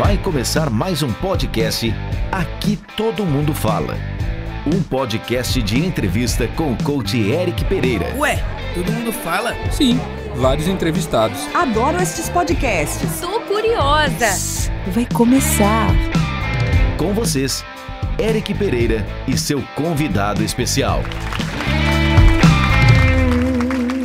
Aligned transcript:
Vai 0.00 0.16
começar 0.16 0.70
mais 0.70 1.02
um 1.02 1.12
podcast 1.12 1.94
Aqui 2.32 2.78
Todo 2.96 3.22
Mundo 3.26 3.52
Fala. 3.52 3.98
Um 4.66 4.82
podcast 4.82 5.60
de 5.60 5.78
entrevista 5.78 6.48
com 6.48 6.72
o 6.72 6.82
coach 6.82 7.20
Eric 7.20 7.66
Pereira. 7.66 8.06
Ué, 8.16 8.42
todo 8.74 8.90
mundo 8.92 9.12
fala? 9.12 9.54
Sim, 9.70 10.00
vários 10.36 10.68
entrevistados. 10.68 11.38
Adoro 11.54 12.02
estes 12.02 12.30
podcasts. 12.30 13.20
Tô 13.20 13.40
curiosa. 13.40 14.70
Vai 14.86 15.06
começar. 15.12 15.90
Com 16.96 17.12
vocês, 17.12 17.62
Eric 18.18 18.54
Pereira 18.54 19.06
e 19.28 19.36
seu 19.36 19.62
convidado 19.76 20.42
especial. 20.42 21.02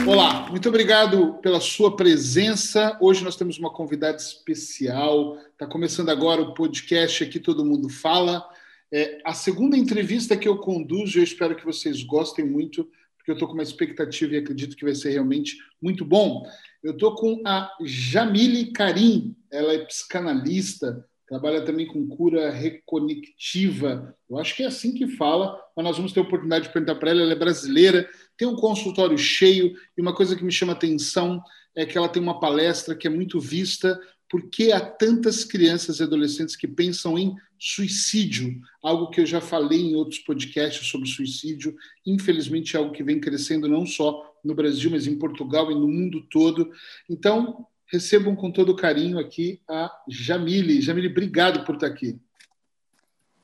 Olá, 0.07 0.47
muito 0.51 0.69
obrigado 0.69 1.39
pela 1.41 1.59
sua 1.59 1.95
presença. 1.95 2.95
Hoje 3.01 3.23
nós 3.23 3.35
temos 3.35 3.57
uma 3.57 3.73
convidada 3.73 4.17
especial. 4.17 5.35
Está 5.51 5.65
começando 5.65 6.09
agora 6.09 6.43
o 6.43 6.53
podcast 6.53 7.23
Aqui 7.23 7.39
Todo 7.39 7.65
Mundo 7.65 7.89
Fala. 7.89 8.47
É 8.93 9.19
a 9.25 9.33
segunda 9.33 9.75
entrevista 9.75 10.37
que 10.37 10.47
eu 10.47 10.59
conduzo. 10.59 11.17
Eu 11.17 11.23
espero 11.23 11.55
que 11.55 11.65
vocês 11.65 12.03
gostem 12.03 12.45
muito, 12.45 12.83
porque 13.17 13.31
eu 13.31 13.33
estou 13.33 13.47
com 13.47 13.55
uma 13.55 13.63
expectativa 13.63 14.35
e 14.35 14.37
acredito 14.37 14.75
que 14.75 14.85
vai 14.85 14.93
ser 14.93 15.09
realmente 15.09 15.57
muito 15.81 16.05
bom. 16.05 16.43
Eu 16.83 16.91
estou 16.91 17.15
com 17.15 17.41
a 17.43 17.67
Jamile 17.83 18.71
Karim. 18.71 19.35
Ela 19.51 19.73
é 19.73 19.85
psicanalista, 19.85 21.03
trabalha 21.27 21.65
também 21.65 21.87
com 21.87 22.07
cura 22.07 22.51
reconectiva. 22.51 24.15
Eu 24.29 24.37
acho 24.37 24.55
que 24.55 24.61
é 24.61 24.67
assim 24.67 24.93
que 24.93 25.07
fala, 25.07 25.59
mas 25.75 25.83
nós 25.83 25.97
vamos 25.97 26.13
ter 26.13 26.19
a 26.19 26.23
oportunidade 26.23 26.67
de 26.67 26.73
perguntar 26.73 26.95
para 26.95 27.09
ela. 27.09 27.21
Ela 27.23 27.31
é 27.31 27.35
brasileira, 27.35 28.07
tem 28.37 28.47
um 28.47 28.55
consultório 28.55 29.17
cheio, 29.17 29.75
e 29.97 30.01
uma 30.01 30.13
coisa 30.13 30.35
que 30.35 30.43
me 30.43 30.51
chama 30.51 30.73
atenção 30.73 31.41
é 31.75 31.85
que 31.85 31.97
ela 31.97 32.09
tem 32.09 32.21
uma 32.21 32.39
palestra 32.39 32.95
que 32.95 33.07
é 33.07 33.09
muito 33.09 33.39
vista, 33.39 33.99
porque 34.29 34.71
há 34.71 34.79
tantas 34.79 35.43
crianças 35.43 35.99
e 35.99 36.03
adolescentes 36.03 36.55
que 36.55 36.67
pensam 36.67 37.17
em 37.17 37.35
suicídio, 37.59 38.59
algo 38.81 39.09
que 39.09 39.21
eu 39.21 39.25
já 39.25 39.39
falei 39.39 39.79
em 39.79 39.95
outros 39.95 40.19
podcasts 40.19 40.87
sobre 40.87 41.07
suicídio, 41.07 41.75
infelizmente 42.05 42.75
é 42.75 42.79
algo 42.79 42.91
que 42.91 43.03
vem 43.03 43.19
crescendo 43.19 43.67
não 43.67 43.85
só 43.85 44.33
no 44.43 44.53
Brasil, 44.53 44.91
mas 44.91 45.07
em 45.07 45.17
Portugal 45.17 45.71
e 45.71 45.75
no 45.75 45.87
mundo 45.87 46.25
todo. 46.29 46.71
Então, 47.09 47.65
recebam 47.87 48.35
com 48.35 48.51
todo 48.51 48.75
carinho 48.75 49.19
aqui 49.19 49.61
a 49.67 49.91
Jamile. 50.07 50.81
Jamile, 50.81 51.07
obrigado 51.07 51.63
por 51.65 51.75
estar 51.75 51.87
aqui. 51.87 52.19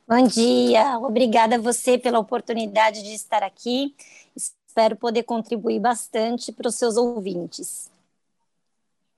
Bom 0.07 0.27
dia, 0.27 0.99
obrigada 0.99 1.55
a 1.55 1.59
você 1.59 1.97
pela 1.97 2.19
oportunidade 2.19 3.01
de 3.01 3.13
estar 3.13 3.43
aqui. 3.43 3.95
Espero 4.71 4.95
poder 4.95 5.23
contribuir 5.23 5.81
bastante 5.81 6.49
para 6.49 6.69
os 6.69 6.75
seus 6.75 6.95
ouvintes. 6.95 7.91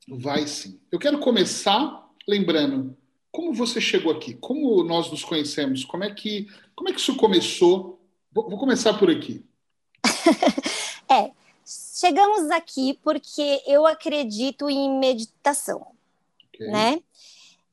Vai 0.08 0.48
sim. 0.48 0.80
Eu 0.92 0.98
quero 0.98 1.20
começar 1.20 2.10
lembrando 2.28 2.98
como 3.32 3.54
você 3.54 3.80
chegou 3.80 4.12
aqui, 4.12 4.34
como 4.34 4.84
nós 4.84 5.12
nos 5.12 5.24
conhecemos, 5.24 5.86
como 5.86 6.04
é 6.06 6.12
que, 6.12 6.48
como 6.76 6.90
é 6.90 6.92
que 6.92 7.00
isso 7.00 7.16
começou? 7.16 8.00
Vou, 8.32 8.50
vou 8.50 8.58
começar 8.58 8.98
por 8.98 9.12
aqui. 9.12 9.46
é, 11.08 11.30
chegamos 11.64 12.50
aqui 12.50 13.00
porque 13.04 13.62
eu 13.68 13.86
acredito 13.86 14.68
em 14.72 14.98
meditação, 14.98 15.86
okay. 16.48 16.68
né? 16.68 17.00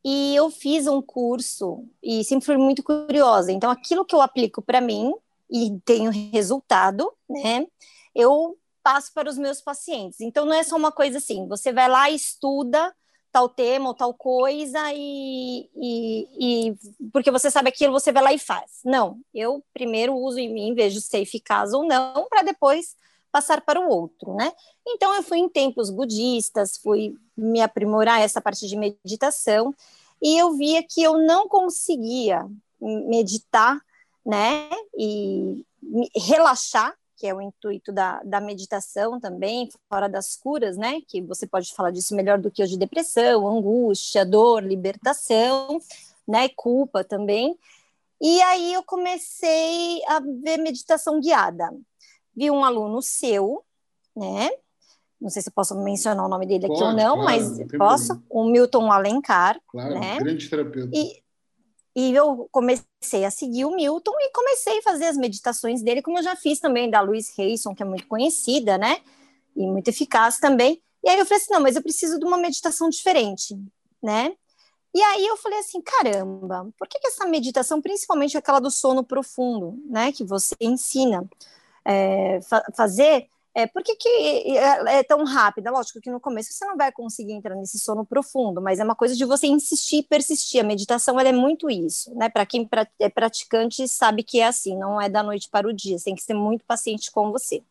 E 0.05 0.37
eu 0.37 0.51
fiz 0.51 0.87
um 0.87 1.01
curso 1.01 1.89
e 2.03 2.23
sempre 2.25 2.45
fui 2.45 2.59
muito 2.59 2.83
curiosa. 2.83 3.51
Então, 3.51 3.71
aquilo 3.71 4.05
que 4.05 4.15
eu 4.15 4.21
aplico 4.21 4.61
para 4.61 4.83
mim 4.83 5.15
e 5.51 5.81
tenho 5.85 6.11
resultado, 6.11 7.13
né? 7.29 7.67
Eu 8.15 8.57
passo 8.83 9.13
para 9.13 9.29
os 9.29 9.37
meus 9.37 9.61
pacientes. 9.61 10.21
Então, 10.21 10.45
não 10.45 10.55
é 10.55 10.63
só 10.63 10.77
uma 10.77 10.93
coisa 10.93 11.19
assim, 11.19 11.47
você 11.47 11.73
vai 11.73 11.89
lá 11.89 12.11
estuda 12.11 12.95
tal 13.33 13.49
tema 13.49 13.89
ou 13.89 13.95
tal 13.95 14.13
coisa 14.13 14.93
e, 14.93 15.71
e, 15.77 16.69
e, 16.69 16.77
porque 17.13 17.31
você 17.31 17.51
sabe 17.51 17.69
aquilo, 17.69 17.93
você 17.93 18.11
vai 18.11 18.23
lá 18.23 18.33
e 18.33 18.39
faz. 18.39 18.81
Não, 18.85 19.21
eu 19.33 19.65
primeiro 19.73 20.15
uso 20.15 20.39
em 20.39 20.53
mim, 20.53 20.75
vejo 20.75 21.01
se 21.01 21.17
é 21.17 21.21
eficaz 21.21 21.73
ou 21.73 21.87
não, 21.87 22.27
para 22.29 22.43
depois 22.43 22.97
passar 23.31 23.61
para 23.61 23.81
o 23.81 23.89
outro, 23.89 24.35
né? 24.35 24.53
Então 24.87 25.15
eu 25.15 25.23
fui 25.23 25.39
em 25.39 25.49
templos 25.49 25.91
budistas, 25.91 26.77
fui 26.77 27.15
me 27.37 27.61
aprimorar 27.61 28.21
essa 28.21 28.41
parte 28.41 28.67
de 28.67 28.77
meditação 28.77 29.73
e 30.21 30.37
eu 30.37 30.55
via 30.55 30.83
que 30.83 31.03
eu 31.03 31.17
não 31.19 31.49
conseguia 31.49 32.47
meditar, 32.81 33.81
né? 34.25 34.69
E 34.97 35.65
relaxar, 36.15 36.95
que 37.17 37.27
é 37.27 37.35
o 37.35 37.41
intuito 37.41 37.93
da, 37.93 38.23
da 38.23 38.41
meditação 38.41 39.21
também, 39.21 39.69
fora 39.89 40.09
das 40.09 40.37
curas, 40.37 40.77
né? 40.77 41.01
Que 41.07 41.21
você 41.21 41.47
pode 41.47 41.73
falar 41.75 41.91
disso 41.91 42.15
melhor 42.15 42.39
do 42.39 42.51
que 42.51 42.63
eu 42.63 42.67
de 42.67 42.79
depressão, 42.79 43.47
angústia, 43.47 44.25
dor, 44.25 44.63
libertação, 44.63 45.81
né? 46.27 46.49
Culpa 46.57 47.05
também. 47.05 47.59
E 48.21 48.43
aí 48.43 48.75
eu 48.75 48.83
comecei 48.83 50.01
a 50.07 50.21
ver 50.21 50.59
meditação 50.59 51.21
guiada 51.21 51.71
vi 52.41 52.51
um 52.51 52.65
aluno 52.65 53.03
seu, 53.03 53.63
né? 54.17 54.51
Não 55.21 55.29
sei 55.29 55.43
se 55.43 55.51
eu 55.51 55.53
posso 55.53 55.77
mencionar 55.77 56.25
o 56.25 56.29
nome 56.29 56.47
dele 56.47 56.65
aqui 56.65 56.75
Pode, 56.75 56.85
ou 56.85 56.93
não, 56.93 57.17
claro, 57.17 57.23
mas 57.25 57.59
não 57.59 57.69
posso. 57.69 58.07
Problema. 58.07 58.27
O 58.31 58.51
Milton 58.51 58.91
Alencar. 58.91 59.61
Claro, 59.69 60.01
né? 60.01 60.19
grande 60.19 60.49
terapeuta. 60.49 60.97
E, 60.97 61.23
e 61.95 62.15
eu 62.15 62.49
comecei 62.53 63.25
a 63.25 63.31
seguir 63.31 63.65
o 63.65 63.75
Milton 63.75 64.13
e 64.21 64.31
comecei 64.33 64.79
a 64.79 64.83
fazer 64.83 65.07
as 65.07 65.17
meditações 65.17 65.83
dele, 65.83 66.03
como 66.03 66.19
eu 66.19 66.23
já 66.23 66.37
fiz 66.37 66.61
também 66.61 66.91
da 66.91 67.01
Louise 67.01 67.33
Hayson, 67.37 67.75
que 67.75 67.83
é 67.83 67.87
muito 67.87 68.07
conhecida, 68.07 68.79
né? 68.79 68.99
E 69.57 69.67
muito 69.67 69.89
eficaz 69.89 70.39
também. 70.39 70.81
E 71.03 71.09
aí 71.09 71.19
eu 71.19 71.27
falei 71.27 71.43
assim, 71.43 71.53
não, 71.53 71.61
mas 71.61 71.77
eu 71.77 71.83
preciso 71.83 72.19
de 72.19 72.25
uma 72.25 72.37
meditação 72.37 72.89
diferente, 72.89 73.57
né? 74.03 74.33
E 74.95 75.01
aí 75.03 75.27
eu 75.27 75.37
falei 75.37 75.59
assim, 75.61 75.81
caramba, 75.81 76.69
por 76.77 76.89
que, 76.89 76.99
que 76.99 77.07
essa 77.07 77.25
meditação, 77.27 77.81
principalmente 77.81 78.37
aquela 78.37 78.61
do 78.61 78.71
sono 78.71 79.05
profundo, 79.05 79.79
né, 79.87 80.11
que 80.11 80.25
você 80.25 80.55
ensina, 80.61 81.29
é, 81.85 82.41
fa 82.43 82.65
fazer, 82.77 83.29
é, 83.55 83.67
por 83.67 83.83
que, 83.83 83.97
que 83.97 84.09
é, 84.57 84.99
é, 84.99 85.03
tão 85.03 85.25
rápida? 85.25 85.71
Lógico 85.71 86.01
que 86.01 86.11
no 86.11 86.21
começo 86.21 86.53
você 86.53 86.65
não 86.65 86.77
vai 86.77 86.93
conseguir 86.93 87.33
entrar 87.33 87.57
nesse 87.57 87.79
sono 87.79 88.07
profundo, 88.07 88.63
mas 88.63 88.79
é 88.79 88.85
uma 88.85 88.95
coisa 88.95 89.17
de 89.17 89.25
você 89.25 89.49
insistir 89.49 89.99
e 89.99 90.03
persistir. 90.03 90.61
A 90.61 90.67
meditação 90.67 91.19
ela 91.19 91.29
é 91.29 91.33
muito 91.33 91.69
isso, 91.69 92.15
né? 92.15 92.29
Para 92.29 92.47
quem 92.47 92.69
é 93.01 93.09
praticante 93.09 93.89
sabe 93.89 94.23
que 94.23 94.41
é 94.41 94.47
assim, 94.47 94.77
não 94.77 95.01
é 95.01 95.09
da 95.09 95.23
noite 95.23 95.49
para 95.49 95.69
o 95.69 95.73
dia, 95.73 95.99
você 95.99 96.05
tem 96.05 96.15
que 96.15 96.23
ser 96.23 96.35
muito 96.35 96.65
paciente 96.65 97.11
com 97.11 97.33
você, 97.33 97.63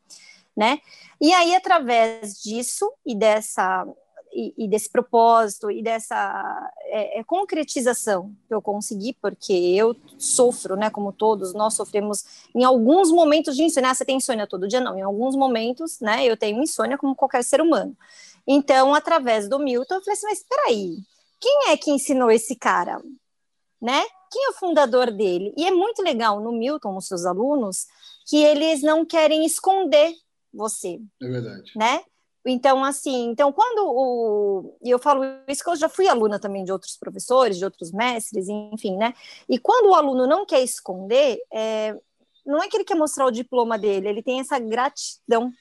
né? 0.55 0.79
E 1.21 1.33
aí, 1.33 1.55
através 1.55 2.41
disso 2.41 2.91
e 3.05 3.15
dessa 3.15 3.87
e, 4.33 4.53
e, 4.57 4.67
desse 4.67 4.89
propósito 4.89 5.71
e 5.71 5.81
dessa 5.81 6.71
é, 6.85 7.19
é, 7.19 7.23
concretização 7.23 8.33
que 8.47 8.53
eu 8.53 8.61
consegui, 8.61 9.13
porque 9.21 9.53
eu 9.53 9.95
sofro, 10.17 10.75
né, 10.75 10.89
como 10.89 11.11
todos, 11.11 11.53
nós 11.53 11.73
sofremos 11.73 12.23
em 12.55 12.63
alguns 12.63 13.11
momentos 13.11 13.55
de 13.55 13.63
insônia. 13.63 13.89
Ah, 13.89 13.93
você 13.93 14.05
tem 14.05 14.17
insônia 14.17 14.47
todo 14.47 14.67
dia? 14.67 14.79
Não, 14.79 14.97
em 14.97 15.01
alguns 15.01 15.35
momentos, 15.35 15.99
né, 15.99 16.25
eu 16.25 16.37
tenho 16.37 16.61
insônia 16.61 16.97
como 16.97 17.15
qualquer 17.15 17.43
ser 17.43 17.61
humano. 17.61 17.95
Então, 18.47 18.93
através 18.93 19.47
do 19.47 19.59
Milton, 19.59 19.95
eu 19.95 20.01
falei 20.01 20.13
assim, 20.13 20.27
mas 20.27 20.39
espera 20.39 20.63
aí, 20.67 20.97
quem 21.39 21.69
é 21.69 21.77
que 21.77 21.91
ensinou 21.91 22.31
esse 22.31 22.55
cara? 22.55 23.01
Né? 23.81 24.03
Quem 24.31 24.45
é 24.45 24.49
o 24.49 24.53
fundador 24.53 25.11
dele? 25.11 25.53
E 25.57 25.65
é 25.65 25.71
muito 25.71 26.01
legal 26.01 26.39
no 26.39 26.51
Milton, 26.51 26.93
nos 26.93 27.07
seus 27.07 27.25
alunos, 27.25 27.87
que 28.27 28.43
eles 28.43 28.81
não 28.81 29.05
querem 29.05 29.45
esconder 29.45 30.13
você. 30.53 30.99
É 31.21 31.27
verdade. 31.27 31.71
Né? 31.75 32.03
Então, 32.45 32.83
assim, 32.83 33.29
então 33.29 33.51
quando 33.51 33.79
o. 33.85 34.77
E 34.83 34.89
eu 34.89 34.99
falo 34.99 35.23
isso 35.47 35.63
que 35.63 35.69
eu 35.69 35.75
já 35.75 35.89
fui 35.89 36.07
aluna 36.07 36.39
também 36.39 36.63
de 36.63 36.71
outros 36.71 36.97
professores, 36.97 37.57
de 37.57 37.65
outros 37.65 37.91
mestres, 37.91 38.47
enfim, 38.47 38.95
né? 38.97 39.13
E 39.47 39.59
quando 39.59 39.89
o 39.89 39.95
aluno 39.95 40.25
não 40.25 40.45
quer 40.45 40.61
esconder, 40.61 41.39
é, 41.53 41.95
não 42.45 42.63
é 42.63 42.67
que 42.67 42.77
ele 42.77 42.85
quer 42.85 42.95
mostrar 42.95 43.25
o 43.25 43.31
diploma 43.31 43.77
dele, 43.77 44.07
ele 44.07 44.23
tem 44.23 44.39
essa 44.39 44.57
gratidão 44.57 45.51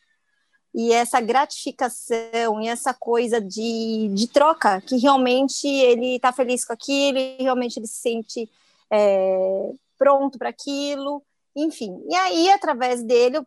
e 0.75 0.93
essa 0.93 1.21
gratificação 1.21 2.63
e 2.63 2.69
essa 2.69 2.95
coisa 2.95 3.41
de, 3.41 4.09
de 4.15 4.29
troca, 4.29 4.81
que 4.81 4.97
realmente 4.97 5.67
ele 5.67 6.17
está 6.17 6.33
feliz 6.33 6.65
com 6.65 6.73
aquilo, 6.73 7.19
realmente 7.41 7.79
ele 7.79 7.87
se 7.87 8.01
sente 8.01 8.49
é, 8.91 9.73
pronto 9.99 10.39
para 10.39 10.51
aquilo, 10.51 11.23
enfim. 11.57 12.01
E 12.09 12.15
aí, 12.15 12.51
através 12.51 13.03
dele, 13.03 13.39
eu 13.39 13.47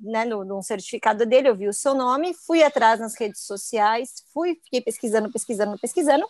né, 0.00 0.24
no, 0.24 0.44
no, 0.44 0.62
certificado 0.62 1.24
dele, 1.26 1.48
eu 1.48 1.56
vi 1.56 1.68
o 1.68 1.72
seu 1.72 1.94
nome, 1.94 2.34
fui 2.34 2.62
atrás 2.62 3.00
nas 3.00 3.18
redes 3.18 3.42
sociais, 3.42 4.24
fui, 4.32 4.54
fiquei 4.64 4.80
pesquisando, 4.80 5.30
pesquisando, 5.30 5.78
pesquisando, 5.78 6.26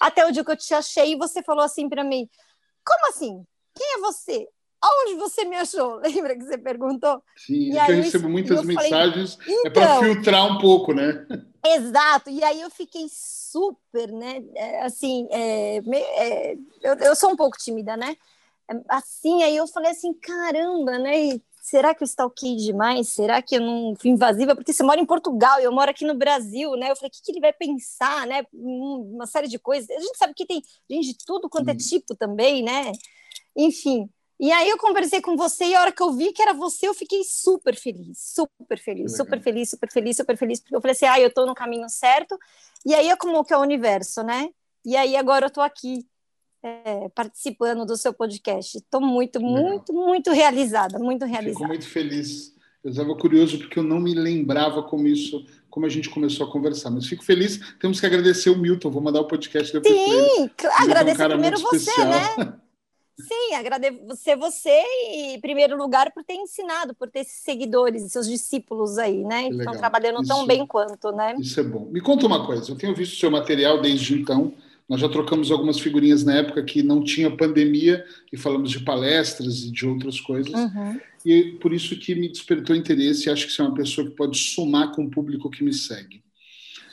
até 0.00 0.26
o 0.26 0.32
dia 0.32 0.44
que 0.44 0.50
eu 0.50 0.56
te 0.56 0.74
achei 0.74 1.12
e 1.12 1.16
você 1.16 1.42
falou 1.42 1.64
assim 1.64 1.88
para 1.88 2.02
mim: 2.02 2.28
Como 2.84 3.08
assim? 3.08 3.44
Quem 3.74 3.94
é 3.94 3.98
você? 4.00 4.48
Aonde 4.80 5.14
você 5.14 5.44
me 5.44 5.56
achou? 5.56 6.00
Lembra 6.02 6.36
que 6.36 6.44
você 6.44 6.58
perguntou? 6.58 7.22
Sim, 7.36 7.72
e 7.72 7.78
é 7.78 7.82
eu 7.82 7.96
recebo 8.02 8.28
muitas 8.28 8.64
mensagens, 8.64 9.36
falei, 9.36 9.60
então, 9.64 9.82
é 9.82 9.86
para 9.86 10.00
filtrar 10.00 10.46
um 10.46 10.58
pouco, 10.58 10.92
né? 10.92 11.26
Exato, 11.64 12.28
e 12.28 12.42
aí 12.42 12.60
eu 12.60 12.70
fiquei 12.70 13.06
super, 13.08 14.10
né? 14.10 14.42
É, 14.56 14.82
assim, 14.82 15.28
é, 15.30 15.76
é, 15.76 16.56
eu, 16.82 16.94
eu 16.94 17.14
sou 17.14 17.30
um 17.30 17.36
pouco 17.36 17.56
tímida, 17.56 17.96
né? 17.96 18.16
É, 18.68 18.74
assim, 18.88 19.44
aí 19.44 19.56
eu 19.56 19.68
falei 19.68 19.92
assim, 19.92 20.12
caramba, 20.14 20.98
né? 20.98 21.40
Será 21.62 21.94
que 21.94 22.02
eu 22.02 22.06
stalkei 22.06 22.56
demais? 22.56 23.08
Será 23.10 23.40
que 23.40 23.54
eu 23.54 23.60
não 23.60 23.94
fui 23.94 24.10
invasiva? 24.10 24.54
Porque 24.54 24.72
você 24.72 24.82
mora 24.82 25.00
em 25.00 25.06
Portugal 25.06 25.60
e 25.60 25.64
eu 25.64 25.72
moro 25.72 25.88
aqui 25.88 26.04
no 26.04 26.14
Brasil, 26.14 26.72
né? 26.72 26.90
Eu 26.90 26.96
falei, 26.96 27.08
o 27.08 27.12
que, 27.12 27.22
que 27.22 27.30
ele 27.30 27.40
vai 27.40 27.52
pensar, 27.52 28.26
né? 28.26 28.44
Uma 28.52 29.26
série 29.26 29.46
de 29.46 29.60
coisas. 29.60 29.88
A 29.88 30.00
gente 30.00 30.18
sabe 30.18 30.34
que 30.34 30.44
tem 30.44 30.60
gente 30.90 31.12
de 31.12 31.24
tudo 31.24 31.48
quanto 31.48 31.68
é 31.68 31.74
tipo 31.74 32.16
também, 32.16 32.64
né? 32.64 32.90
Enfim. 33.56 34.10
E 34.40 34.50
aí 34.50 34.68
eu 34.68 34.76
conversei 34.76 35.22
com 35.22 35.36
você 35.36 35.66
e 35.66 35.74
a 35.74 35.80
hora 35.80 35.92
que 35.92 36.02
eu 36.02 36.12
vi 36.12 36.32
que 36.32 36.42
era 36.42 36.52
você, 36.52 36.88
eu 36.88 36.94
fiquei 36.94 37.22
super 37.22 37.76
feliz, 37.76 38.18
super 38.18 38.76
feliz, 38.76 39.16
super 39.16 39.40
feliz, 39.40 39.70
super 39.70 39.92
feliz, 39.92 40.16
super 40.16 40.36
feliz, 40.36 40.60
porque 40.60 40.74
eu 40.74 40.80
falei 40.80 40.96
assim, 40.96 41.06
ah, 41.06 41.20
eu 41.20 41.32
tô 41.32 41.46
no 41.46 41.54
caminho 41.54 41.88
certo. 41.88 42.36
E 42.84 42.92
aí 42.92 43.08
é 43.08 43.14
como 43.14 43.44
que 43.44 43.54
é 43.54 43.56
o 43.56 43.60
universo, 43.60 44.24
né? 44.24 44.48
E 44.84 44.96
aí 44.96 45.14
agora 45.16 45.46
eu 45.46 45.50
tô 45.50 45.60
aqui 45.60 46.04
é, 46.62 47.08
participando 47.08 47.84
do 47.84 47.96
seu 47.96 48.12
podcast. 48.12 48.78
Estou 48.78 49.00
muito, 49.00 49.40
muito, 49.40 49.92
muito 49.92 50.30
realizada, 50.30 50.98
muito 50.98 51.24
realizada. 51.24 51.58
Fico 51.58 51.68
muito 51.68 51.86
feliz. 51.86 52.52
Eu 52.84 52.90
estava 52.90 53.14
curioso 53.16 53.58
porque 53.58 53.78
eu 53.78 53.82
não 53.82 54.00
me 54.00 54.14
lembrava 54.14 54.82
como 54.82 55.06
isso, 55.06 55.44
como 55.70 55.86
a 55.86 55.88
gente 55.88 56.10
começou 56.10 56.46
a 56.46 56.50
conversar. 56.50 56.90
Mas 56.90 57.06
fico 57.06 57.24
feliz. 57.24 57.60
Temos 57.78 58.00
que 58.00 58.06
agradecer 58.06 58.50
o 58.50 58.58
Milton. 58.58 58.90
Vou 58.90 59.02
mandar 59.02 59.20
o 59.20 59.28
podcast 59.28 59.72
depois. 59.72 59.94
Sim, 59.94 60.50
agradecer 60.78 61.22
é 61.22 61.26
um 61.26 61.30
primeiro 61.30 61.58
você, 61.58 61.76
especial. 61.76 62.08
né? 62.08 62.58
Sim, 63.20 63.54
agradecer 63.54 64.36
você 64.36 64.70
e, 64.70 65.34
em 65.34 65.40
primeiro 65.40 65.76
lugar, 65.76 66.10
por 66.12 66.24
ter 66.24 66.34
ensinado, 66.34 66.94
por 66.94 67.08
ter 67.08 67.20
esses 67.20 67.42
seguidores, 67.42 68.10
seus 68.10 68.26
discípulos 68.26 68.98
aí, 68.98 69.22
né? 69.22 69.48
Que 69.48 69.56
estão 69.58 69.76
trabalhando 69.76 70.22
isso, 70.22 70.28
tão 70.28 70.46
bem 70.46 70.66
quanto, 70.66 71.12
né? 71.12 71.36
Isso 71.38 71.60
é 71.60 71.62
bom. 71.62 71.84
Me 71.90 72.00
conta 72.00 72.26
uma 72.26 72.46
coisa, 72.46 72.72
eu 72.72 72.76
tenho 72.76 72.94
visto 72.94 73.20
seu 73.20 73.30
material 73.30 73.80
desde 73.80 74.18
então, 74.18 74.54
nós 74.92 75.00
já 75.00 75.08
trocamos 75.08 75.50
algumas 75.50 75.80
figurinhas 75.80 76.22
na 76.22 76.34
época 76.34 76.62
que 76.62 76.82
não 76.82 77.02
tinha 77.02 77.34
pandemia 77.34 78.04
e 78.30 78.36
falamos 78.36 78.70
de 78.70 78.80
palestras 78.80 79.62
e 79.62 79.70
de 79.70 79.86
outras 79.86 80.20
coisas. 80.20 80.52
Uhum. 80.52 81.00
E 81.24 81.52
por 81.62 81.72
isso 81.72 81.98
que 81.98 82.14
me 82.14 82.28
despertou 82.28 82.76
interesse 82.76 83.26
e 83.26 83.32
acho 83.32 83.46
que 83.46 83.52
você 83.54 83.62
é 83.62 83.64
uma 83.64 83.74
pessoa 83.74 84.06
que 84.06 84.14
pode 84.14 84.36
somar 84.36 84.92
com 84.94 85.04
o 85.04 85.10
público 85.10 85.48
que 85.48 85.64
me 85.64 85.72
segue. 85.72 86.22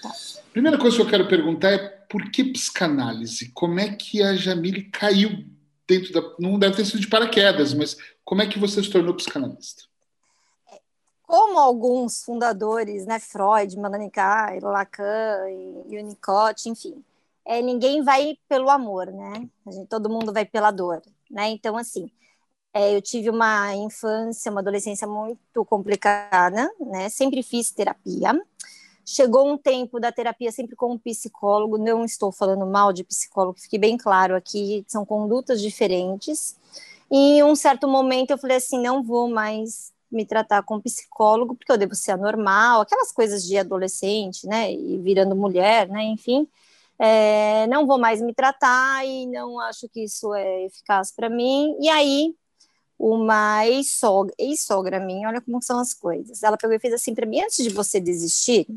Tá. 0.01 0.13
Primeira 0.54 0.78
coisa 0.78 0.96
que 0.96 1.01
eu 1.01 1.10
quero 1.10 1.28
perguntar 1.28 1.72
é 1.72 1.78
por 2.10 2.31
que 2.31 2.46
psicanálise? 2.46 3.51
Como 3.54 3.78
é 3.81 3.90
que 3.90 4.24
a 4.24 4.34
Jamile 4.34 4.84
caiu 4.84 5.44
dentro 5.86 6.13
da. 6.13 6.22
Não 6.40 6.57
deve 6.57 6.78
ter 6.78 6.86
sido 6.86 7.02
de 7.02 7.07
paraquedas, 7.10 7.74
mas 7.74 7.98
como 8.24 8.42
é 8.42 8.48
que 8.48 8.57
você 8.57 8.81
se 8.81 8.90
tornou 8.90 9.13
psicanalista? 9.13 9.84
Como 11.24 11.60
alguns 11.60 12.24
fundadores, 12.24 13.06
né, 13.06 13.19
Freud, 13.19 13.78
Mananicai, 13.78 14.62
Lacan 14.62 15.50
e 15.50 15.98
Winnicott, 15.98 16.69
enfim, 16.69 17.04
é, 17.50 17.63
ninguém 17.63 18.04
vai 18.04 18.38
pelo 18.48 18.69
amor, 18.69 19.07
né? 19.07 19.50
Gente, 19.68 19.88
todo 19.88 20.07
mundo 20.07 20.31
vai 20.31 20.46
pela 20.46 20.69
dor, 20.69 21.01
né? 21.31 21.50
Então, 21.50 21.75
assim, 21.75 22.12
é, 22.72 22.96
eu 22.96 23.01
tive 23.01 23.28
uma 23.31 23.75
infância, 23.75 24.51
uma 24.51 24.62
adolescência 24.62 25.07
muito 25.07 25.66
complicada, 25.66 26.72
né? 26.80 27.10
Sempre 27.10 27.42
fiz 27.42 27.72
terapia. 27.72 28.40
Chegou 29.04 29.51
um 29.51 29.57
tempo 29.57 30.00
da 30.00 30.12
terapia 30.12 30.51
sempre 30.51 30.75
com 30.75 30.94
um 30.94 31.00
psicólogo. 31.00 31.80
Não 31.80 32.06
estou 32.06 32.31
falando 32.31 32.68
mal 32.68 32.94
de 32.94 33.04
psicólogo, 33.04 33.60
fique 33.60 33.80
bem 33.80 33.98
claro 33.98 34.36
aqui, 34.36 34.86
são 34.88 35.04
condutas 35.04 35.60
diferentes. 35.60 36.56
E 37.10 37.40
em 37.40 37.44
um 37.44 37.56
certo 37.56 37.88
momento 37.88 38.30
eu 38.30 38.38
falei 38.38 38.57
assim, 38.57 38.80
não 38.80 39.02
vou 39.04 39.28
mais 39.28 39.92
me 40.12 40.24
tratar 40.24 40.62
com 40.62 40.80
psicólogo 40.80 41.56
porque 41.56 41.72
eu 41.72 41.78
devo 41.78 41.95
ser 41.95 42.12
anormal, 42.12 42.81
aquelas 42.81 43.12
coisas 43.12 43.44
de 43.44 43.57
adolescente, 43.57 44.45
né? 44.45 44.72
E 44.72 45.00
virando 45.00 45.36
mulher, 45.36 45.90
né? 45.90 46.04
Enfim 46.04 46.48
é, 47.00 47.66
não 47.68 47.88
vou 47.88 47.98
mais 47.98 48.22
me 48.22 48.34
tratar 48.34 49.06
e 49.06 49.25
não 49.28 49.57
acho 49.60 49.88
que 49.88 50.04
isso 50.04 50.34
é 50.34 50.66
eficaz 50.66 51.12
para 51.13 51.30
mim. 51.30 51.78
E 51.80 51.88
aí, 51.88 52.36
uma 52.98 53.66
ex-sogra, 53.66 54.36
ex-sogra 54.38 55.00
minha, 55.00 55.30
olha 55.30 55.40
como 55.40 55.63
são 55.63 55.80
as 55.80 55.94
coisas. 55.94 56.44
Ela 56.44 56.57
pegou 56.57 56.75
e 56.75 56.80
fez 56.80 56.94
assim 56.94 57.16
para 57.16 57.25
mim: 57.25 57.42
antes 57.42 57.63
de 57.63 57.69
você 57.69 58.01
desistir, 58.01 58.68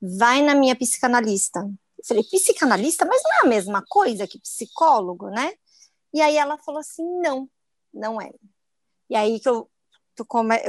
vai 0.00 0.42
na 0.42 0.54
minha 0.54 0.76
psicanalista. 0.76 1.60
Eu 1.98 2.04
falei: 2.04 2.22
psicanalista? 2.24 3.06
Mas 3.06 3.22
não 3.24 3.32
é 3.32 3.40
a 3.46 3.48
mesma 3.48 3.82
coisa 3.88 4.26
que 4.26 4.38
psicólogo, 4.38 5.30
né? 5.30 5.54
E 6.12 6.20
aí 6.20 6.36
ela 6.36 6.58
falou 6.58 6.80
assim: 6.80 7.04
não, 7.20 7.48
não 7.92 8.20
é. 8.20 8.30
E 9.08 9.16
aí 9.16 9.40
que 9.40 9.48
eu, 9.48 9.68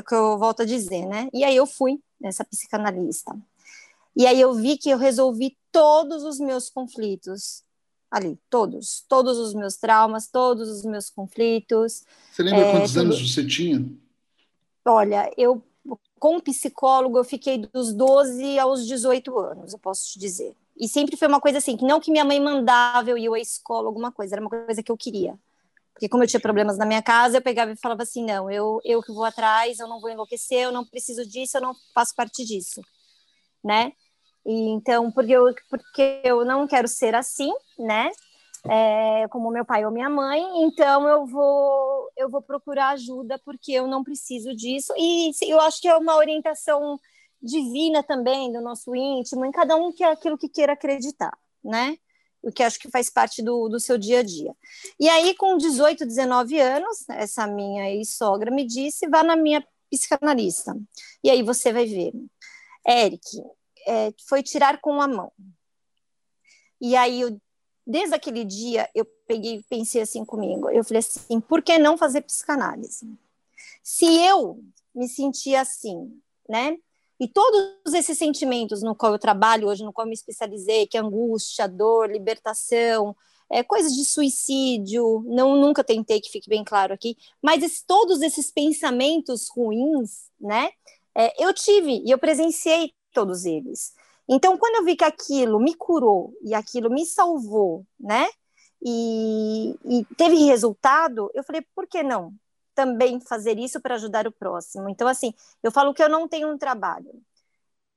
que 0.08 0.16
eu 0.16 0.40
volto 0.40 0.62
a 0.62 0.66
dizer, 0.66 1.06
né? 1.06 1.28
E 1.34 1.44
aí 1.44 1.56
eu 1.56 1.66
fui 1.66 2.02
nessa 2.20 2.46
psicanalista. 2.46 3.36
E 4.16 4.26
aí 4.26 4.40
eu 4.40 4.54
vi 4.54 4.78
que 4.78 4.90
eu 4.90 4.98
resolvi 4.98 5.58
todos 5.72 6.24
os 6.24 6.40
meus 6.40 6.70
conflitos 6.70 7.64
ali, 8.12 8.38
todos, 8.50 9.06
todos 9.08 9.38
os 9.38 9.54
meus 9.54 9.78
traumas, 9.78 10.28
todos 10.28 10.70
os 10.70 10.84
meus 10.84 11.10
conflitos. 11.10 12.04
Você 12.32 12.44
lembra 12.44 12.66
é, 12.66 12.72
quantos 12.72 12.92
tudo... 12.92 13.02
anos 13.02 13.34
você 13.34 13.48
tinha? 13.48 13.90
Olha, 14.86 15.32
eu 15.38 15.64
com 16.20 16.40
psicólogo 16.40 17.18
eu 17.18 17.24
fiquei 17.24 17.58
dos 17.58 17.94
12 17.94 18.60
aos 18.60 18.86
18 18.86 19.40
anos, 19.40 19.74
eu 19.74 19.80
posso 19.80 20.12
te 20.12 20.20
dizer. 20.20 20.56
E 20.78 20.88
sempre 20.88 21.18
foi 21.18 21.28
uma 21.28 21.42
coisa 21.42 21.58
assim, 21.58 21.76
que 21.76 21.86
não 21.86 22.00
que 22.00 22.12
minha 22.12 22.24
mãe 22.24 22.40
mandava 22.40 23.10
eu 23.10 23.18
ir 23.18 23.28
à 23.34 23.40
escola 23.40 23.88
alguma 23.88 24.12
coisa, 24.12 24.36
era 24.36 24.42
uma 24.42 24.50
coisa 24.50 24.84
que 24.84 24.92
eu 24.92 24.98
queria. 24.98 25.36
Porque 25.94 26.08
como 26.08 26.24
eu 26.24 26.28
tinha 26.28 26.40
problemas 26.40 26.78
na 26.78 26.86
minha 26.86 27.02
casa, 27.02 27.38
eu 27.38 27.42
pegava 27.42 27.72
e 27.72 27.76
falava 27.76 28.04
assim, 28.04 28.24
não, 28.24 28.52
eu 28.52 28.80
eu 28.84 29.02
que 29.02 29.12
vou 29.12 29.24
atrás, 29.24 29.80
eu 29.80 29.88
não 29.88 30.00
vou 30.00 30.12
enlouquecer, 30.12 30.60
eu 30.60 30.72
não 30.72 30.86
preciso 30.86 31.26
disso, 31.26 31.58
eu 31.58 31.62
não 31.62 31.74
faço 31.94 32.14
parte 32.16 32.46
disso, 32.46 32.82
né? 33.64 33.92
E, 34.46 34.70
então, 34.70 35.12
porque 35.12 35.32
eu, 35.32 35.54
porque 35.70 36.22
eu 36.24 36.46
não 36.46 36.68
quero 36.68 36.88
ser 36.88 37.16
assim, 37.16 37.52
né? 37.78 38.10
É, 38.70 39.28
como 39.30 39.50
meu 39.50 39.66
pai 39.66 39.86
ou 39.86 39.92
minha 39.92 40.10
mãe, 40.10 40.44
então 40.64 41.08
eu 41.08 41.26
vou 41.26 42.12
eu 42.16 42.30
vou 42.30 42.44
procurar 42.44 42.90
ajuda 42.90 43.40
porque 43.44 43.72
eu 43.72 43.88
não 43.88 44.04
preciso 44.04 44.56
disso 44.56 44.94
e 44.96 45.32
eu 45.48 45.60
acho 45.60 45.82
que 45.82 45.88
é 45.88 45.98
uma 45.98 46.16
orientação 46.16 47.00
divina 47.42 48.04
também 48.04 48.52
do 48.52 48.62
nosso 48.62 48.96
íntimo, 48.96 49.46
em 49.46 49.52
cada 49.52 49.76
um 49.76 49.92
que 49.92 50.04
é 50.04 50.12
aquilo 50.12 50.38
que 50.38 50.48
queira 50.48 50.74
acreditar, 50.74 51.36
né? 51.64 51.98
O 52.44 52.52
que 52.52 52.64
acho 52.64 52.80
que 52.80 52.90
faz 52.90 53.10
parte 53.10 53.42
do, 53.42 53.68
do 53.68 53.80
seu 53.80 53.98
dia 53.98 54.20
a 54.20 54.24
dia. 54.24 54.56
E 55.00 55.08
aí, 55.10 55.36
com 55.36 55.58
18, 55.58 56.06
19 56.06 56.60
anos, 56.60 57.08
essa 57.10 57.46
minha 57.48 57.90
ex-sogra 57.92 58.52
me 58.52 58.66
disse: 58.66 59.08
vá 59.08 59.24
na 59.24 59.36
minha 59.36 59.66
psicanalista. 59.90 60.76
E 61.24 61.30
aí 61.30 61.44
você 61.44 61.72
vai 61.72 61.86
ver. 61.86 62.14
Eric, 62.88 63.22
é, 63.88 64.14
foi 64.28 64.44
tirar 64.44 64.80
com 64.80 65.02
a 65.02 65.08
mão. 65.08 65.32
E 66.80 66.96
aí, 66.96 67.22
eu, 67.22 67.40
desde 67.86 68.16
aquele 68.16 68.44
dia, 68.44 68.90
eu 68.96 69.06
peguei 69.28 69.64
pensei 69.70 70.02
assim 70.02 70.26
comigo. 70.26 70.70
Eu 70.70 70.84
falei 70.84 71.00
assim, 71.00 71.40
por 71.40 71.62
que 71.62 71.78
não 71.78 71.98
fazer 71.98 72.22
psicanálise? 72.22 73.08
Se 73.84 74.06
eu 74.06 74.64
me 74.94 75.08
sentia 75.08 75.62
assim, 75.62 76.20
né? 76.48 76.78
E 77.20 77.28
todos 77.28 77.94
esses 77.94 78.18
sentimentos 78.18 78.82
no 78.82 78.96
qual 78.96 79.14
eu 79.14 79.20
trabalho 79.20 79.68
hoje, 79.68 79.84
no 79.84 79.94
qual 79.94 80.06
eu 80.06 80.10
me 80.10 80.16
especializei, 80.16 80.88
que 80.88 80.98
é 80.98 81.02
angústia, 81.02 81.68
dor, 81.68 82.10
libertação, 82.10 83.16
é, 83.48 83.62
coisas 83.62 83.94
de 83.94 84.04
suicídio, 84.04 85.24
não 85.28 85.56
nunca 85.56 85.84
tentei 85.84 86.20
que 86.20 86.32
fique 86.32 86.50
bem 86.50 86.64
claro 86.64 86.94
aqui, 86.94 87.16
mas 87.42 87.62
esse, 87.62 87.86
todos 87.86 88.22
esses 88.22 88.50
pensamentos 88.50 89.50
ruins, 89.50 90.32
né? 90.40 90.72
É, 91.14 91.46
eu 91.46 91.54
tive 91.54 92.02
e 92.06 92.10
eu 92.10 92.18
presenciei 92.18 92.94
todos 93.12 93.46
eles. 93.46 93.94
Então, 94.28 94.58
quando 94.58 94.76
eu 94.76 94.86
vi 94.86 94.96
que 94.96 95.04
aquilo 95.04 95.60
me 95.60 95.76
curou 95.76 96.34
e 96.42 96.54
aquilo 96.54 96.90
me 96.90 97.06
salvou, 97.06 97.86
né? 98.00 98.30
E, 98.82 99.76
e 99.86 100.06
teve 100.16 100.36
resultado, 100.46 101.30
eu 101.34 101.44
falei, 101.44 101.62
por 101.76 101.88
que 101.88 102.02
não 102.02 102.34
também 102.74 103.20
fazer 103.20 103.60
isso 103.60 103.80
para 103.82 103.96
ajudar 103.96 104.28
o 104.28 104.32
próximo? 104.32 104.90
Então, 104.90 105.08
assim, 105.08 105.34
eu 105.62 105.72
falo 105.72 105.94
que 105.94 106.02
eu 106.02 106.10
não 106.10 106.28
tenho 106.28 106.52
um 106.52 106.58
trabalho. 106.58 107.12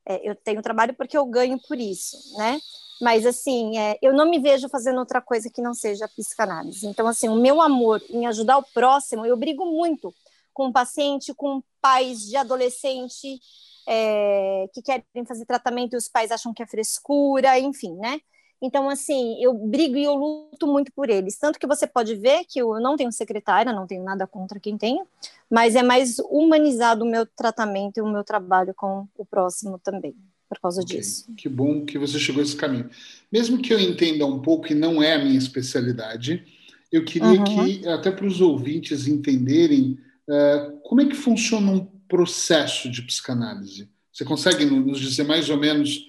É, 0.06 0.28
eu 0.28 0.34
tenho 0.34 0.60
trabalho 0.60 0.94
porque 0.94 1.16
eu 1.16 1.24
ganho 1.24 1.58
por 1.66 1.78
isso, 1.78 2.16
né? 2.36 2.58
Mas, 3.00 3.24
assim, 3.24 3.78
é, 3.78 3.98
eu 4.02 4.12
não 4.12 4.28
me 4.28 4.38
vejo 4.38 4.68
fazendo 4.68 4.98
outra 4.98 5.20
coisa 5.20 5.50
que 5.50 5.62
não 5.62 5.74
seja 5.74 6.08
psicanálise. 6.08 6.86
Então, 6.86 7.06
assim, 7.06 7.28
o 7.28 7.36
meu 7.36 7.60
amor 7.60 8.02
em 8.10 8.26
ajudar 8.26 8.58
o 8.58 8.62
próximo, 8.62 9.24
eu 9.24 9.36
brigo 9.36 9.64
muito 9.64 10.14
com 10.52 10.72
paciente, 10.72 11.34
com 11.34 11.62
pais 11.80 12.20
de 12.20 12.36
adolescente, 12.36 13.40
é, 13.86 14.68
que 14.72 14.82
querem 14.82 15.24
fazer 15.26 15.44
tratamento 15.44 15.94
e 15.94 15.96
os 15.96 16.08
pais 16.08 16.30
acham 16.30 16.52
que 16.52 16.62
é 16.62 16.66
frescura, 16.66 17.58
enfim, 17.58 17.94
né? 17.94 18.20
Então, 18.62 18.88
assim, 18.88 19.36
eu 19.42 19.52
brigo 19.52 19.96
e 19.96 20.04
eu 20.04 20.14
luto 20.14 20.66
muito 20.66 20.90
por 20.92 21.10
eles. 21.10 21.36
Tanto 21.36 21.58
que 21.58 21.66
você 21.66 21.86
pode 21.86 22.14
ver 22.14 22.44
que 22.48 22.60
eu 22.60 22.80
não 22.80 22.96
tenho 22.96 23.12
secretária, 23.12 23.72
não 23.72 23.86
tenho 23.86 24.02
nada 24.02 24.26
contra 24.26 24.58
quem 24.58 24.78
tem, 24.78 25.02
mas 25.50 25.76
é 25.76 25.82
mais 25.82 26.18
humanizado 26.30 27.04
o 27.04 27.08
meu 27.08 27.26
tratamento 27.26 27.98
e 27.98 28.00
o 28.00 28.10
meu 28.10 28.24
trabalho 28.24 28.72
com 28.74 29.06
o 29.18 29.24
próximo 29.26 29.78
também, 29.78 30.14
por 30.48 30.58
causa 30.58 30.80
okay. 30.80 30.96
disso. 30.96 31.26
Que 31.36 31.46
bom 31.46 31.84
que 31.84 31.98
você 31.98 32.18
chegou 32.18 32.40
a 32.40 32.44
esse 32.44 32.56
caminho. 32.56 32.88
Mesmo 33.30 33.58
que 33.58 33.70
eu 33.70 33.78
entenda 33.78 34.24
um 34.24 34.40
pouco 34.40 34.72
e 34.72 34.74
não 34.74 35.02
é 35.02 35.14
a 35.14 35.22
minha 35.22 35.36
especialidade, 35.36 36.42
eu 36.90 37.04
queria 37.04 37.40
uhum. 37.40 37.44
que, 37.44 37.86
até 37.88 38.10
para 38.10 38.24
os 38.24 38.40
ouvintes 38.40 39.06
entenderem, 39.06 39.98
uh, 40.26 40.78
como 40.84 41.02
é 41.02 41.06
que 41.06 41.14
funciona 41.14 41.70
um 41.70 41.93
processo 42.08 42.90
de 42.90 43.02
psicanálise? 43.02 43.88
Você 44.12 44.24
consegue 44.24 44.64
nos 44.64 45.00
dizer 45.00 45.24
mais 45.24 45.50
ou 45.50 45.56
menos, 45.56 46.06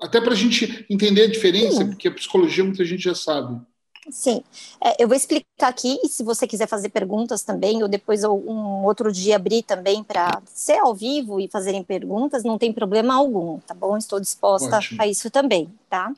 até 0.00 0.20
para 0.20 0.32
a 0.32 0.36
gente 0.36 0.86
entender 0.88 1.22
a 1.22 1.30
diferença, 1.30 1.78
Sim. 1.78 1.90
porque 1.90 2.08
a 2.08 2.14
psicologia 2.14 2.64
muita 2.64 2.84
gente 2.84 3.02
já 3.02 3.14
sabe. 3.14 3.60
Sim, 4.10 4.42
é, 4.82 5.00
eu 5.02 5.06
vou 5.06 5.16
explicar 5.16 5.68
aqui, 5.68 5.96
e 6.02 6.08
se 6.08 6.24
você 6.24 6.44
quiser 6.46 6.66
fazer 6.66 6.88
perguntas 6.88 7.42
também, 7.42 7.82
ou 7.82 7.88
depois 7.88 8.24
um 8.24 8.84
outro 8.84 9.12
dia 9.12 9.36
abrir 9.36 9.62
também 9.62 10.02
para 10.02 10.42
ser 10.46 10.78
ao 10.78 10.92
vivo 10.92 11.38
e 11.38 11.48
fazerem 11.48 11.84
perguntas, 11.84 12.42
não 12.42 12.58
tem 12.58 12.72
problema 12.72 13.14
algum, 13.14 13.60
tá 13.60 13.74
bom? 13.74 13.96
Estou 13.96 14.18
disposta 14.18 14.76
Ótimo. 14.76 15.00
a 15.00 15.06
isso 15.06 15.30
também, 15.30 15.72
tá? 15.88 16.12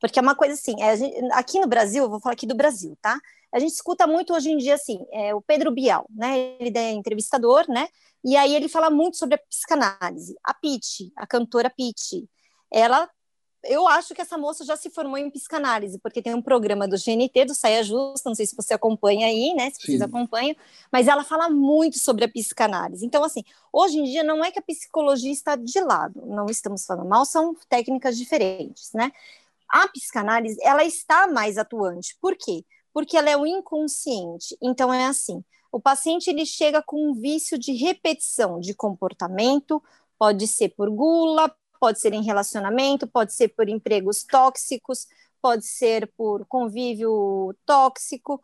Porque 0.00 0.18
é 0.18 0.22
uma 0.22 0.34
coisa 0.34 0.54
assim, 0.54 0.82
é, 0.82 0.96
gente, 0.96 1.16
aqui 1.32 1.60
no 1.60 1.68
Brasil, 1.68 2.04
eu 2.04 2.10
vou 2.10 2.20
falar 2.20 2.32
aqui 2.32 2.46
do 2.46 2.54
Brasil, 2.54 2.96
tá? 3.00 3.18
A 3.52 3.58
gente 3.58 3.72
escuta 3.72 4.06
muito 4.06 4.32
hoje 4.32 4.50
em 4.50 4.56
dia 4.56 4.74
assim, 4.74 5.04
é, 5.12 5.34
o 5.34 5.42
Pedro 5.42 5.70
Bial, 5.70 6.06
né? 6.10 6.56
Ele 6.58 6.76
é 6.76 6.92
entrevistador, 6.92 7.64
né? 7.68 7.88
E 8.24 8.36
aí 8.36 8.54
ele 8.54 8.68
fala 8.68 8.90
muito 8.90 9.16
sobre 9.16 9.34
a 9.34 9.38
psicanálise. 9.38 10.36
A 10.42 10.54
Pete, 10.54 11.12
a 11.16 11.26
cantora 11.26 11.70
Pete, 11.70 12.28
ela 12.70 13.08
eu 13.64 13.86
acho 13.86 14.14
que 14.14 14.22
essa 14.22 14.38
moça 14.38 14.64
já 14.64 14.76
se 14.76 14.88
formou 14.88 15.18
em 15.18 15.30
psicanálise, 15.30 15.98
porque 15.98 16.22
tem 16.22 16.34
um 16.34 16.40
programa 16.40 16.88
do 16.88 16.96
GNT, 16.96 17.44
do 17.44 17.54
Saia 17.54 17.82
Justa, 17.82 18.28
não 18.28 18.34
sei 18.34 18.46
se 18.46 18.56
você 18.56 18.72
acompanha 18.72 19.26
aí, 19.26 19.54
né? 19.54 19.70
Se 19.70 19.82
vocês 19.82 20.00
acompanham, 20.00 20.56
mas 20.90 21.08
ela 21.08 21.22
fala 21.24 21.50
muito 21.50 21.98
sobre 21.98 22.24
a 22.24 22.28
psicanálise. 22.28 23.04
Então, 23.04 23.22
assim, 23.22 23.44
hoje 23.72 23.98
em 23.98 24.04
dia 24.04 24.24
não 24.24 24.42
é 24.42 24.50
que 24.50 24.58
a 24.58 24.62
psicologia 24.62 25.30
está 25.30 25.56
de 25.56 25.78
lado, 25.80 26.22
não 26.26 26.46
estamos 26.46 26.86
falando 26.86 27.08
mal, 27.08 27.24
são 27.24 27.54
técnicas 27.68 28.16
diferentes, 28.16 28.92
né? 28.94 29.12
A 29.70 29.88
psicanálise, 29.88 30.58
ela 30.62 30.84
está 30.84 31.28
mais 31.28 31.56
atuante. 31.58 32.16
Por 32.20 32.36
quê? 32.36 32.64
Porque 32.92 33.16
ela 33.16 33.30
é 33.30 33.36
o 33.36 33.46
inconsciente. 33.46 34.56
Então, 34.60 34.92
é 34.92 35.06
assim, 35.06 35.44
o 35.72 35.80
paciente 35.80 36.28
ele 36.28 36.44
chega 36.44 36.82
com 36.82 37.10
um 37.10 37.14
vício 37.14 37.58
de 37.58 37.72
repetição 37.72 38.58
de 38.58 38.74
comportamento, 38.74 39.82
pode 40.18 40.46
ser 40.48 40.70
por 40.70 40.90
gula, 40.90 41.54
pode 41.78 42.00
ser 42.00 42.12
em 42.12 42.22
relacionamento, 42.22 43.06
pode 43.06 43.32
ser 43.32 43.48
por 43.48 43.68
empregos 43.68 44.24
tóxicos, 44.24 45.06
pode 45.40 45.66
ser 45.66 46.12
por 46.16 46.44
convívio 46.46 47.54
tóxico, 47.64 48.42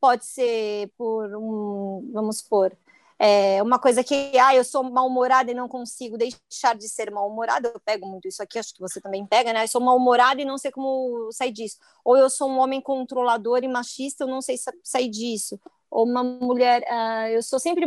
pode 0.00 0.26
ser 0.26 0.92
por 0.98 1.34
um, 1.36 2.10
vamos 2.12 2.38
supor, 2.38 2.76
é, 3.18 3.62
uma 3.62 3.78
coisa 3.78 4.02
que, 4.02 4.32
ah, 4.38 4.54
eu 4.54 4.64
sou 4.64 4.82
mal-humorada 4.82 5.50
e 5.50 5.54
não 5.54 5.68
consigo 5.68 6.16
deixar 6.18 6.74
de 6.76 6.88
ser 6.88 7.10
mal-humorada, 7.10 7.70
eu 7.74 7.80
pego 7.80 8.06
muito 8.06 8.28
isso 8.28 8.42
aqui, 8.42 8.58
acho 8.58 8.74
que 8.74 8.80
você 8.80 9.00
também 9.00 9.24
pega, 9.26 9.52
né? 9.52 9.64
Eu 9.64 9.68
sou 9.68 9.80
mal-humorada 9.80 10.40
e 10.40 10.44
não 10.44 10.58
sei 10.58 10.70
como 10.70 11.30
sair 11.32 11.52
disso. 11.52 11.78
Ou 12.04 12.16
eu 12.16 12.28
sou 12.28 12.50
um 12.50 12.58
homem 12.58 12.80
controlador 12.80 13.62
e 13.62 13.68
machista, 13.68 14.24
eu 14.24 14.28
não 14.28 14.42
sei 14.42 14.56
sair 14.82 15.08
disso 15.08 15.58
ou 15.94 16.04
uma 16.04 16.24
mulher, 16.24 16.82
uh, 16.90 17.28
eu 17.28 17.40
sou 17.40 17.60
sempre 17.60 17.84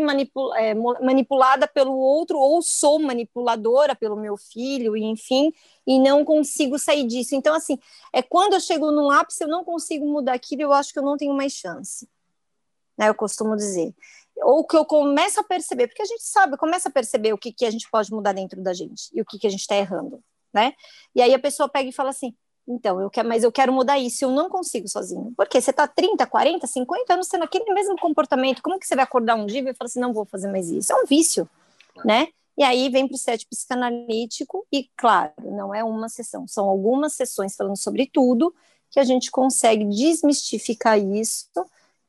é, 0.56 0.74
manipulada 0.74 1.68
pelo 1.68 1.92
outro, 1.92 2.40
ou 2.40 2.62
sou 2.62 2.98
manipuladora 3.00 3.94
pelo 3.94 4.16
meu 4.16 4.38
filho, 4.38 4.96
e 4.96 5.04
enfim, 5.04 5.52
e 5.86 6.00
não 6.00 6.24
consigo 6.24 6.80
sair 6.80 7.06
disso. 7.06 7.36
Então, 7.36 7.54
assim, 7.54 7.78
é 8.14 8.22
quando 8.22 8.54
eu 8.54 8.62
chego 8.62 8.94
no 8.94 9.12
ápice, 9.12 9.44
eu 9.44 9.50
não 9.50 9.62
consigo 9.62 10.08
mudar 10.08 10.36
aquilo, 10.36 10.62
eu 10.62 10.72
acho 10.72 10.94
que 10.94 11.00
eu 11.00 11.04
não 11.04 11.18
tenho 11.18 11.34
mais 11.34 11.52
chance. 11.52 12.08
Né, 12.98 13.10
eu 13.10 13.14
costumo 13.14 13.58
dizer. 13.58 13.94
Ou 14.44 14.66
que 14.66 14.78
eu 14.78 14.86
começo 14.86 15.40
a 15.40 15.44
perceber, 15.44 15.88
porque 15.88 16.02
a 16.02 16.06
gente 16.06 16.24
sabe, 16.24 16.58
começa 16.58 16.90
a 16.90 16.92
perceber 16.92 17.34
o 17.34 17.38
que, 17.38 17.52
que 17.52 17.66
a 17.66 17.72
gente 17.72 17.90
pode 17.90 18.12
mudar 18.12 18.34
dentro 18.34 18.62
da 18.62 18.74
gente 18.74 19.10
e 19.14 19.22
o 19.22 19.26
que, 19.26 19.40
que 19.40 19.48
a 19.48 19.50
gente 19.50 19.62
está 19.62 19.76
errando, 19.76 20.22
né? 20.54 20.74
E 21.16 21.22
aí 21.22 21.34
a 21.34 21.40
pessoa 21.40 21.68
pega 21.68 21.90
e 21.90 21.94
fala 21.94 22.10
assim: 22.10 22.36
então, 22.68 23.00
eu 23.00 23.10
quero, 23.10 23.30
mas 23.30 23.44
eu 23.44 23.52
quero 23.52 23.72
mudar 23.72 23.98
isso, 23.98 24.26
eu 24.26 24.32
não 24.32 24.50
consigo 24.50 24.88
sozinho. 24.90 25.34
Porque 25.38 25.62
você 25.62 25.72
está 25.72 25.88
30, 25.88 26.26
40, 26.28 26.68
50 26.68 27.14
anos 27.14 27.28
tendo 27.30 27.44
aquele 27.46 27.74
mesmo 27.74 27.96
comportamento, 27.98 28.62
como 28.62 28.78
que 28.78 28.86
você 28.86 28.96
vai 28.96 29.06
acordar 29.06 29.36
um 29.36 29.46
dia 29.46 29.62
e 29.62 29.74
falar 29.74 29.88
assim, 29.88 30.02
não 30.02 30.14
vou 30.14 30.26
fazer 30.26 30.52
mais 30.52 30.70
isso? 30.70 30.92
É 30.92 30.96
um 30.96 31.06
vício, 31.06 31.50
né? 32.04 32.28
E 32.58 32.64
aí 32.64 32.90
vem 32.90 33.08
para 33.08 33.16
o 33.16 33.18
set 33.18 33.48
psicanalítico 33.48 34.68
e, 34.72 34.90
claro, 34.98 35.32
não 35.44 35.74
é 35.74 35.84
uma 35.84 36.10
sessão, 36.10 36.48
são 36.48 36.68
algumas 36.68 37.14
sessões 37.14 37.56
falando 37.56 37.78
sobre 37.78 38.10
tudo 38.12 38.54
que 38.90 39.00
a 39.00 39.04
gente 39.04 39.30
consegue 39.30 39.86
desmistificar 39.86 41.00
isso 41.00 41.48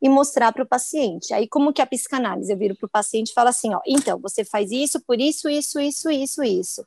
e 0.00 0.08
mostrar 0.08 0.52
para 0.52 0.62
o 0.62 0.66
paciente. 0.66 1.34
Aí, 1.34 1.48
como 1.48 1.72
que 1.72 1.80
é 1.80 1.84
a 1.84 1.86
psicanálise? 1.86 2.52
Eu 2.52 2.56
viro 2.56 2.76
para 2.76 2.86
o 2.86 2.90
paciente 2.90 3.30
e 3.30 3.34
falo 3.34 3.48
assim, 3.48 3.74
ó, 3.74 3.80
então, 3.86 4.18
você 4.18 4.44
faz 4.44 4.70
isso 4.70 5.00
por 5.00 5.20
isso, 5.20 5.48
isso, 5.48 5.80
isso, 5.80 6.10
isso, 6.10 6.42
isso. 6.42 6.86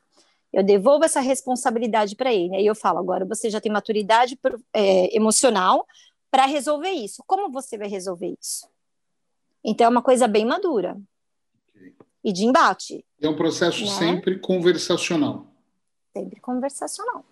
Eu 0.52 0.62
devolvo 0.62 1.04
essa 1.04 1.20
responsabilidade 1.20 2.14
para 2.14 2.32
ele. 2.32 2.54
Aí 2.56 2.66
eu 2.66 2.74
falo, 2.74 2.98
agora 2.98 3.24
você 3.24 3.48
já 3.48 3.60
tem 3.60 3.72
maturidade 3.72 4.38
é, 4.72 5.16
emocional 5.16 5.86
para 6.30 6.46
resolver 6.46 6.90
isso. 6.90 7.22
Como 7.26 7.50
você 7.50 7.78
vai 7.78 7.88
resolver 7.88 8.34
isso? 8.40 8.66
Então 9.64 9.86
é 9.86 9.90
uma 9.90 10.02
coisa 10.02 10.26
bem 10.26 10.44
madura 10.44 10.98
okay. 11.74 11.94
e 12.24 12.32
de 12.32 12.44
embate. 12.44 13.04
É 13.20 13.28
um 13.28 13.36
processo 13.36 13.84
né? 13.84 13.90
sempre 13.90 14.38
conversacional. 14.38 15.46
Sempre 16.12 16.40
conversacional. 16.40 17.24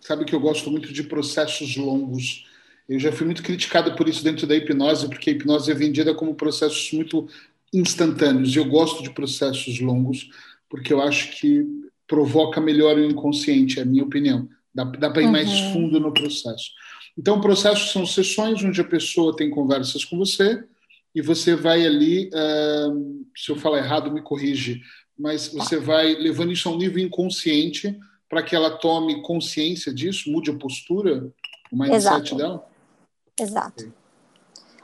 Sabe 0.00 0.24
que 0.24 0.34
eu 0.34 0.40
gosto 0.40 0.70
muito 0.70 0.92
de 0.92 1.02
processos 1.02 1.76
longos. 1.76 2.46
Eu 2.88 2.98
já 2.98 3.12
fui 3.12 3.26
muito 3.26 3.42
criticado 3.42 3.94
por 3.94 4.08
isso 4.08 4.24
dentro 4.24 4.46
da 4.46 4.56
hipnose, 4.56 5.08
porque 5.08 5.30
a 5.30 5.32
hipnose 5.34 5.70
é 5.70 5.74
vendida 5.74 6.14
como 6.14 6.34
processos 6.34 6.90
muito 6.92 7.28
instantâneos. 7.72 8.56
Eu 8.56 8.64
gosto 8.64 9.02
de 9.02 9.10
processos 9.10 9.78
longos, 9.78 10.30
porque 10.70 10.92
eu 10.92 11.02
acho 11.02 11.38
que 11.38 11.66
provoca 12.06 12.60
melhor 12.60 12.96
o 12.96 13.04
inconsciente, 13.04 13.78
é 13.78 13.82
a 13.82 13.86
minha 13.86 14.02
opinião. 14.02 14.48
Dá, 14.74 14.84
dá 14.84 15.10
para 15.10 15.22
ir 15.22 15.26
uhum. 15.26 15.32
mais 15.32 15.60
fundo 15.72 16.00
no 16.00 16.12
processo. 16.12 16.70
Então, 17.16 17.36
o 17.36 17.40
processo 17.40 17.92
são 17.92 18.06
sessões 18.06 18.62
onde 18.64 18.80
a 18.80 18.84
pessoa 18.84 19.36
tem 19.36 19.50
conversas 19.50 20.04
com 20.04 20.16
você 20.16 20.64
e 21.14 21.20
você 21.20 21.54
vai 21.54 21.84
ali, 21.84 22.28
uh, 22.28 23.26
se 23.36 23.50
eu 23.50 23.56
falar 23.56 23.78
errado, 23.78 24.10
me 24.10 24.22
corrige, 24.22 24.80
mas 25.18 25.48
você 25.48 25.78
vai 25.78 26.14
levando 26.14 26.52
isso 26.52 26.68
a 26.68 26.72
um 26.72 26.78
nível 26.78 27.04
inconsciente 27.04 27.98
para 28.28 28.42
que 28.42 28.54
ela 28.54 28.70
tome 28.70 29.20
consciência 29.22 29.92
disso, 29.92 30.30
mude 30.30 30.50
a 30.50 30.54
postura, 30.54 31.28
o 31.72 31.76
mindset 31.76 31.96
Exato. 31.96 32.36
dela? 32.36 32.64
Exato. 33.38 33.84
Okay 33.84 33.92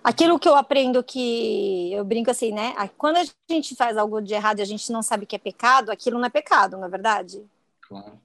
aquilo 0.05 0.39
que 0.39 0.47
eu 0.47 0.55
aprendo 0.55 1.03
que 1.03 1.91
eu 1.91 2.05
brinco 2.05 2.31
assim, 2.31 2.53
né? 2.53 2.75
Quando 2.99 3.17
a 3.17 3.25
gente 3.51 3.75
faz 3.75 3.97
algo 3.97 4.21
de 4.21 4.35
errado 4.35 4.59
e 4.59 4.63
a 4.63 4.67
gente 4.67 4.93
não 4.93 5.03
sabe 5.03 5.25
que 5.25 5.35
é 5.35 5.39
pecado, 5.39 5.91
aquilo 5.91 6.19
não 6.19 6.27
é 6.27 6.31
pecado, 6.31 6.77
não 6.77 6.85
é 6.85 6.91
verdade? 6.91 7.43
Claro. 7.81 8.21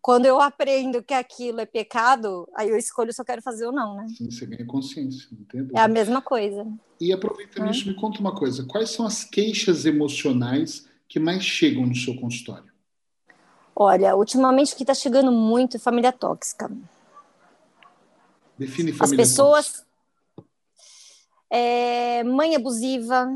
Quando 0.00 0.24
eu 0.24 0.40
aprendo 0.40 1.02
que 1.02 1.12
aquilo 1.12 1.60
é 1.60 1.66
pecado, 1.66 2.48
aí 2.54 2.68
eu 2.68 2.76
escolho 2.76 3.12
se 3.12 3.20
eu 3.20 3.24
quero 3.24 3.42
fazer 3.42 3.66
ou 3.66 3.72
não, 3.72 3.96
né? 3.96 4.06
Sim, 4.16 4.30
você 4.30 4.46
ganha 4.46 4.64
consciência, 4.64 5.28
entendeu? 5.32 5.76
É 5.76 5.80
a 5.80 5.88
mesma 5.88 6.22
coisa. 6.22 6.64
E 7.00 7.12
aproveitando 7.12 7.66
é. 7.66 7.70
isso, 7.72 7.88
me 7.88 7.94
conta 7.94 8.20
uma 8.20 8.32
coisa: 8.32 8.64
quais 8.64 8.90
são 8.90 9.04
as 9.04 9.24
queixas 9.24 9.84
emocionais 9.84 10.88
que 11.08 11.18
mais 11.18 11.42
chegam 11.42 11.84
no 11.84 11.96
seu 11.96 12.14
consultório? 12.14 12.70
Olha, 13.74 14.14
ultimamente 14.14 14.74
o 14.74 14.76
que 14.76 14.84
está 14.84 14.94
chegando 14.94 15.32
muito 15.32 15.76
é 15.76 15.80
família 15.80 16.12
tóxica. 16.12 16.70
Define 18.58 18.92
família 18.92 19.22
As 19.22 19.28
pessoas, 19.28 19.86
é, 21.50 22.24
mãe 22.24 22.54
abusiva, 22.56 23.28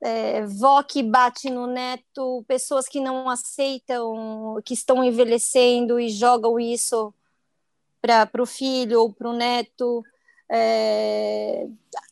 é, 0.00 0.44
vó 0.46 0.82
que 0.82 1.02
bate 1.02 1.50
no 1.50 1.66
neto, 1.66 2.44
pessoas 2.46 2.86
que 2.86 3.00
não 3.00 3.28
aceitam, 3.28 4.60
que 4.64 4.74
estão 4.74 5.02
envelhecendo 5.02 5.98
e 5.98 6.08
jogam 6.08 6.60
isso 6.60 7.12
para 8.00 8.42
o 8.42 8.46
filho 8.46 9.00
ou 9.00 9.12
para 9.12 9.28
o 9.28 9.32
neto, 9.32 10.04
é, 10.50 11.66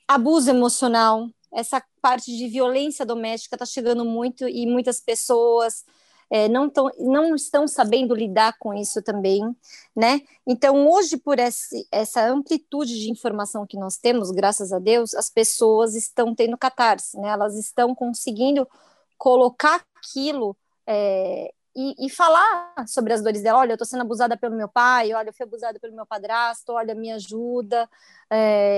abuso 0.09 0.51
emocional, 0.51 1.29
essa 1.53 1.83
parte 2.03 2.37
de 2.37 2.49
violência 2.49 3.07
doméstica 3.07 3.55
está 3.55 3.65
chegando 3.65 4.05
muito 4.05 4.49
e 4.49 4.67
muitas 4.67 5.01
pessoas 5.01 5.85
é, 6.31 6.49
não, 6.49 6.69
tão, 6.69 6.91
não 6.99 7.35
estão 7.35 7.69
sabendo 7.69 8.15
lidar 8.15 8.57
com 8.59 8.75
isso 8.75 9.01
também, 9.03 9.43
né? 9.95 10.21
Então, 10.47 10.89
hoje, 10.89 11.17
por 11.17 11.39
esse, 11.39 11.87
essa 11.91 12.27
amplitude 12.27 12.99
de 12.99 13.11
informação 13.11 13.67
que 13.67 13.77
nós 13.77 13.97
temos, 13.97 14.31
graças 14.31 14.73
a 14.73 14.79
Deus, 14.79 15.15
as 15.15 15.31
pessoas 15.31 15.95
estão 15.95 16.35
tendo 16.35 16.59
catarse, 16.59 17.19
né? 17.19 17.29
Elas 17.29 17.57
estão 17.57 17.95
conseguindo 17.95 18.69
colocar 19.17 19.85
aquilo 19.97 20.57
é, 20.87 21.53
e, 21.75 22.07
e, 22.07 22.11
falar 22.11 22.75
sobre 22.89 23.13
as 23.13 23.23
dores 23.23 23.43
dela. 23.43 23.61
Olha, 23.61 23.73
eu 23.73 23.75
estou 23.75 23.87
sendo 23.87 24.01
abusada 24.01 24.37
pelo 24.37 24.57
meu 24.57 24.69
pai, 24.69 25.13
olha, 25.13 25.29
eu 25.29 25.35
fui 25.35 25.45
abusada 25.45 25.79
pelo 25.79 25.95
meu 25.95 26.07
padrasto, 26.07 26.73
olha, 26.73 26.95
me 26.95 27.13
ajuda, 27.13 27.89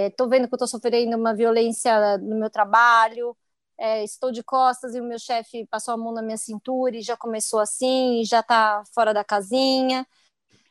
estou 0.08 0.26
é, 0.26 0.30
vendo 0.30 0.48
que 0.48 0.54
eu 0.54 0.56
estou 0.56 0.68
sofrendo 0.68 1.16
uma 1.16 1.34
violência 1.34 2.18
no 2.18 2.36
meu 2.36 2.50
trabalho, 2.50 3.36
é, 3.78 4.02
estou 4.02 4.32
de 4.32 4.42
costas 4.42 4.94
e 4.94 5.00
o 5.00 5.04
meu 5.04 5.18
chefe 5.18 5.66
passou 5.70 5.94
a 5.94 5.96
mão 5.96 6.12
na 6.12 6.22
minha 6.22 6.36
cintura 6.36 6.96
e 6.96 7.02
já 7.02 7.16
começou 7.16 7.60
assim, 7.60 8.20
e 8.20 8.24
já 8.24 8.40
está 8.40 8.82
fora 8.92 9.14
da 9.14 9.22
casinha. 9.22 10.06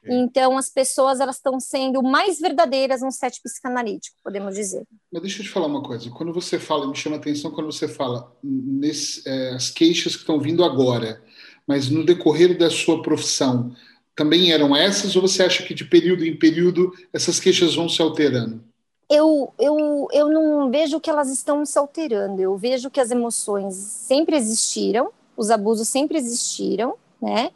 Okay. 0.03 0.15
Então, 0.15 0.57
as 0.57 0.69
pessoas 0.69 1.19
elas 1.19 1.37
estão 1.37 1.59
sendo 1.59 2.03
mais 2.03 2.39
verdadeiras 2.39 3.01
no 3.01 3.11
set 3.11 3.41
psicanalítico, 3.41 4.17
podemos 4.23 4.55
dizer. 4.55 4.83
Mas 5.11 5.21
deixa 5.21 5.41
eu 5.41 5.45
te 5.45 5.51
falar 5.51 5.67
uma 5.67 5.81
coisa. 5.81 6.09
Quando 6.09 6.33
você 6.33 6.59
fala, 6.59 6.87
me 6.87 6.95
chama 6.95 7.15
a 7.15 7.19
atenção 7.19 7.51
quando 7.51 7.71
você 7.71 7.87
fala 7.87 8.35
nesse, 8.43 9.27
é, 9.27 9.53
as 9.53 9.69
queixas 9.69 10.15
que 10.15 10.21
estão 10.21 10.39
vindo 10.39 10.63
agora, 10.63 11.23
mas 11.65 11.89
no 11.89 12.05
decorrer 12.05 12.57
da 12.57 12.69
sua 12.69 13.01
profissão, 13.01 13.73
também 14.15 14.51
eram 14.51 14.75
essas 14.75 15.15
ou 15.15 15.21
você 15.21 15.43
acha 15.43 15.63
que 15.63 15.73
de 15.73 15.85
período 15.85 16.25
em 16.25 16.37
período 16.37 16.91
essas 17.13 17.39
queixas 17.39 17.75
vão 17.75 17.87
se 17.87 18.01
alterando? 18.01 18.63
Eu, 19.09 19.53
eu, 19.57 20.07
eu 20.11 20.29
não 20.29 20.69
vejo 20.69 20.99
que 20.99 21.09
elas 21.09 21.29
estão 21.29 21.65
se 21.65 21.77
alterando, 21.79 22.41
eu 22.41 22.57
vejo 22.57 22.89
que 22.89 22.99
as 22.99 23.11
emoções 23.11 23.75
sempre 23.75 24.35
existiram, 24.35 25.11
os 25.35 25.49
abusos 25.49 25.87
sempre 25.87 26.17
existiram, 26.17 26.95
né? 27.21 27.51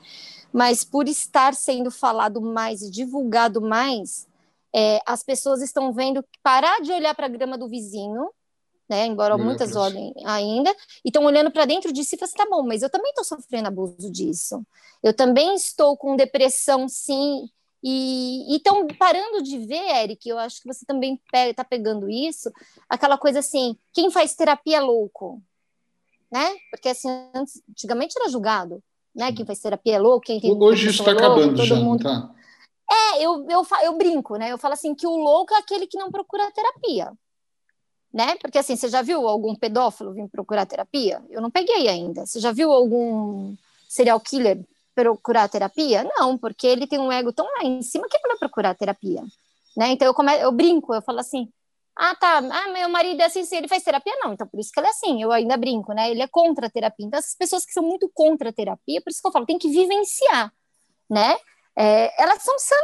Mas 0.54 0.84
por 0.84 1.08
estar 1.08 1.54
sendo 1.54 1.92
falado 1.92 2.42
mais 2.42 2.82
e 2.82 2.92
divulgado 2.92 3.62
mais, 3.62 4.28
é, 4.74 5.02
as 5.06 5.24
pessoas 5.24 5.62
estão 5.62 5.92
vendo 5.92 6.24
parar 6.42 6.82
de 6.82 6.92
olhar 6.92 7.14
para 7.16 7.26
a 7.26 7.30
grama 7.30 7.58
do 7.58 7.68
vizinho, 7.68 8.30
né? 8.90 9.06
Embora 9.06 9.36
Olhar 9.36 9.46
muitas 9.46 9.72
si. 9.72 9.78
olhem 9.78 10.14
ainda, 10.26 10.72
e 11.04 11.10
estão 11.10 11.24
olhando 11.26 11.52
para 11.52 11.66
dentro 11.66 11.92
de 11.92 12.04
si 12.04 12.16
e 12.16 12.20
falam 12.20 12.30
assim, 12.30 12.38
tá 12.38 12.48
bom, 12.50 12.64
mas 12.64 12.82
eu 12.82 12.90
também 12.90 13.10
estou 13.10 13.24
sofrendo 13.24 13.68
abuso 13.68 14.10
disso. 14.10 14.66
Eu 15.04 15.14
também 15.14 15.56
estou 15.56 15.98
com 15.98 16.16
depressão, 16.16 16.88
sim. 16.88 17.50
E 17.84 18.56
estão 18.56 18.86
parando 18.88 19.42
de 19.42 19.58
ver, 19.66 20.04
Eric, 20.04 20.30
eu 20.30 20.38
acho 20.38 20.62
que 20.62 20.68
você 20.68 20.86
também 20.86 21.20
está 21.34 21.64
pegando 21.64 22.10
isso, 22.10 22.52
aquela 22.88 23.18
coisa 23.18 23.40
assim, 23.40 23.76
quem 23.92 24.12
faz 24.12 24.36
terapia 24.36 24.78
é 24.78 24.82
louco, 24.82 25.42
né? 26.32 26.56
Porque 26.70 26.90
assim, 26.90 27.10
antes- 27.34 27.62
antigamente 27.70 28.14
era 28.20 28.30
julgado, 28.30 28.84
né? 29.16 29.34
Quem 29.34 29.46
faz 29.46 29.60
terapia 29.60 29.96
é 29.96 30.00
louco, 30.00 30.26
quem 30.26 30.40
tem 30.40 30.52
Hoje 30.52 30.90
isso 30.90 31.02
está 31.02 31.12
é 31.12 31.14
acabando 31.16 31.56
todo 31.56 31.66
já, 31.66 31.76
mundo 31.76 32.04
tá? 32.04 32.30
é, 32.92 33.26
eu, 33.26 33.48
eu, 33.50 33.66
eu 33.84 33.98
brinco, 33.98 34.36
né? 34.36 34.52
Eu 34.52 34.58
falo 34.58 34.74
assim 34.76 34.94
que 34.94 35.08
o 35.08 35.16
louco 35.16 35.54
é 35.54 35.58
aquele 35.58 35.88
que 35.88 35.98
não 35.98 36.12
procura 36.12 36.52
terapia, 36.52 37.12
né? 38.14 38.36
Porque 38.36 38.60
assim, 38.60 38.76
você 38.76 38.90
já 38.90 39.02
viu 39.02 39.28
algum 39.28 39.56
pedófilo 39.56 40.14
vir 40.14 40.30
procurar 40.30 40.66
terapia? 40.68 41.24
Eu 41.30 41.42
não 41.42 41.50
peguei 41.50 41.88
ainda. 41.88 42.26
Você 42.26 42.40
já 42.40 42.52
viu 42.52 42.72
algum 42.72 43.56
serial 43.88 44.20
killer 44.20 44.60
procurar 44.96 45.50
terapia? 45.50 46.04
Não, 46.18 46.38
porque 46.38 46.68
ele 46.68 46.88
tem 46.88 47.00
um 47.00 47.12
ego 47.12 47.32
tão 47.34 47.46
lá 47.46 47.64
em 47.64 47.82
cima 47.82 48.08
que 48.10 48.18
ele 48.18 48.28
vai 48.28 48.38
procurar 48.38 48.76
terapia, 48.76 49.22
né? 49.76 49.90
Então 49.92 50.08
eu, 50.08 50.14
come... 50.14 50.36
eu 50.38 50.52
brinco, 50.52 50.94
eu 50.94 51.02
falo 51.02 51.20
assim, 51.20 51.52
ah, 51.96 52.16
tá, 52.16 52.38
ah, 52.38 52.68
meu 52.72 52.90
marido 52.90 53.22
é 53.22 53.26
assim, 53.26 53.44
sim, 53.44 53.58
ele 53.58 53.68
faz 53.68 53.84
terapia? 53.84 54.14
Não, 54.24 54.34
então 54.34 54.48
por 54.48 54.60
isso 54.60 54.72
que 54.72 54.80
ele 54.80 54.88
é 54.88 54.90
assim, 54.92 55.22
eu 55.22 55.32
ainda 55.32 55.58
brinco, 55.58 55.94
né? 55.94 56.10
Ele 56.12 56.22
é 56.22 56.28
contra 56.28 56.68
a 56.68 56.70
terapia. 56.70 57.06
Então 57.06 57.20
essas 57.20 57.36
pessoas 57.36 57.66
que 57.66 57.74
são 57.74 57.84
muito 57.84 58.10
contra 58.14 58.50
a 58.50 58.54
terapia, 58.54 59.02
por 59.02 59.10
isso 59.12 59.22
que 59.22 59.28
eu 59.28 59.32
falo, 59.32 59.46
tem 59.46 59.58
que 59.58 59.70
vivenciar, 59.70 60.54
né? 61.10 61.38
É, 61.76 62.22
elas 62.22 62.42
são 62.44 62.58
sãs 62.60 62.82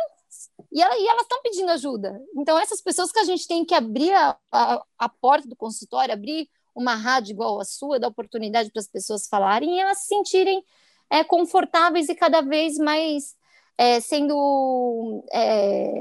e, 0.72 0.82
ela- 0.82 0.98
e 0.98 1.08
elas 1.08 1.24
estão 1.24 1.42
pedindo 1.42 1.72
ajuda. 1.72 2.20
Então, 2.36 2.58
essas 2.58 2.82
pessoas 2.82 3.12
que 3.12 3.20
a 3.20 3.24
gente 3.24 3.48
tem 3.48 3.66
que 3.66 3.74
abrir 3.74 4.14
a, 4.14 4.38
a, 4.52 4.84
a 4.98 5.10
porta 5.10 5.48
do 5.48 5.56
consultório, 5.56 6.14
abrir 6.14 6.50
uma 6.76 6.96
rádio 6.96 7.34
igual 7.34 7.60
a 7.60 7.66
sua, 7.66 8.00
dar 8.00 8.08
oportunidade 8.08 8.72
para 8.72 8.80
as 8.80 8.88
pessoas 8.88 9.28
falarem 9.28 9.76
e 9.76 9.80
elas 9.80 10.00
se 10.00 10.08
sentirem 10.08 10.64
é, 11.10 11.24
confortáveis 11.24 12.10
e 12.10 12.16
cada 12.16 12.42
vez 12.42 12.78
mais 12.78 13.36
é, 13.78 14.00
sendo 14.00 15.24
é, 15.34 15.92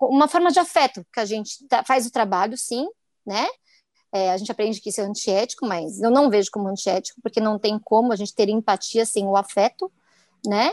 uma 0.00 0.28
forma 0.28 0.50
de 0.50 0.58
afeto, 0.58 1.04
que 1.12 1.20
a 1.20 1.24
gente 1.24 1.66
tá- 1.68 1.84
faz 1.84 2.06
o 2.06 2.12
trabalho, 2.12 2.56
sim, 2.56 2.88
né? 3.26 3.46
É, 4.12 4.30
a 4.30 4.36
gente 4.36 4.52
aprende 4.52 4.80
que 4.80 4.90
isso 4.90 5.00
é 5.00 5.04
antiético, 5.04 5.66
mas 5.66 6.00
eu 6.02 6.10
não 6.10 6.30
vejo 6.30 6.50
como 6.52 6.68
antiético, 6.68 7.20
porque 7.22 7.40
não 7.40 7.58
tem 7.58 7.78
como 7.78 8.12
a 8.12 8.16
gente 8.16 8.34
ter 8.34 8.48
empatia 8.48 9.06
sem 9.06 9.26
o 9.26 9.36
afeto, 9.36 9.90
né? 10.46 10.72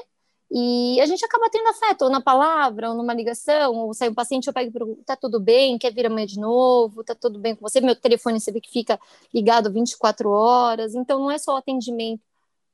E 0.51 0.99
a 0.99 1.05
gente 1.05 1.23
acaba 1.23 1.49
tendo 1.49 1.67
afeto, 1.69 2.03
ou 2.03 2.09
na 2.09 2.21
palavra, 2.21 2.89
ou 2.89 2.95
numa 2.95 3.13
ligação, 3.13 3.75
ou 3.75 3.93
sai 3.93 4.09
um 4.09 4.15
paciente, 4.15 4.47
eu 4.47 4.53
pego 4.53 4.69
e 4.69 4.73
pergunto, 4.73 5.03
tá 5.03 5.15
tudo 5.15 5.39
bem? 5.39 5.77
Quer 5.77 5.93
vir 5.93 6.07
amanhã 6.07 6.25
de 6.25 6.39
novo? 6.39 7.03
Tá 7.03 7.13
tudo 7.15 7.39
bem 7.39 7.55
com 7.55 7.61
você? 7.61 7.79
Meu 7.81 7.95
telefone, 7.95 8.39
você 8.39 8.51
vê 8.51 8.59
que 8.59 8.71
fica 8.71 8.99
ligado 9.33 9.71
24 9.71 10.29
horas, 10.31 10.95
então 10.95 11.19
não 11.19 11.29
é 11.31 11.37
só 11.37 11.53
o 11.53 11.57
atendimento 11.57 12.21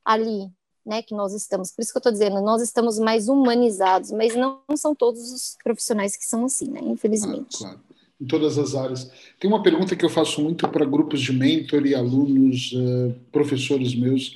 ali, 0.04 0.50
né, 0.86 1.02
que 1.02 1.14
nós 1.14 1.34
estamos. 1.34 1.72
Por 1.72 1.82
isso 1.82 1.92
que 1.92 1.98
eu 1.98 2.02
tô 2.02 2.10
dizendo, 2.10 2.40
nós 2.40 2.62
estamos 2.62 2.98
mais 2.98 3.28
humanizados, 3.28 4.12
mas 4.12 4.36
não 4.36 4.60
são 4.76 4.94
todos 4.94 5.32
os 5.32 5.56
profissionais 5.62 6.16
que 6.16 6.24
são 6.24 6.44
assim, 6.44 6.70
né, 6.70 6.80
infelizmente. 6.84 7.58
Claro, 7.58 7.74
claro. 7.74 7.96
Em 8.18 8.26
todas 8.26 8.56
as 8.56 8.74
áreas. 8.74 9.10
Tem 9.38 9.50
uma 9.50 9.62
pergunta 9.62 9.94
que 9.94 10.04
eu 10.04 10.08
faço 10.08 10.40
muito 10.40 10.66
para 10.68 10.86
grupos 10.86 11.20
de 11.20 11.32
mentor 11.32 11.84
e 11.84 11.94
alunos, 11.94 12.72
eh, 12.74 13.14
professores 13.30 13.94
meus, 13.94 14.34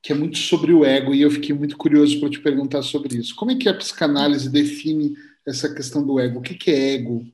que 0.00 0.12
é 0.12 0.14
muito 0.14 0.38
sobre 0.38 0.72
o 0.72 0.84
ego, 0.84 1.12
e 1.12 1.22
eu 1.22 1.30
fiquei 1.30 1.52
muito 1.52 1.76
curioso 1.76 2.20
para 2.20 2.30
te 2.30 2.38
perguntar 2.38 2.82
sobre 2.82 3.16
isso. 3.16 3.34
Como 3.34 3.50
é 3.50 3.56
que 3.56 3.68
a 3.68 3.74
psicanálise 3.74 4.48
define 4.48 5.16
essa 5.44 5.74
questão 5.74 6.06
do 6.06 6.20
ego? 6.20 6.38
O 6.38 6.42
que, 6.42 6.54
que 6.54 6.70
é 6.70 6.94
ego 6.94 7.26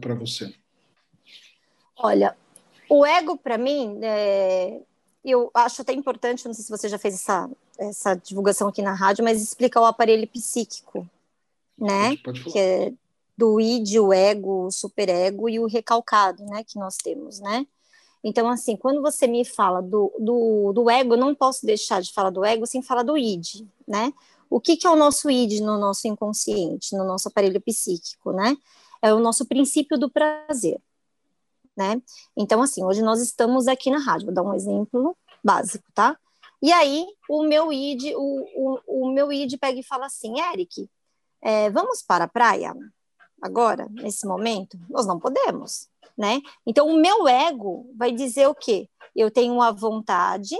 para 0.00 0.14
você? 0.14 0.50
Olha, 1.94 2.34
o 2.88 3.04
ego, 3.04 3.36
para 3.36 3.58
mim, 3.58 3.98
é, 4.02 4.80
eu 5.24 5.50
acho 5.52 5.82
até 5.82 5.92
importante, 5.92 6.46
não 6.46 6.54
sei 6.54 6.64
se 6.64 6.70
você 6.70 6.88
já 6.88 6.98
fez 6.98 7.14
essa, 7.14 7.50
essa 7.78 8.14
divulgação 8.14 8.68
aqui 8.68 8.82
na 8.82 8.92
rádio, 8.92 9.24
mas 9.24 9.40
explica 9.40 9.80
o 9.80 9.84
aparelho 9.84 10.26
psíquico, 10.26 11.08
né? 11.78 12.16
Pode, 12.16 12.22
pode. 12.22 12.44
Que 12.44 12.58
é 12.58 12.92
do 13.36 13.60
id, 13.60 13.96
o 14.00 14.12
ego, 14.12 14.66
o 14.66 14.70
superego 14.70 15.48
e 15.48 15.60
o 15.60 15.66
recalcado, 15.66 16.44
né? 16.44 16.64
Que 16.64 16.78
nós 16.78 16.96
temos, 16.96 17.38
né? 17.38 17.66
Então, 18.22 18.48
assim, 18.48 18.76
quando 18.76 19.00
você 19.00 19.28
me 19.28 19.44
fala 19.44 19.80
do, 19.80 20.12
do, 20.18 20.72
do 20.72 20.90
ego, 20.90 21.14
eu 21.14 21.18
não 21.18 21.34
posso 21.34 21.64
deixar 21.64 22.02
de 22.02 22.12
falar 22.12 22.30
do 22.30 22.44
ego 22.44 22.66
sem 22.66 22.82
falar 22.82 23.04
do 23.04 23.16
id, 23.16 23.64
né? 23.86 24.12
O 24.50 24.60
que, 24.60 24.76
que 24.76 24.86
é 24.86 24.90
o 24.90 24.96
nosso 24.96 25.30
id 25.30 25.60
no 25.60 25.78
nosso 25.78 26.08
inconsciente, 26.08 26.96
no 26.96 27.04
nosso 27.04 27.28
aparelho 27.28 27.60
psíquico, 27.60 28.32
né? 28.32 28.56
É 29.00 29.14
o 29.14 29.20
nosso 29.20 29.46
princípio 29.46 29.96
do 29.96 30.10
prazer, 30.10 30.80
né? 31.76 32.02
Então, 32.36 32.60
assim, 32.60 32.84
hoje 32.84 33.02
nós 33.02 33.20
estamos 33.20 33.68
aqui 33.68 33.88
na 33.88 33.98
rádio, 33.98 34.26
vou 34.26 34.34
dar 34.34 34.42
um 34.42 34.54
exemplo 34.54 35.16
básico, 35.44 35.84
tá? 35.94 36.18
E 36.60 36.72
aí, 36.72 37.06
o 37.28 37.42
meu 37.44 37.72
id, 37.72 38.12
o, 38.16 38.44
o, 38.56 38.80
o 39.04 39.12
meu 39.12 39.32
id 39.32 39.56
pega 39.58 39.78
e 39.78 39.84
fala 39.84 40.06
assim, 40.06 40.40
Eric, 40.40 40.88
é, 41.40 41.70
vamos 41.70 42.02
para 42.02 42.24
a 42.24 42.28
praia 42.28 42.74
agora, 43.40 43.86
nesse 43.90 44.26
momento? 44.26 44.76
Nós 44.88 45.06
não 45.06 45.20
podemos, 45.20 45.88
né? 46.16 46.40
Então, 46.66 46.88
o 46.88 46.96
meu 46.96 47.28
ego 47.28 47.90
vai 47.96 48.10
dizer 48.10 48.48
o 48.48 48.54
quê? 48.54 48.88
Eu 49.14 49.30
tenho 49.30 49.62
a 49.62 49.70
vontade, 49.70 50.56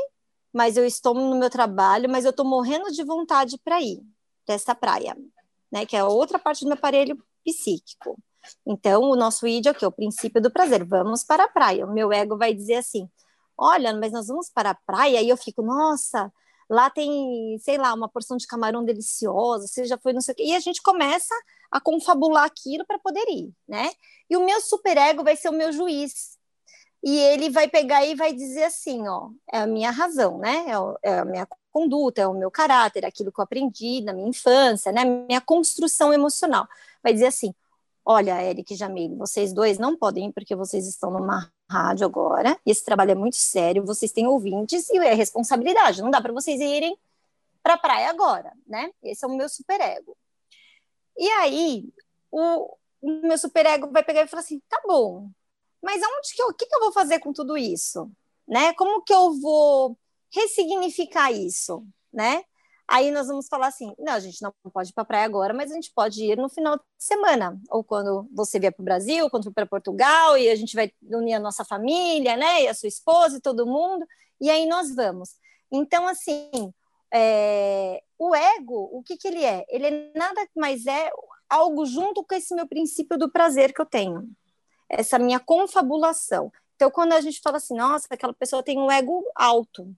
mas 0.53 0.77
eu 0.77 0.87
estou 0.87 1.15
no 1.15 1.37
meu 1.37 1.51
trabalho, 1.51 2.09
mas 2.09 2.25
eu 2.25 2.31
estou 2.31 2.47
morrendo 2.47 2.91
de 2.93 3.03
vontade 3.03 3.59
para 3.59 3.83
ir 3.83 4.01
para 4.47 4.55
essa 4.55 4.75
praia, 4.75 5.17
né? 5.71 5.85
Que 5.85 5.97
é 5.97 6.05
outra 6.05 6.39
parte 6.39 6.65
do 6.65 6.69
meu 6.69 6.75
aparelho 6.75 7.23
psíquico. 7.45 8.17
Então, 8.67 9.03
o 9.03 9.17
nosso 9.17 9.47
id 9.47 9.67
é 9.67 9.71
o 9.71 9.75
quê? 9.75 9.85
O 9.85 9.93
princípio 9.93 10.41
do 10.41 10.51
prazer. 10.51 10.85
Vamos 10.85 11.23
para 11.25 11.45
a 11.45 11.49
praia. 11.49 11.85
O 11.85 11.93
meu 11.93 12.13
ego 12.13 12.37
vai 12.37 12.55
dizer 12.55 12.77
assim: 12.77 13.09
olha, 13.59 13.93
mas 13.95 14.13
nós 14.13 14.29
vamos 14.29 14.49
para 14.51 14.71
a 14.71 14.75
praia. 14.75 15.21
E 15.21 15.29
eu 15.29 15.37
fico, 15.37 15.63
nossa, 15.63 16.33
lá 16.71 16.89
tem, 16.91 17.59
sei 17.61 17.79
lá, 17.79 17.93
uma 17.95 18.09
porção 18.09 18.37
de 18.37 18.47
camarão 18.47 18.85
deliciosa, 18.85 19.67
você 19.67 19.85
já 19.85 19.99
foi, 19.99 20.13
não 20.13 20.21
sei 20.21 20.33
o 20.33 20.37
quê. 20.37 20.45
E 20.45 20.55
a 20.55 20.61
gente 20.61 20.83
começa 20.83 21.35
a 21.71 21.81
confabular 21.81 22.45
aquilo 22.45 22.85
para 22.87 22.99
poder 22.99 23.25
ir, 23.29 23.53
né? 23.67 23.91
E 24.31 24.37
o 24.37 24.45
meu 24.45 24.61
superego 24.61 25.25
vai 25.25 25.37
ser 25.37 25.49
o 25.49 25.53
meu 25.53 25.73
juiz. 25.73 26.39
E 27.03 27.17
ele 27.17 27.51
vai 27.51 27.69
pegar 27.69 28.05
e 28.05 28.15
vai 28.15 28.33
dizer 28.33 28.65
assim, 28.65 29.07
ó, 29.09 29.31
é 29.53 29.61
a 29.61 29.67
minha 29.67 29.91
razão, 29.91 30.39
né? 30.39 30.67
É, 31.03 31.11
é 31.11 31.19
a 31.21 31.25
minha 31.25 31.47
conduta, 31.71 32.21
é 32.21 32.27
o 32.27 32.35
meu 32.35 32.51
caráter, 32.51 33.05
é 33.05 33.07
aquilo 33.07 33.31
que 33.31 33.41
eu 33.41 33.45
aprendi 33.45 34.01
na 34.03 34.13
minha 34.13 34.29
infância, 34.29 34.91
né? 34.91 35.05
Minha 35.05 35.41
construção 35.41 36.13
emocional. 36.13 36.67
Vai 37.03 37.13
dizer 37.13 37.27
assim, 37.27 37.55
olha, 38.11 38.43
Eric 38.43 38.73
e 38.73 38.77
Jamile, 38.77 39.15
vocês 39.17 39.53
dois 39.53 39.79
não 39.79 39.95
podem 39.95 40.29
ir 40.29 40.33
porque 40.33 40.57
vocês 40.57 40.89
estão 40.89 41.11
numa 41.11 41.53
rádio 41.71 42.07
agora, 42.07 42.59
esse 42.65 42.83
trabalho 42.83 43.11
é 43.11 43.15
muito 43.15 43.37
sério, 43.37 43.85
vocês 43.85 44.11
têm 44.11 44.27
ouvintes 44.27 44.89
e 44.89 44.97
é 44.97 45.13
responsabilidade, 45.13 46.01
não 46.01 46.11
dá 46.11 46.19
para 46.19 46.33
vocês 46.33 46.59
irem 46.59 46.99
para 47.63 47.75
a 47.75 47.79
praia 47.79 48.09
agora, 48.09 48.51
né? 48.67 48.91
Esse 49.03 49.27
é 49.27 49.29
o 49.29 49.37
meu 49.37 49.47
superego. 49.47 50.17
E 51.19 51.29
aí, 51.33 51.93
o, 52.31 52.79
o 53.03 53.11
meu 53.27 53.37
superego 53.37 53.91
vai 53.93 54.03
pegar 54.03 54.23
e 54.23 54.27
falar 54.27 54.41
assim, 54.41 54.63
tá 54.71 54.81
bom, 54.87 55.29
mas 55.83 56.03
aonde 56.03 56.35
que 56.35 56.41
eu, 56.41 56.49
o 56.49 56.55
que, 56.55 56.65
que 56.65 56.75
eu 56.75 56.81
vou 56.81 56.93
fazer 56.93 57.19
com 57.19 57.31
tudo 57.31 57.59
isso? 57.59 58.11
Né? 58.47 58.73
Como 58.73 59.03
que 59.03 59.13
eu 59.13 59.39
vou 59.39 59.99
ressignificar 60.33 61.31
isso, 61.31 61.87
né? 62.11 62.43
Aí 62.89 63.11
nós 63.11 63.27
vamos 63.27 63.47
falar 63.49 63.67
assim: 63.67 63.95
não, 63.99 64.15
a 64.15 64.21
gente 64.21 64.41
não 64.41 64.53
pode 64.73 64.91
ir 64.91 64.93
para 64.95 65.03
a 65.03 65.07
praia 65.07 65.25
agora, 65.27 65.53
mas 65.53 65.71
a 65.71 65.75
gente 65.75 65.93
pode 65.95 66.25
ir 66.25 66.39
no 66.39 66.49
final 66.49 66.77
de 66.77 66.83
semana, 66.99 67.61
ou 67.71 67.85
quando 67.85 68.27
você 68.33 68.59
vier 68.59 68.73
para 68.73 68.83
o 68.83 68.85
Brasil, 68.85 69.29
quando 69.29 69.45
for 69.45 69.53
para 69.53 69.67
Portugal, 69.67 70.39
e 70.39 70.49
a 70.49 70.57
gente 70.57 70.75
vai 70.75 70.91
unir 71.03 71.35
a 71.35 71.41
nossa 71.41 71.65
família, 71.65 72.35
né? 72.37 72.63
E 72.63 72.69
a 72.69 72.75
sua 72.75 72.89
esposa 72.89 73.37
e 73.37 73.41
todo 73.43 73.67
mundo, 73.67 74.07
e 74.41 74.49
aí 74.49 74.67
nós 74.67 74.95
vamos. 74.95 75.37
Então, 75.71 76.09
assim, 76.09 76.73
é, 77.13 78.03
o 78.19 78.35
ego, 78.35 78.89
o 78.93 79.03
que, 79.03 79.19
que 79.19 79.29
ele 79.29 79.45
é? 79.45 79.67
Ele 79.69 80.11
nada 80.15 80.49
mais 80.57 80.87
é 80.87 81.11
algo 81.49 81.85
junto 81.85 82.25
com 82.25 82.35
esse 82.35 82.55
meu 82.55 82.67
princípio 82.67 83.19
do 83.19 83.31
prazer 83.31 83.75
que 83.75 83.81
eu 83.83 83.87
tenho, 83.87 84.31
essa 84.89 85.19
minha 85.19 85.39
confabulação. 85.39 86.51
Então, 86.75 86.91
quando 86.91 87.13
a 87.13 87.21
gente 87.21 87.41
fala 87.41 87.59
assim, 87.59 87.77
nossa, 87.77 88.07
aquela 88.11 88.33
pessoa 88.33 88.63
tem 88.63 88.79
um 88.79 88.91
ego 88.91 89.25
alto, 89.35 89.95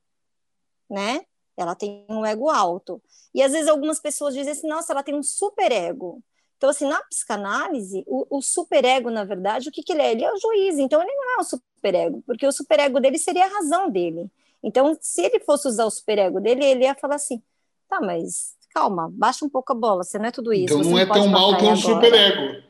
né? 0.88 1.24
Ela 1.62 1.74
tem 1.74 2.04
um 2.08 2.24
ego 2.24 2.48
alto. 2.48 3.02
E 3.34 3.42
às 3.42 3.52
vezes 3.52 3.68
algumas 3.68 4.00
pessoas 4.00 4.34
dizem 4.34 4.52
assim, 4.52 4.68
nossa, 4.68 4.92
ela 4.92 5.02
tem 5.02 5.14
um 5.14 5.22
superego. 5.22 6.22
Então, 6.56 6.68
assim, 6.68 6.86
na 6.86 7.02
psicanálise, 7.04 8.04
o, 8.06 8.38
o 8.38 8.42
superego, 8.42 9.10
na 9.10 9.24
verdade, 9.24 9.68
o 9.68 9.72
que, 9.72 9.82
que 9.82 9.92
ele 9.92 10.02
é? 10.02 10.12
Ele 10.12 10.24
é 10.24 10.32
o 10.32 10.38
juiz, 10.38 10.78
então 10.78 11.00
ele 11.00 11.14
não 11.14 11.38
é 11.38 11.40
o 11.40 11.44
superego, 11.44 12.22
porque 12.26 12.46
o 12.46 12.52
superego 12.52 13.00
dele 13.00 13.16
seria 13.18 13.46
a 13.46 13.48
razão 13.48 13.88
dele. 13.88 14.30
Então, 14.62 14.94
se 15.00 15.22
ele 15.22 15.40
fosse 15.40 15.66
usar 15.68 15.86
o 15.86 15.90
superego 15.90 16.38
dele, 16.38 16.62
ele 16.62 16.84
ia 16.84 16.94
falar 16.94 17.14
assim, 17.14 17.42
tá, 17.88 17.98
mas 17.98 18.54
calma, 18.74 19.08
baixa 19.12 19.44
um 19.44 19.48
pouco 19.48 19.72
a 19.72 19.74
bola, 19.74 20.04
você 20.04 20.18
não 20.18 20.26
é 20.26 20.30
tudo 20.30 20.52
isso. 20.52 20.78
Então 20.78 20.90
não 20.90 20.98
é 20.98 21.06
tão 21.06 21.28
mal 21.28 21.56
ter 21.56 21.66
um 21.66 21.76
superego. 21.76 22.62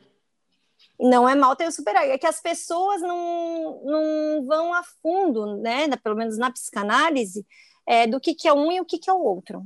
Não 0.99 1.27
é 1.27 1.35
mal 1.35 1.55
ter 1.55 1.67
um 1.67 1.71
superego, 1.71 2.11
é 2.11 2.17
que 2.17 2.27
as 2.27 2.39
pessoas 2.41 3.01
não, 3.01 3.81
não 3.83 4.45
vão 4.45 4.73
a 4.73 4.83
fundo, 5.01 5.57
né, 5.57 5.87
pelo 6.03 6.15
menos 6.15 6.37
na 6.37 6.51
psicanálise, 6.51 7.45
é, 7.91 8.07
do 8.07 8.21
que, 8.21 8.33
que 8.33 8.47
é 8.47 8.53
um 8.53 8.71
e 8.71 8.79
o 8.79 8.85
que, 8.85 8.97
que 8.97 9.09
é 9.09 9.13
o 9.13 9.21
outro. 9.21 9.65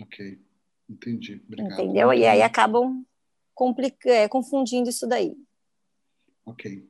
Ok, 0.00 0.38
entendi. 0.88 1.42
Obrigado. 1.48 1.72
Entendeu? 1.72 2.14
E 2.14 2.24
aí 2.24 2.42
acabam 2.42 3.04
é, 4.04 4.28
confundindo 4.28 4.88
isso 4.88 5.04
daí. 5.04 5.36
Ok. 6.46 6.88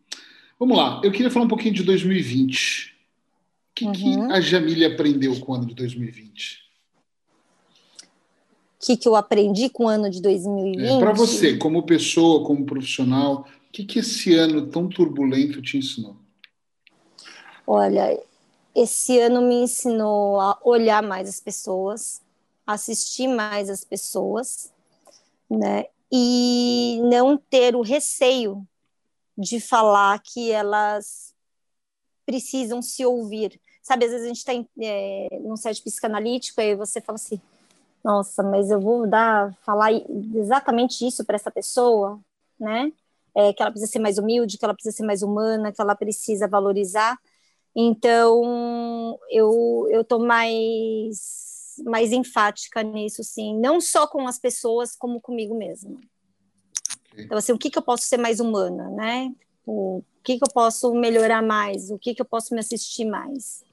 Vamos 0.58 0.76
lá. 0.76 1.00
Eu 1.02 1.10
queria 1.10 1.30
falar 1.30 1.46
um 1.46 1.48
pouquinho 1.48 1.72
de 1.72 1.82
2020. 1.82 2.94
O 3.70 3.74
que, 3.74 3.84
uhum. 3.86 3.92
que 3.92 4.32
a 4.32 4.40
Jamile 4.42 4.84
aprendeu 4.84 5.40
com 5.40 5.52
o 5.52 5.54
ano 5.54 5.66
de 5.66 5.74
2020? 5.74 6.60
O 8.76 8.84
que, 8.84 8.96
que 8.98 9.08
eu 9.08 9.16
aprendi 9.16 9.70
com 9.70 9.84
o 9.84 9.88
ano 9.88 10.10
de 10.10 10.20
2020? 10.20 10.86
É, 10.86 10.98
Para 10.98 11.14
você, 11.14 11.56
como 11.56 11.84
pessoa, 11.84 12.44
como 12.44 12.66
profissional, 12.66 13.46
o 13.68 13.72
que, 13.72 13.84
que 13.86 14.00
esse 14.00 14.34
ano 14.34 14.66
tão 14.66 14.90
turbulento 14.90 15.62
te 15.62 15.78
ensinou? 15.78 16.18
Olha, 17.66 18.18
esse 18.74 19.18
ano 19.18 19.42
me 19.42 19.62
ensinou 19.62 20.40
a 20.40 20.58
olhar 20.64 21.02
mais 21.02 21.28
as 21.28 21.40
pessoas, 21.40 22.22
assistir 22.66 23.26
mais 23.26 23.68
as 23.68 23.84
pessoas, 23.84 24.72
né? 25.50 25.86
E 26.12 27.00
não 27.04 27.36
ter 27.36 27.74
o 27.74 27.82
receio 27.82 28.66
de 29.36 29.60
falar 29.60 30.20
que 30.20 30.50
elas 30.50 31.34
precisam 32.26 32.82
se 32.82 33.04
ouvir. 33.04 33.60
Sabe, 33.82 34.04
às 34.04 34.12
vezes 34.12 34.24
a 34.24 34.28
gente 34.28 34.38
está 34.38 34.52
é, 34.80 35.28
num 35.40 35.56
site 35.56 35.82
psicanalítico 35.82 36.60
e 36.60 36.76
você 36.76 37.00
fala 37.00 37.16
assim, 37.16 37.40
nossa, 38.04 38.42
mas 38.42 38.70
eu 38.70 38.80
vou 38.80 39.06
dar, 39.06 39.54
falar 39.62 39.92
exatamente 40.34 41.06
isso 41.06 41.24
para 41.24 41.36
essa 41.36 41.50
pessoa, 41.50 42.20
né? 42.58 42.92
É, 43.34 43.52
que 43.52 43.62
ela 43.62 43.70
precisa 43.70 43.90
ser 43.90 43.98
mais 43.98 44.18
humilde, 44.18 44.58
que 44.58 44.64
ela 44.64 44.74
precisa 44.74 44.96
ser 44.96 45.04
mais 45.04 45.22
humana, 45.22 45.72
que 45.72 45.80
ela 45.80 45.94
precisa 45.94 46.48
valorizar. 46.48 47.18
Então, 47.74 49.18
eu 49.30 49.86
eu 49.90 50.04
tô 50.04 50.18
mais 50.18 51.50
mais 51.84 52.12
enfática 52.12 52.82
nisso, 52.82 53.24
sim, 53.24 53.58
não 53.58 53.80
só 53.80 54.06
com 54.06 54.26
as 54.26 54.38
pessoas, 54.38 54.94
como 54.94 55.20
comigo 55.20 55.56
mesma. 55.56 55.98
Okay. 57.12 57.24
Então, 57.24 57.38
assim, 57.38 57.52
o 57.52 57.58
que, 57.58 57.70
que 57.70 57.78
eu 57.78 57.82
posso 57.82 58.04
ser 58.04 58.18
mais 58.18 58.38
humana, 58.40 58.90
né? 58.90 59.32
O 59.66 60.02
que, 60.22 60.38
que 60.38 60.44
eu 60.44 60.52
posso 60.52 60.92
melhorar 60.94 61.42
mais? 61.42 61.90
O 61.90 61.98
que, 61.98 62.14
que 62.14 62.20
eu 62.20 62.26
posso 62.26 62.54
me 62.54 62.60
assistir 62.60 63.04
mais? 63.04 63.64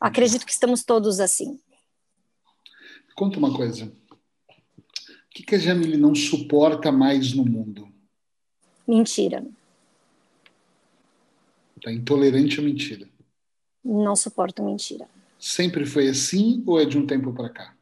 Acredito 0.00 0.46
que 0.46 0.52
estamos 0.52 0.84
todos 0.84 1.20
assim. 1.20 1.60
Conta 3.14 3.38
uma 3.38 3.54
coisa. 3.54 3.86
O 3.86 5.34
que, 5.34 5.42
que 5.42 5.54
a 5.54 5.58
Jamile 5.58 5.96
não 5.96 6.14
suporta 6.14 6.90
mais 6.90 7.32
no 7.32 7.44
mundo? 7.44 7.88
Mentira. 8.86 9.44
Está 11.82 11.90
intolerante 11.90 12.60
à 12.60 12.62
mentira. 12.62 13.08
Não 13.84 14.14
suporto 14.14 14.62
mentira. 14.62 15.08
Sempre 15.36 15.84
foi 15.84 16.06
assim 16.06 16.62
ou 16.64 16.80
é 16.80 16.84
de 16.84 16.96
um 16.96 17.04
tempo 17.04 17.32
para 17.32 17.48
cá? 17.48 17.74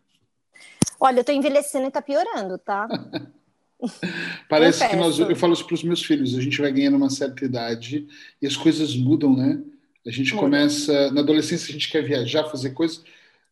Olha, 0.99 1.19
eu 1.19 1.21
estou 1.21 1.35
envelhecendo 1.35 1.85
e 1.85 1.89
está 1.89 2.01
piorando, 2.01 2.57
tá? 2.57 2.89
Parece 4.49 4.89
que 4.89 4.97
nós, 4.97 5.19
eu 5.19 5.37
falo 5.37 5.53
isso 5.53 5.67
para 5.67 5.75
os 5.75 5.83
meus 5.83 6.03
filhos, 6.03 6.35
a 6.35 6.41
gente 6.41 6.59
vai 6.59 6.73
ganhando 6.73 6.97
uma 6.97 7.11
certa 7.11 7.45
idade 7.45 8.09
e 8.41 8.47
as 8.47 8.57
coisas 8.57 8.97
mudam, 8.97 9.37
né? 9.37 9.63
A 10.07 10.11
gente 10.11 10.35
Muda. 10.35 10.45
começa, 10.47 11.11
na 11.11 11.21
adolescência 11.21 11.69
a 11.69 11.73
gente 11.73 11.91
quer 11.91 12.03
viajar, 12.03 12.45
fazer 12.45 12.71
coisas, 12.71 13.05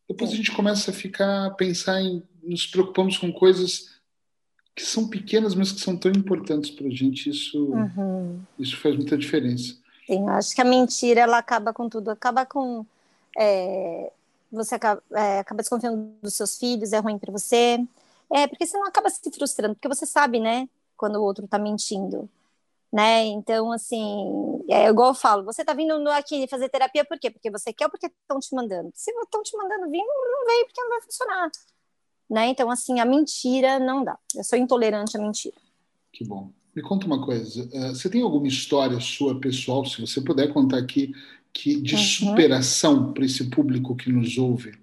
depois 0.08 0.32
a 0.32 0.34
gente 0.34 0.50
começa 0.52 0.90
a 0.90 0.94
ficar, 0.94 1.46
a 1.46 1.50
pensar 1.50 2.00
em, 2.00 2.22
nos 2.42 2.66
preocupamos 2.66 3.18
com 3.18 3.30
coisas 3.30 3.90
que 4.74 4.82
são 4.82 5.08
pequenas, 5.08 5.54
mas 5.54 5.72
que 5.72 5.80
são 5.80 5.94
tão 5.94 6.10
importantes 6.10 6.70
para 6.70 6.86
a 6.86 6.90
gente, 6.90 7.28
isso, 7.28 7.66
uhum. 7.66 8.40
isso 8.58 8.78
faz 8.78 8.96
muita 8.96 9.16
diferença. 9.16 9.76
Eu 10.08 10.28
acho 10.28 10.54
que 10.54 10.60
a 10.60 10.64
mentira 10.64 11.20
ela 11.20 11.38
acaba 11.38 11.72
com 11.72 11.88
tudo, 11.88 12.10
acaba 12.10 12.46
com 12.46 12.84
é, 13.36 14.10
você 14.50 14.74
acaba, 14.74 15.02
é, 15.12 15.40
acaba, 15.40 15.62
desconfiando 15.62 16.12
dos 16.22 16.34
seus 16.34 16.58
filhos, 16.58 16.92
é 16.92 16.98
ruim 16.98 17.18
para 17.18 17.30
você, 17.32 17.78
é 18.32 18.46
porque 18.46 18.66
você 18.66 18.76
não 18.78 18.86
acaba 18.86 19.10
se 19.10 19.30
frustrando, 19.30 19.74
porque 19.74 19.88
você 19.88 20.06
sabe, 20.06 20.40
né, 20.40 20.68
quando 20.96 21.16
o 21.16 21.22
outro 21.22 21.44
está 21.44 21.58
mentindo, 21.58 22.28
né? 22.92 23.24
Então, 23.26 23.70
assim, 23.72 24.64
é 24.68 24.88
igual 24.88 25.08
eu 25.08 25.14
falo, 25.14 25.44
você 25.44 25.62
está 25.62 25.74
vindo 25.74 25.92
aqui 26.10 26.48
fazer 26.48 26.68
terapia 26.68 27.04
por 27.04 27.18
quê? 27.18 27.30
Porque 27.30 27.50
você 27.50 27.72
quer 27.72 27.84
ou 27.84 27.90
porque 27.90 28.06
estão 28.06 28.40
te 28.40 28.54
mandando? 28.54 28.90
Se 28.94 29.10
estão 29.10 29.42
te 29.42 29.56
mandando 29.56 29.90
vir, 29.90 30.02
não 30.02 30.46
vem 30.46 30.64
porque 30.64 30.80
não 30.80 30.88
vai 30.90 31.02
funcionar, 31.02 31.50
né? 32.30 32.46
Então, 32.48 32.70
assim, 32.70 33.00
a 33.00 33.04
mentira 33.04 33.78
não 33.78 34.02
dá. 34.04 34.18
Eu 34.34 34.44
sou 34.44 34.58
intolerante 34.58 35.16
à 35.16 35.20
mentira. 35.20 35.56
Que 36.12 36.24
bom. 36.24 36.50
Me 36.78 36.82
conta 36.82 37.08
uma 37.08 37.20
coisa, 37.20 37.68
eh, 37.72 37.88
você 37.88 38.08
tem 38.08 38.22
alguma 38.22 38.46
história 38.46 39.00
sua 39.00 39.40
pessoal, 39.40 39.84
se 39.84 40.00
você 40.00 40.20
puder 40.20 40.52
contar 40.52 40.78
aqui, 40.78 41.12
que 41.52 41.74
de 41.74 41.96
uhum. 41.96 42.00
superação 42.00 43.12
para 43.12 43.24
esse 43.24 43.50
público 43.50 43.96
que 43.96 44.12
nos 44.12 44.38
ouve? 44.38 44.78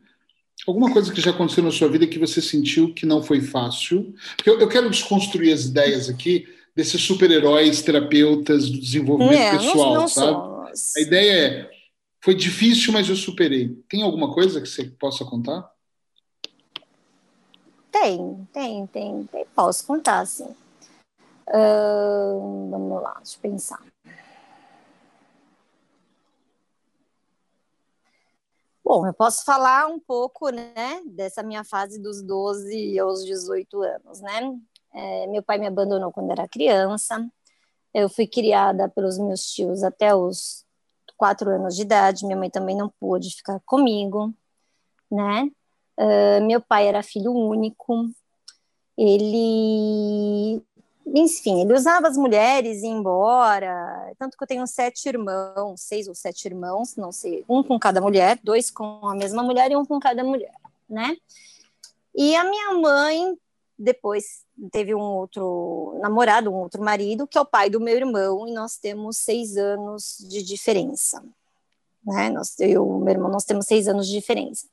Alguma 0.67 0.91
coisa 0.91 1.09
que 1.13 1.21
já 1.21 1.31
aconteceu 1.31 1.63
na 1.63 1.71
sua 1.71 1.87
vida 1.87 2.05
que 2.05 2.19
você 2.19 2.41
sentiu 2.41 2.93
que 2.93 3.05
não 3.05 3.23
foi 3.23 3.39
fácil? 3.39 4.13
Porque 4.35 4.49
eu, 4.49 4.59
eu 4.59 4.67
quero 4.67 4.89
desconstruir 4.89 5.53
as 5.53 5.63
ideias 5.63 6.09
aqui 6.09 6.45
desses 6.75 7.01
super-heróis, 7.01 7.81
terapeutas 7.81 8.69
do 8.69 8.77
desenvolvimento 8.77 9.39
é, 9.39 9.57
pessoal, 9.57 9.93
não, 9.93 10.01
não 10.01 10.07
sabe? 10.09 10.33
Somos. 10.33 10.95
A 10.97 10.99
ideia 10.99 11.31
é, 11.31 11.69
foi 12.19 12.35
difícil, 12.35 12.91
mas 12.91 13.07
eu 13.07 13.15
superei. 13.15 13.69
Tem 13.87 14.03
alguma 14.03 14.33
coisa 14.33 14.59
que 14.59 14.67
você 14.67 14.83
possa 14.83 15.23
contar? 15.23 15.65
Tem, 17.89 18.45
tem, 18.51 18.85
tem, 18.87 19.29
tem. 19.31 19.45
Posso 19.55 19.87
contar, 19.87 20.25
sim. 20.25 20.53
Vamos 21.51 23.01
lá, 23.01 23.15
deixa 23.15 23.37
eu 23.37 23.41
pensar. 23.41 23.79
Bom, 28.83 29.07
eu 29.07 29.13
posso 29.13 29.43
falar 29.43 29.87
um 29.87 29.99
pouco, 29.99 30.49
né, 30.49 31.01
dessa 31.07 31.41
minha 31.41 31.63
fase 31.63 31.99
dos 31.99 32.21
12 32.21 32.99
aos 32.99 33.25
18 33.25 33.81
anos, 33.81 34.21
né? 34.21 34.55
É, 34.93 35.27
meu 35.27 35.41
pai 35.41 35.57
me 35.57 35.65
abandonou 35.65 36.11
quando 36.11 36.31
era 36.31 36.47
criança. 36.47 37.27
Eu 37.91 38.07
fui 38.07 38.27
criada 38.27 38.87
pelos 38.87 39.17
meus 39.17 39.51
tios 39.51 39.83
até 39.83 40.13
os 40.13 40.65
quatro 41.17 41.49
anos 41.49 41.75
de 41.75 41.81
idade. 41.81 42.25
Minha 42.25 42.37
mãe 42.37 42.49
também 42.49 42.75
não 42.75 42.89
pôde 42.99 43.35
ficar 43.35 43.59
comigo, 43.65 44.33
né? 45.11 45.49
Uh, 45.97 46.45
meu 46.45 46.61
pai 46.61 46.87
era 46.87 47.01
filho 47.01 47.33
único. 47.33 48.05
Ele 48.97 50.61
enfim, 51.05 51.61
ele 51.61 51.73
usava 51.73 52.07
as 52.07 52.17
mulheres 52.17 52.81
e 52.81 52.87
ia 52.87 52.91
embora. 52.91 54.13
Tanto 54.17 54.37
que 54.37 54.43
eu 54.43 54.47
tenho 54.47 54.65
sete 54.65 55.07
irmãos, 55.07 55.81
seis 55.81 56.07
ou 56.07 56.15
sete 56.15 56.45
irmãos, 56.45 56.95
não 56.95 57.11
sei, 57.11 57.45
um 57.47 57.63
com 57.63 57.79
cada 57.79 58.01
mulher, 58.01 58.39
dois 58.43 58.71
com 58.71 59.07
a 59.07 59.15
mesma 59.15 59.43
mulher 59.43 59.71
e 59.71 59.75
um 59.75 59.85
com 59.85 59.99
cada 59.99 60.23
mulher, 60.23 60.55
né? 60.89 61.15
E 62.13 62.35
a 62.35 62.43
minha 62.43 62.73
mãe 62.73 63.37
depois 63.77 64.45
teve 64.71 64.95
um 64.95 65.01
outro 65.01 65.97
namorado, 66.01 66.49
um 66.49 66.55
outro 66.55 66.81
marido, 66.81 67.27
que 67.27 67.37
é 67.37 67.41
o 67.41 67.45
pai 67.45 67.69
do 67.69 67.79
meu 67.79 67.95
irmão, 67.95 68.47
e 68.47 68.53
nós 68.53 68.77
temos 68.77 69.17
seis 69.17 69.57
anos 69.57 70.17
de 70.29 70.41
diferença. 70.41 71.23
Né? 72.05 72.29
Nós, 72.29 72.57
eu 72.59 72.85
e 72.85 73.03
meu 73.03 73.13
irmão, 73.13 73.29
nós 73.29 73.43
temos 73.43 73.65
seis 73.65 73.87
anos 73.87 74.07
de 74.07 74.13
diferença. 74.13 74.67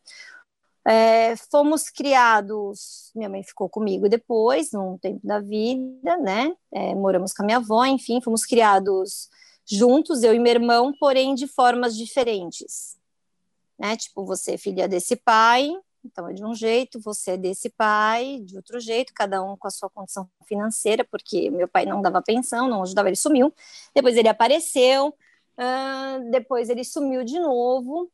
É, 0.85 1.37
fomos 1.37 1.89
criados, 1.89 3.13
minha 3.15 3.29
mãe 3.29 3.43
ficou 3.45 3.69
comigo 3.69 4.09
depois, 4.09 4.73
num 4.73 4.99
tempo 4.99 5.21
da 5.25 5.39
vida, 5.39 6.17
né? 6.17 6.53
É, 6.73 6.95
moramos 6.95 7.33
com 7.33 7.43
a 7.43 7.47
minha 7.47 7.59
avó, 7.59 7.85
enfim, 7.85 8.21
fomos 8.21 8.45
criados 8.45 9.31
juntos, 9.65 10.23
eu 10.23 10.35
e 10.35 10.39
meu 10.39 10.53
irmão, 10.53 10.93
porém 10.99 11.35
de 11.35 11.47
formas 11.47 11.97
diferentes. 11.97 12.97
Né? 13.79 13.97
Tipo, 13.97 14.25
você 14.25 14.53
é 14.55 14.59
filha 14.59 14.89
desse 14.89 15.17
pai, 15.17 15.73
então 16.05 16.29
é 16.29 16.33
de 16.33 16.45
um 16.45 16.55
jeito, 16.55 17.01
você 17.01 17.33
é 17.33 17.37
desse 17.37 17.71
pai, 17.71 18.41
de 18.45 18.57
outro 18.57 18.81
jeito, 18.81 19.13
cada 19.15 19.43
um 19.43 19.57
com 19.57 19.69
a 19.69 19.71
sua 19.71 19.89
condição 19.89 20.29
financeira, 20.47 21.05
porque 21.05 21.51
meu 21.51 21.69
pai 21.69 21.87
não 21.87 22.03
dava 22.03 22.21
pensão, 22.21 22.69
não 22.69 22.83
ajudava, 22.83 23.09
ele 23.09 23.17
sumiu. 23.17 23.55
Depois 23.95 24.17
ele 24.17 24.29
apareceu, 24.29 25.09
uh, 25.09 26.31
depois 26.31 26.69
ele 26.69 26.85
sumiu 26.85 27.25
de 27.25 27.39
novo. 27.39 28.11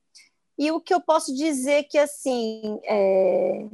E 0.58 0.72
o 0.72 0.80
que 0.80 0.92
eu 0.92 1.00
posso 1.00 1.32
dizer 1.32 1.84
que, 1.84 1.96
assim, 1.96 2.80
é... 2.84 3.64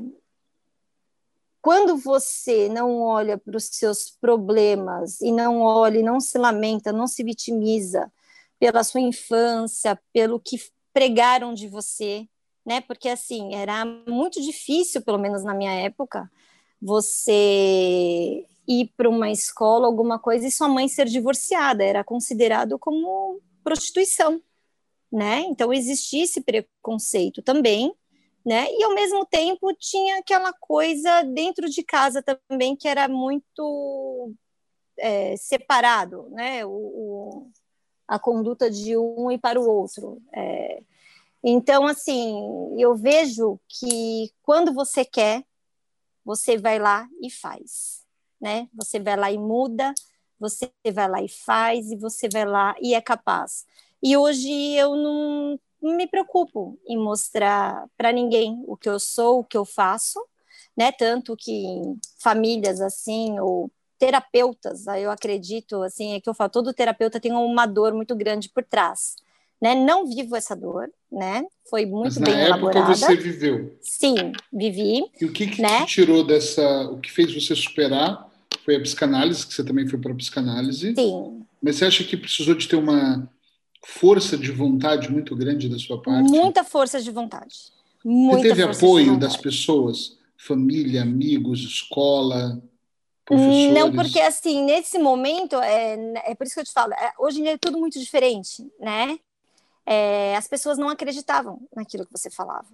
quando 1.62 1.97
você 1.97 2.68
não 2.68 3.01
olha 3.01 3.38
para 3.38 3.57
os 3.57 3.64
seus 3.64 4.11
problemas 4.11 5.18
e 5.23 5.33
não 5.33 5.62
olha, 5.62 6.03
não 6.03 6.20
se 6.20 6.37
lamenta, 6.37 6.92
não 6.92 7.07
se 7.07 7.25
vitimiza 7.25 8.12
pela 8.61 8.85
sua 8.85 9.01
infância, 9.01 9.99
pelo 10.12 10.38
que 10.38 10.59
pregaram 10.92 11.55
de 11.55 11.68
você, 11.68 12.29
né? 12.66 12.83
Porque, 12.83 13.09
assim, 13.09 13.55
era 13.55 13.85
muito 13.85 14.40
difícil, 14.42 15.01
pelo 15.01 15.18
menos 15.18 15.42
na 15.42 15.55
minha 15.55 15.73
época, 15.73 16.31
você 16.81 18.44
ir 18.68 18.92
para 18.94 19.09
uma 19.09 19.31
escola, 19.31 19.87
alguma 19.87 20.18
coisa, 20.18 20.47
e 20.47 20.51
sua 20.51 20.68
mãe 20.68 20.87
ser 20.87 21.07
divorciada, 21.07 21.83
era 21.83 22.05
considerado 22.05 22.79
como 22.79 23.40
prostituição 23.62 24.40
né? 25.14 25.40
Então 25.42 25.72
existia 25.72 26.24
esse 26.24 26.42
preconceito 26.42 27.42
também, 27.42 27.94
né? 28.44 28.66
E 28.70 28.85
ao 28.85 28.94
mesmo 28.94 29.24
tempo 29.27 29.72
tinha 29.74 30.18
aquela 30.18 30.53
coisa 30.53 31.22
dentro 31.22 31.68
de 31.70 31.83
casa 31.85 32.22
também 32.22 32.77
que 32.77 32.88
era 32.88 33.09
muito 33.09 34.33
é, 34.98 35.37
separado, 35.37 36.29
né? 36.31 36.66
O, 36.66 36.70
o, 36.70 37.50
a 38.09 38.18
conduta 38.18 38.70
de 38.70 38.96
um 38.96 39.31
e 39.31 39.38
para 39.38 39.61
o 39.61 39.68
outro. 39.68 40.20
É, 40.35 40.83
então, 41.44 41.87
assim, 41.87 42.74
eu 42.79 42.96
vejo 42.96 43.61
que 43.68 44.33
quando 44.42 44.72
você 44.74 45.05
quer, 45.05 45.44
você 46.24 46.57
vai 46.59 46.79
lá 46.79 47.09
e 47.22 47.31
faz. 47.31 48.05
né? 48.40 48.68
Você 48.74 49.00
vai 49.00 49.16
lá 49.16 49.31
e 49.33 49.38
muda, 49.38 49.94
você 50.38 50.70
vai 50.92 51.09
lá 51.09 51.22
e 51.22 51.29
faz, 51.29 51.90
e 51.90 51.96
você 51.96 52.29
vai 52.29 52.44
lá 52.44 52.74
e 52.81 52.94
é 52.94 53.00
capaz. 53.00 53.64
E 54.04 54.18
hoje 54.18 54.52
eu 54.74 54.94
não, 54.94 55.58
me 55.80 56.06
preocupo 56.06 56.78
em 56.86 56.98
mostrar 56.98 57.86
para 57.96 58.12
ninguém 58.12 58.62
o 58.66 58.76
que 58.76 58.88
eu 58.88 59.00
sou, 59.00 59.40
o 59.40 59.44
que 59.44 59.56
eu 59.56 59.64
faço, 59.64 60.20
né? 60.76 60.92
Tanto 60.92 61.34
que 61.34 61.80
famílias 62.18 62.82
assim, 62.82 63.40
ou 63.40 63.70
terapeutas, 63.98 64.86
eu 64.86 65.10
acredito, 65.10 65.82
assim, 65.82 66.14
é 66.14 66.20
que 66.20 66.28
eu 66.28 66.34
falo, 66.34 66.50
todo 66.50 66.74
terapeuta 66.74 67.18
tem 67.18 67.32
uma 67.32 67.64
dor 67.64 67.94
muito 67.94 68.14
grande 68.14 68.50
por 68.50 68.62
trás. 68.62 69.14
Né? 69.62 69.74
Não 69.74 70.06
vivo 70.06 70.36
essa 70.36 70.54
dor, 70.54 70.90
né? 71.10 71.46
Foi 71.70 71.86
muito 71.86 72.20
Mas 72.20 72.28
bem 72.28 72.34
na 72.34 72.40
época 72.40 72.56
elaborada. 72.56 72.94
você 72.94 73.16
viveu? 73.16 73.78
Sim, 73.80 74.32
vivi. 74.52 75.10
E 75.18 75.24
o 75.24 75.32
que, 75.32 75.46
que 75.46 75.62
né? 75.62 75.86
te 75.86 75.94
tirou 75.94 76.22
dessa, 76.22 76.90
o 76.90 77.00
que 77.00 77.10
fez 77.10 77.32
você 77.32 77.54
superar 77.54 78.28
foi 78.64 78.76
a 78.76 78.80
psicanálise, 78.80 79.46
que 79.46 79.54
você 79.54 79.64
também 79.64 79.88
foi 79.88 79.98
para 79.98 80.12
a 80.12 80.16
psicanálise. 80.16 80.94
Sim. 80.94 81.46
Mas 81.62 81.76
você 81.76 81.86
acha 81.86 82.04
que 82.04 82.16
precisou 82.16 82.54
de 82.54 82.68
ter 82.68 82.76
uma 82.76 83.26
força 83.87 84.37
de 84.37 84.51
vontade 84.51 85.11
muito 85.11 85.37
grande 85.37 85.68
da 85.68 85.79
sua 85.79 86.01
parte? 86.01 86.31
Muita 86.31 86.64
força 86.64 87.01
de 87.01 87.11
vontade. 87.11 87.73
Muita 88.05 88.38
você 88.38 88.49
teve 88.49 88.62
apoio 88.62 89.18
das 89.18 89.37
pessoas, 89.37 90.18
família, 90.37 91.03
amigos, 91.03 91.61
escola, 91.61 92.62
professores? 93.25 93.73
Não, 93.73 93.92
porque 93.92 94.20
assim, 94.20 94.64
nesse 94.64 94.99
momento, 94.99 95.57
é, 95.57 95.97
é 96.31 96.35
por 96.35 96.47
isso 96.47 96.55
que 96.55 96.61
eu 96.61 96.64
te 96.64 96.73
falo, 96.73 96.92
é, 96.92 97.12
hoje 97.18 97.40
em 97.40 97.44
dia 97.44 97.53
é 97.53 97.59
tudo 97.59 97.79
muito 97.79 97.99
diferente, 97.99 98.70
né? 98.79 99.18
É, 99.87 100.37
as 100.37 100.49
pessoas 100.49 100.79
não 100.79 100.88
acreditavam 100.88 101.61
naquilo 101.75 102.07
que 102.07 102.12
você 102.12 102.31
falava. 102.31 102.68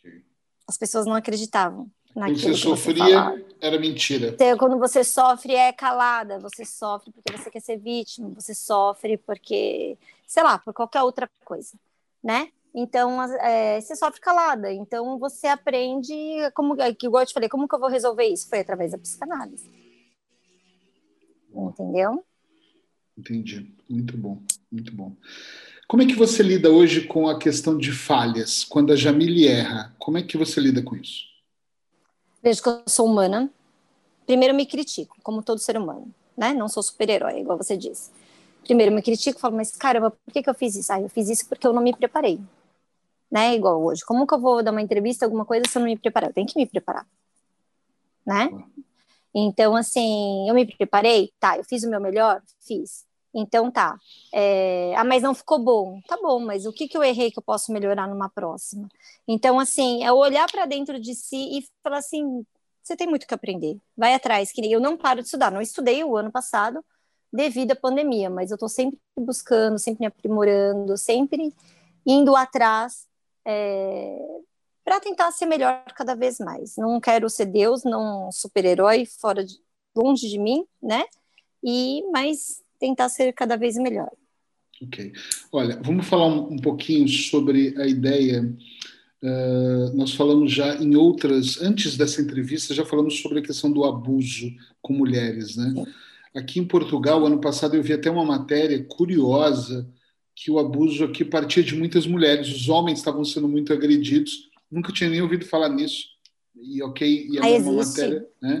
Okay. 0.00 0.22
As 0.66 0.76
pessoas 0.76 1.06
não 1.06 1.14
acreditavam 1.14 1.90
naquilo 2.16 2.40
quando 2.40 2.56
você 2.56 2.62
sofria, 2.62 3.44
era 3.60 3.78
mentira. 3.78 4.28
Então, 4.28 4.56
quando 4.56 4.78
você 4.78 5.04
sofre, 5.04 5.54
é 5.54 5.72
calada. 5.72 6.38
Você 6.38 6.64
sofre 6.64 7.12
porque 7.12 7.36
você 7.36 7.50
quer 7.50 7.60
ser 7.60 7.76
vítima. 7.76 8.30
Você 8.30 8.54
sofre 8.54 9.18
porque, 9.18 9.98
sei 10.26 10.42
lá, 10.42 10.58
por 10.58 10.72
qualquer 10.72 11.02
outra 11.02 11.28
coisa, 11.44 11.74
né? 12.24 12.48
Então, 12.74 13.22
é, 13.22 13.80
você 13.80 13.94
sofre 13.94 14.20
calada. 14.20 14.72
Então, 14.72 15.18
você 15.18 15.46
aprende, 15.46 16.14
como 16.54 16.80
é, 16.80 16.92
que 16.94 17.06
igual 17.06 17.22
eu 17.22 17.26
te 17.26 17.34
falei, 17.34 17.48
como 17.48 17.68
que 17.68 17.74
eu 17.74 17.80
vou 17.80 17.88
resolver 17.88 18.24
isso? 18.24 18.48
Foi 18.48 18.60
através 18.60 18.92
da 18.92 18.98
psicanálise. 18.98 19.70
Entendeu? 21.54 22.24
Entendi. 23.16 23.74
Muito 23.88 24.16
bom, 24.16 24.42
muito 24.70 24.92
bom. 24.92 25.12
Como 25.88 26.02
é 26.02 26.06
que 26.06 26.14
você 26.14 26.42
lida 26.42 26.70
hoje 26.70 27.02
com 27.02 27.28
a 27.28 27.38
questão 27.38 27.78
de 27.78 27.92
falhas? 27.92 28.64
Quando 28.64 28.92
a 28.92 28.96
Jamile 28.96 29.46
erra, 29.46 29.94
como 29.98 30.18
é 30.18 30.22
que 30.22 30.36
você 30.36 30.60
lida 30.60 30.82
com 30.82 30.96
isso? 30.96 31.35
Vejo 32.46 32.62
que 32.62 32.68
eu 32.68 32.82
sou 32.86 33.06
humana. 33.06 33.50
Primeiro 34.24 34.54
me 34.54 34.64
critico, 34.66 35.16
como 35.24 35.42
todo 35.42 35.58
ser 35.58 35.76
humano, 35.76 36.14
né? 36.36 36.54
Não 36.54 36.68
sou 36.68 36.80
super-herói, 36.80 37.40
igual 37.40 37.58
você 37.58 37.76
disse. 37.76 38.12
Primeiro 38.62 38.94
me 38.94 39.02
critico, 39.02 39.40
falo, 39.40 39.56
mas 39.56 39.72
caramba, 39.72 40.12
por 40.12 40.32
que, 40.32 40.44
que 40.44 40.48
eu 40.48 40.54
fiz 40.54 40.76
isso? 40.76 40.92
Ah, 40.92 41.00
eu 41.00 41.08
fiz 41.08 41.28
isso 41.28 41.48
porque 41.48 41.66
eu 41.66 41.72
não 41.72 41.82
me 41.82 41.92
preparei. 41.92 42.38
Né? 43.28 43.56
Igual 43.56 43.82
hoje. 43.82 44.04
Como 44.04 44.24
que 44.28 44.32
eu 44.32 44.38
vou 44.38 44.62
dar 44.62 44.70
uma 44.70 44.80
entrevista, 44.80 45.26
alguma 45.26 45.44
coisa, 45.44 45.64
se 45.68 45.76
eu 45.76 45.80
não 45.80 45.88
me 45.88 45.98
preparar? 45.98 46.30
Eu 46.30 46.34
tenho 46.34 46.46
que 46.46 46.56
me 46.56 46.66
preparar. 46.66 47.04
Né? 48.24 48.48
Então, 49.34 49.74
assim, 49.74 50.48
eu 50.48 50.54
me 50.54 50.64
preparei? 50.72 51.32
Tá, 51.40 51.58
eu 51.58 51.64
fiz 51.64 51.82
o 51.82 51.90
meu 51.90 52.00
melhor? 52.00 52.40
Fiz. 52.60 53.04
Então 53.36 53.70
tá. 53.70 53.98
É, 54.32 54.94
ah, 54.96 55.04
mas 55.04 55.22
não 55.22 55.34
ficou 55.34 55.58
bom. 55.58 56.00
Tá 56.08 56.16
bom, 56.16 56.40
mas 56.40 56.64
o 56.64 56.72
que, 56.72 56.88
que 56.88 56.96
eu 56.96 57.04
errei 57.04 57.30
que 57.30 57.38
eu 57.38 57.42
posso 57.42 57.70
melhorar 57.70 58.08
numa 58.08 58.30
próxima? 58.30 58.88
Então, 59.28 59.60
assim, 59.60 60.02
é 60.02 60.10
olhar 60.10 60.50
para 60.50 60.64
dentro 60.64 60.98
de 60.98 61.14
si 61.14 61.58
e 61.58 61.64
falar 61.82 61.98
assim: 61.98 62.44
você 62.82 62.96
tem 62.96 63.06
muito 63.06 63.26
que 63.26 63.34
aprender. 63.34 63.78
Vai 63.96 64.14
atrás, 64.14 64.50
que 64.52 64.72
eu 64.72 64.80
não 64.80 64.96
paro 64.96 65.20
de 65.20 65.26
estudar. 65.26 65.52
Não 65.52 65.60
estudei 65.60 66.02
o 66.02 66.16
ano 66.16 66.32
passado 66.32 66.84
devido 67.32 67.72
à 67.72 67.76
pandemia, 67.76 68.30
mas 68.30 68.50
eu 68.50 68.54
estou 68.54 68.68
sempre 68.68 68.98
buscando, 69.18 69.78
sempre 69.78 70.00
me 70.00 70.06
aprimorando, 70.06 70.96
sempre 70.96 71.52
indo 72.06 72.34
atrás 72.34 73.06
é, 73.44 74.18
para 74.84 75.00
tentar 75.00 75.30
ser 75.32 75.46
melhor 75.46 75.84
cada 75.94 76.14
vez 76.14 76.38
mais. 76.38 76.76
Não 76.76 77.00
quero 77.00 77.28
ser 77.28 77.46
Deus, 77.46 77.84
não 77.84 78.30
super-herói 78.32 79.04
fora 79.04 79.44
de, 79.44 79.60
longe 79.94 80.28
de 80.28 80.38
mim, 80.38 80.66
né? 80.80 81.04
E 81.62 82.02
mas 82.12 82.62
tentar 82.78 83.08
ser 83.08 83.32
cada 83.32 83.56
vez 83.56 83.76
melhor. 83.76 84.10
Ok. 84.82 85.12
Olha, 85.50 85.80
vamos 85.82 86.06
falar 86.06 86.26
um, 86.26 86.52
um 86.52 86.58
pouquinho 86.58 87.08
sobre 87.08 87.74
a 87.78 87.86
ideia. 87.86 88.42
Uh, 89.22 89.96
nós 89.96 90.12
falamos 90.14 90.52
já 90.52 90.76
em 90.76 90.94
outras, 90.94 91.60
antes 91.60 91.96
dessa 91.96 92.20
entrevista, 92.20 92.74
já 92.74 92.84
falamos 92.84 93.18
sobre 93.20 93.38
a 93.38 93.42
questão 93.42 93.72
do 93.72 93.84
abuso 93.84 94.50
com 94.82 94.92
mulheres, 94.92 95.56
né? 95.56 95.72
Aqui 96.34 96.60
em 96.60 96.66
Portugal, 96.66 97.24
ano 97.24 97.40
passado, 97.40 97.74
eu 97.74 97.82
vi 97.82 97.94
até 97.94 98.10
uma 98.10 98.24
matéria 98.24 98.84
curiosa 98.84 99.88
que 100.34 100.50
o 100.50 100.58
abuso 100.58 101.02
aqui 101.02 101.24
partia 101.24 101.62
de 101.62 101.74
muitas 101.74 102.06
mulheres. 102.06 102.48
Os 102.48 102.68
homens 102.68 102.98
estavam 102.98 103.24
sendo 103.24 103.48
muito 103.48 103.72
agredidos. 103.72 104.50
Nunca 104.70 104.92
tinha 104.92 105.08
nem 105.08 105.22
ouvido 105.22 105.46
falar 105.46 105.70
nisso. 105.70 106.08
E 106.54 106.82
ok, 106.82 107.28
e 107.30 107.38
a 107.38 107.42
mesma 107.42 107.72
matéria. 107.72 108.26
Né? 108.42 108.60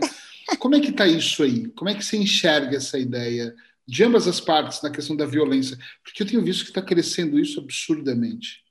Como 0.58 0.74
é 0.74 0.80
que 0.80 0.88
está 0.88 1.06
isso 1.06 1.42
aí? 1.42 1.68
Como 1.68 1.90
é 1.90 1.94
que 1.94 2.02
você 2.02 2.16
enxerga 2.16 2.78
essa 2.78 2.98
ideia? 2.98 3.54
De 3.86 4.04
ambas 4.04 4.26
as 4.26 4.40
partes 4.40 4.82
na 4.82 4.90
questão 4.90 5.14
da 5.14 5.26
violência? 5.26 5.78
Porque 6.02 6.22
eu 6.22 6.26
tenho 6.26 6.44
visto 6.44 6.64
que 6.64 6.70
está 6.70 6.82
crescendo 6.82 7.38
isso 7.38 7.60
absurdamente. 7.60 8.64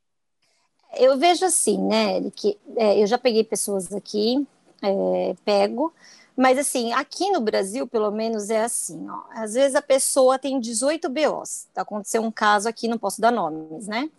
Eu 0.97 1.17
vejo 1.17 1.45
assim, 1.45 1.77
né, 1.77 2.29
que 2.31 2.57
é, 2.77 3.01
eu 3.01 3.07
já 3.07 3.17
peguei 3.17 3.43
pessoas 3.43 3.93
aqui, 3.93 4.45
é, 4.81 5.35
pego, 5.43 5.93
mas 6.35 6.57
assim, 6.57 6.91
aqui 6.91 7.31
no 7.31 7.39
Brasil, 7.39 7.87
pelo 7.87 8.11
menos, 8.11 8.49
é 8.49 8.63
assim, 8.63 9.07
ó, 9.09 9.23
às 9.31 9.53
vezes 9.53 9.75
a 9.75 9.81
pessoa 9.81 10.37
tem 10.37 10.59
18 10.59 11.07
BOs. 11.09 11.67
Aconteceu 11.75 12.21
um 12.21 12.31
caso 12.31 12.67
aqui, 12.67 12.87
não 12.87 12.97
posso 12.97 13.21
dar 13.21 13.31
nomes, 13.31 13.87
né? 13.87 14.09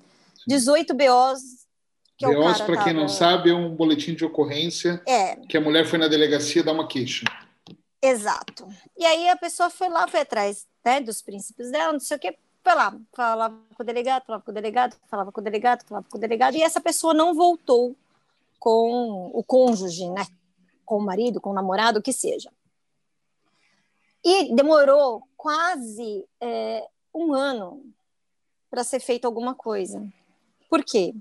18 0.47 0.95
BOs. 0.95 1.67
Que 2.17 2.27
BOs, 2.27 2.63
para 2.63 2.83
quem 2.83 2.95
não 2.95 3.09
sabe, 3.09 3.51
é 3.51 3.55
um 3.55 3.75
boletim 3.75 4.15
de 4.15 4.25
ocorrência 4.25 5.03
é. 5.07 5.37
que 5.37 5.59
a 5.59 5.61
mulher 5.61 5.85
foi 5.85 5.99
na 5.99 6.09
delegacia 6.09 6.65
dar 6.65 6.73
uma 6.73 6.89
queixa. 6.89 7.27
Exato. 8.03 8.67
E 8.97 9.05
aí 9.05 9.29
a 9.29 9.37
pessoa 9.37 9.69
foi 9.69 9.91
lá, 9.91 10.09
foi 10.09 10.21
atrás 10.21 10.67
né, 10.87 11.01
dos 11.01 11.21
princípios 11.21 11.73
dela, 11.73 11.93
não 11.93 11.99
sei 11.99 12.17
o 12.17 12.21
que, 12.21 12.39
foi 12.63 12.75
lá, 12.75 12.97
falava 13.13 13.59
com 13.77 13.83
o 13.83 13.87
delegado, 13.87 14.25
falava 14.25 14.45
com 14.45 14.51
o 14.53 14.55
delegado, 14.55 14.97
falava 15.09 15.33
com 15.33 15.41
o 15.41 15.45
delegado, 15.45 15.85
falava 15.85 16.07
com 16.09 16.17
o 16.17 16.21
delegado, 16.21 16.57
e 16.57 16.63
essa 16.63 16.81
pessoa 16.81 17.13
não 17.13 17.35
voltou 17.35 17.97
com 18.61 19.33
o 19.35 19.43
cônjuge, 19.43 20.09
né, 20.09 20.25
com 20.85 20.99
o 20.99 21.05
marido, 21.05 21.41
com 21.41 21.51
o 21.51 21.55
namorado, 21.55 21.99
o 21.99 22.03
que 22.03 22.13
seja. 22.13 22.53
E 24.25 24.55
demorou 24.55 25.25
quase 25.37 26.25
é, 26.41 26.87
um 27.13 27.35
ano 27.35 27.85
para 28.71 28.85
ser 28.85 29.01
feita 29.01 29.27
alguma 29.27 29.57
coisa. 29.57 30.07
Por 30.71 30.85
quê? 30.85 31.15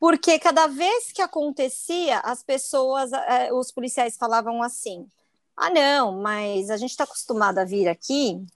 Porque 0.00 0.36
cada 0.38 0.66
vez 0.66 1.12
que 1.12 1.22
acontecia, 1.22 2.18
as 2.20 2.42
pessoas, 2.42 3.12
é, 3.12 3.52
os 3.52 3.70
policiais 3.70 4.16
falavam 4.16 4.62
assim: 4.62 5.06
ah, 5.56 5.70
não, 5.70 6.20
mas 6.20 6.70
a 6.70 6.76
gente 6.76 6.90
está 6.90 7.04
acostumado 7.04 7.58
a 7.58 7.64
vir 7.64 7.88
aqui 7.88 8.46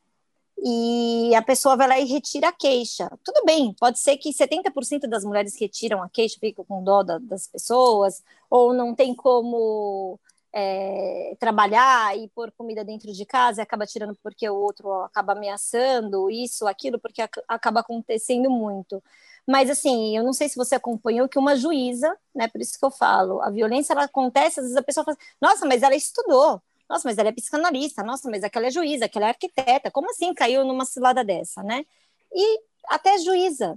e 0.58 1.34
a 1.34 1.42
pessoa 1.42 1.76
vai 1.76 1.88
lá 1.88 1.98
e 1.98 2.04
retira 2.04 2.48
a 2.48 2.52
queixa. 2.52 3.10
Tudo 3.24 3.44
bem, 3.44 3.74
pode 3.78 3.98
ser 3.98 4.16
que 4.16 4.32
70% 4.32 5.08
das 5.08 5.24
mulheres 5.24 5.58
retiram 5.58 6.02
a 6.02 6.08
queixa, 6.08 6.38
ficam 6.40 6.64
com 6.64 6.82
dó 6.82 7.02
da, 7.02 7.18
das 7.18 7.46
pessoas, 7.46 8.22
ou 8.48 8.72
não 8.72 8.94
tem 8.94 9.14
como 9.14 10.18
é, 10.52 11.36
trabalhar 11.40 12.16
e 12.16 12.28
pôr 12.28 12.52
comida 12.52 12.84
dentro 12.84 13.12
de 13.12 13.26
casa 13.26 13.60
e 13.60 13.62
acaba 13.62 13.86
tirando 13.86 14.16
porque 14.22 14.48
o 14.48 14.54
outro 14.54 14.92
acaba 15.02 15.32
ameaçando, 15.32 16.30
isso, 16.30 16.66
aquilo, 16.66 16.98
porque 16.98 17.20
ac 17.22 17.42
acaba 17.48 17.80
acontecendo 17.80 18.48
muito. 18.48 19.02
Mas, 19.46 19.68
assim, 19.68 20.16
eu 20.16 20.22
não 20.22 20.32
sei 20.32 20.48
se 20.48 20.56
você 20.56 20.76
acompanhou 20.76 21.28
que 21.28 21.38
uma 21.38 21.56
juíza, 21.56 22.16
né, 22.34 22.48
por 22.48 22.60
isso 22.60 22.78
que 22.78 22.84
eu 22.84 22.90
falo, 22.90 23.42
a 23.42 23.50
violência 23.50 23.92
ela 23.92 24.04
acontece, 24.04 24.60
às 24.60 24.66
vezes 24.66 24.76
a 24.76 24.82
pessoa 24.82 25.04
fala, 25.04 25.18
nossa, 25.40 25.66
mas 25.66 25.82
ela 25.82 25.94
estudou, 25.94 26.62
nossa, 26.88 27.08
mas 27.08 27.18
ela 27.18 27.28
é 27.28 27.32
psicanalista. 27.32 28.02
Nossa, 28.02 28.30
mas 28.30 28.44
aquela 28.44 28.66
é 28.66 28.70
juíza, 28.70 29.06
aquela 29.06 29.26
é 29.26 29.28
arquiteta. 29.30 29.90
Como 29.90 30.10
assim 30.10 30.34
caiu 30.34 30.64
numa 30.64 30.84
cilada 30.84 31.24
dessa, 31.24 31.62
né? 31.62 31.84
E 32.32 32.60
até 32.88 33.18
juíza. 33.18 33.76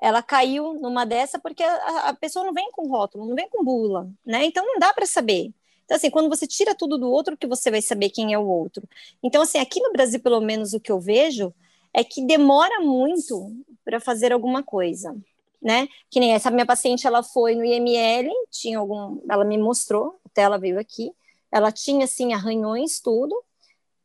Ela 0.00 0.22
caiu 0.22 0.74
numa 0.74 1.04
dessa 1.06 1.38
porque 1.38 1.62
a, 1.62 2.08
a 2.08 2.14
pessoa 2.14 2.44
não 2.44 2.52
vem 2.52 2.70
com 2.72 2.88
rótulo, 2.88 3.26
não 3.26 3.36
vem 3.36 3.48
com 3.48 3.64
bula, 3.64 4.10
né? 4.24 4.44
Então 4.44 4.64
não 4.66 4.78
dá 4.78 4.92
para 4.92 5.06
saber. 5.06 5.52
Então, 5.84 5.96
assim, 5.96 6.10
quando 6.10 6.28
você 6.28 6.46
tira 6.46 6.74
tudo 6.74 6.98
do 6.98 7.10
outro, 7.10 7.36
que 7.36 7.46
você 7.46 7.70
vai 7.70 7.82
saber 7.82 8.10
quem 8.10 8.32
é 8.32 8.38
o 8.38 8.46
outro. 8.46 8.88
Então, 9.22 9.42
assim, 9.42 9.58
aqui 9.58 9.80
no 9.80 9.92
Brasil, 9.92 10.20
pelo 10.20 10.40
menos, 10.40 10.72
o 10.72 10.80
que 10.80 10.90
eu 10.90 10.98
vejo 11.00 11.54
é 11.92 12.02
que 12.02 12.24
demora 12.24 12.80
muito 12.80 13.54
para 13.84 14.00
fazer 14.00 14.32
alguma 14.32 14.62
coisa, 14.62 15.14
né? 15.60 15.86
Que 16.10 16.18
nem 16.18 16.32
essa 16.32 16.50
minha 16.50 16.66
paciente, 16.66 17.06
ela 17.06 17.22
foi 17.22 17.54
no 17.54 17.64
IML, 17.64 18.30
tinha 18.50 18.78
algum, 18.78 19.20
ela 19.30 19.44
me 19.44 19.58
mostrou, 19.58 20.18
até 20.24 20.42
ela 20.42 20.58
veio 20.58 20.78
aqui, 20.78 21.12
ela 21.52 21.70
tinha, 21.70 22.04
assim, 22.04 22.32
arranhões, 22.32 23.00
tudo. 23.00 23.44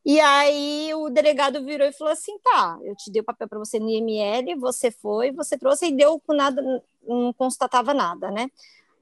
E 0.06 0.22
aí 0.22 0.94
o 0.94 1.10
delegado 1.10 1.64
virou 1.66 1.88
e 1.88 1.92
falou 1.92 2.14
assim: 2.14 2.38
tá, 2.40 2.80
eu 2.84 2.96
te 2.96 3.12
dei 3.12 3.22
o 3.22 3.26
papel 3.26 3.48
para 3.48 3.60
você 3.60 3.78
no 3.78 3.90
IML, 3.90 4.58
você 4.58 4.90
foi, 4.90 5.32
você 5.32 5.58
trouxe 5.58 5.88
e 5.88 5.92
deu 5.92 6.20
com 6.20 6.34
nada, 6.34 6.62
não 7.06 7.34
constatava 7.34 7.94
nada, 7.94 8.32
né? 8.32 8.50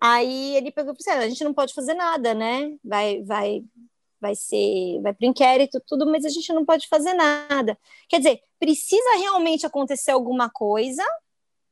Aí 0.01 0.55
ele 0.55 0.71
pegou 0.71 0.93
e 0.93 1.03
falou 1.03 1.13
assim: 1.15 1.23
ah, 1.23 1.25
a 1.25 1.29
gente 1.29 1.43
não 1.43 1.53
pode 1.53 1.73
fazer 1.75 1.93
nada, 1.93 2.33
né? 2.33 2.75
Vai, 2.83 3.21
vai, 3.21 3.63
vai 4.19 4.35
ser, 4.35 4.99
vai 5.01 5.13
para 5.13 5.27
inquérito, 5.27 5.79
tudo, 5.85 6.07
mas 6.07 6.25
a 6.25 6.29
gente 6.29 6.51
não 6.53 6.65
pode 6.65 6.87
fazer 6.87 7.13
nada. 7.13 7.77
Quer 8.09 8.17
dizer, 8.17 8.41
precisa 8.59 9.17
realmente 9.17 9.65
acontecer 9.65 10.11
alguma 10.11 10.49
coisa, 10.49 11.03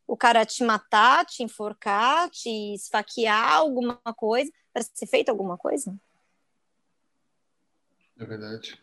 o 0.08 0.16
cara 0.16 0.46
te 0.46 0.64
matar, 0.64 1.26
te 1.26 1.42
enforcar, 1.42 2.30
te 2.30 2.76
esfaquear, 2.76 3.56
alguma 3.56 3.98
coisa, 4.16 4.52
para 4.72 4.84
ser 4.84 5.08
feita 5.08 5.32
alguma 5.32 5.58
coisa? 5.58 5.92
É 8.20 8.26
verdade. 8.26 8.80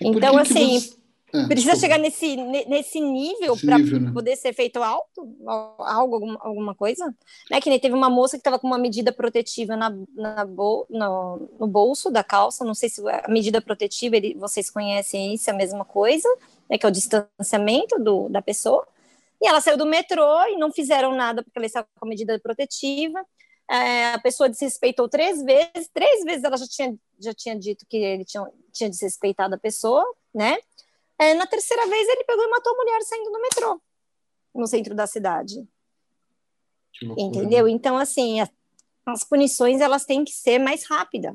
E 0.00 0.08
então, 0.08 0.36
assim, 0.38 0.80
você... 0.80 1.02
É, 1.34 1.46
Precisa 1.46 1.74
chegar 1.76 1.96
nesse, 1.96 2.36
nesse 2.36 3.00
nível 3.00 3.56
para 3.56 3.78
né? 3.78 4.12
poder 4.12 4.36
ser 4.36 4.52
feito 4.52 4.82
alto, 4.82 5.34
algo, 5.78 6.14
alguma, 6.16 6.38
alguma 6.42 6.74
coisa? 6.74 7.06
Né? 7.50 7.58
Que 7.58 7.70
nem 7.70 7.80
teve 7.80 7.94
uma 7.94 8.10
moça 8.10 8.36
que 8.36 8.40
estava 8.40 8.58
com 8.58 8.66
uma 8.66 8.76
medida 8.76 9.10
protetiva 9.12 9.74
na, 9.74 9.90
na 10.14 10.44
bol, 10.44 10.86
no, 10.90 11.48
no, 11.58 11.66
bolso 11.66 12.10
da 12.10 12.22
calça, 12.22 12.66
não 12.66 12.74
sei 12.74 12.90
se 12.90 13.00
a 13.08 13.28
medida 13.30 13.62
protetiva, 13.62 14.14
ele, 14.14 14.34
vocês 14.34 14.68
conhecem 14.68 15.32
isso, 15.32 15.48
é 15.48 15.54
a 15.54 15.56
mesma 15.56 15.86
coisa, 15.86 16.28
né? 16.68 16.76
que 16.76 16.84
é 16.84 16.88
o 16.88 16.92
distanciamento 16.92 17.98
do, 17.98 18.28
da 18.28 18.42
pessoa. 18.42 18.86
E 19.40 19.48
ela 19.48 19.62
saiu 19.62 19.78
do 19.78 19.86
metrô 19.86 20.44
e 20.48 20.58
não 20.58 20.70
fizeram 20.70 21.16
nada 21.16 21.42
porque 21.42 21.58
ela 21.58 21.66
estava 21.66 21.86
com 21.98 22.04
a 22.04 22.08
medida 22.08 22.38
protetiva. 22.40 23.24
É, 23.72 24.12
a 24.12 24.18
pessoa 24.18 24.50
desrespeitou 24.50 25.08
três 25.08 25.42
vezes, 25.42 25.88
três 25.94 26.22
vezes 26.24 26.44
ela 26.44 26.58
já 26.58 26.66
tinha, 26.66 26.94
já 27.18 27.32
tinha 27.32 27.58
dito 27.58 27.86
que 27.88 27.96
ele 27.96 28.22
tinha, 28.22 28.46
tinha 28.70 28.90
desrespeitado 28.90 29.54
a 29.54 29.58
pessoa, 29.58 30.04
né? 30.34 30.58
É, 31.18 31.32
na 31.32 31.46
terceira 31.46 31.86
vez, 31.86 32.06
ele 32.06 32.22
pegou 32.24 32.44
e 32.44 32.50
matou 32.50 32.74
a 32.74 32.76
mulher 32.76 33.00
saindo 33.00 33.30
no 33.30 33.40
metrô, 33.40 33.80
no 34.54 34.66
centro 34.66 34.94
da 34.94 35.06
cidade. 35.06 35.66
Entendeu? 37.16 37.66
Então, 37.66 37.96
assim, 37.96 38.40
as, 38.40 38.50
as 39.06 39.24
punições 39.24 39.80
elas 39.80 40.04
têm 40.04 40.22
que 40.22 40.32
ser 40.32 40.58
mais 40.58 40.84
rápidas. 40.84 41.34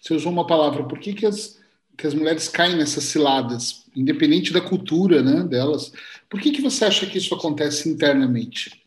Você 0.00 0.14
usou 0.14 0.32
uma 0.32 0.46
palavra, 0.46 0.84
por 0.84 0.98
que, 0.98 1.12
que, 1.12 1.26
as, 1.26 1.60
que 1.98 2.06
as 2.06 2.14
mulheres 2.14 2.48
caem 2.48 2.76
nessas 2.76 3.04
ciladas, 3.04 3.84
independente 3.94 4.54
da 4.54 4.60
cultura 4.62 5.22
né, 5.22 5.42
delas? 5.42 5.92
Por 6.30 6.40
que, 6.40 6.50
que 6.50 6.62
você 6.62 6.86
acha 6.86 7.04
que 7.04 7.18
isso 7.18 7.34
acontece 7.34 7.90
internamente? 7.90 8.83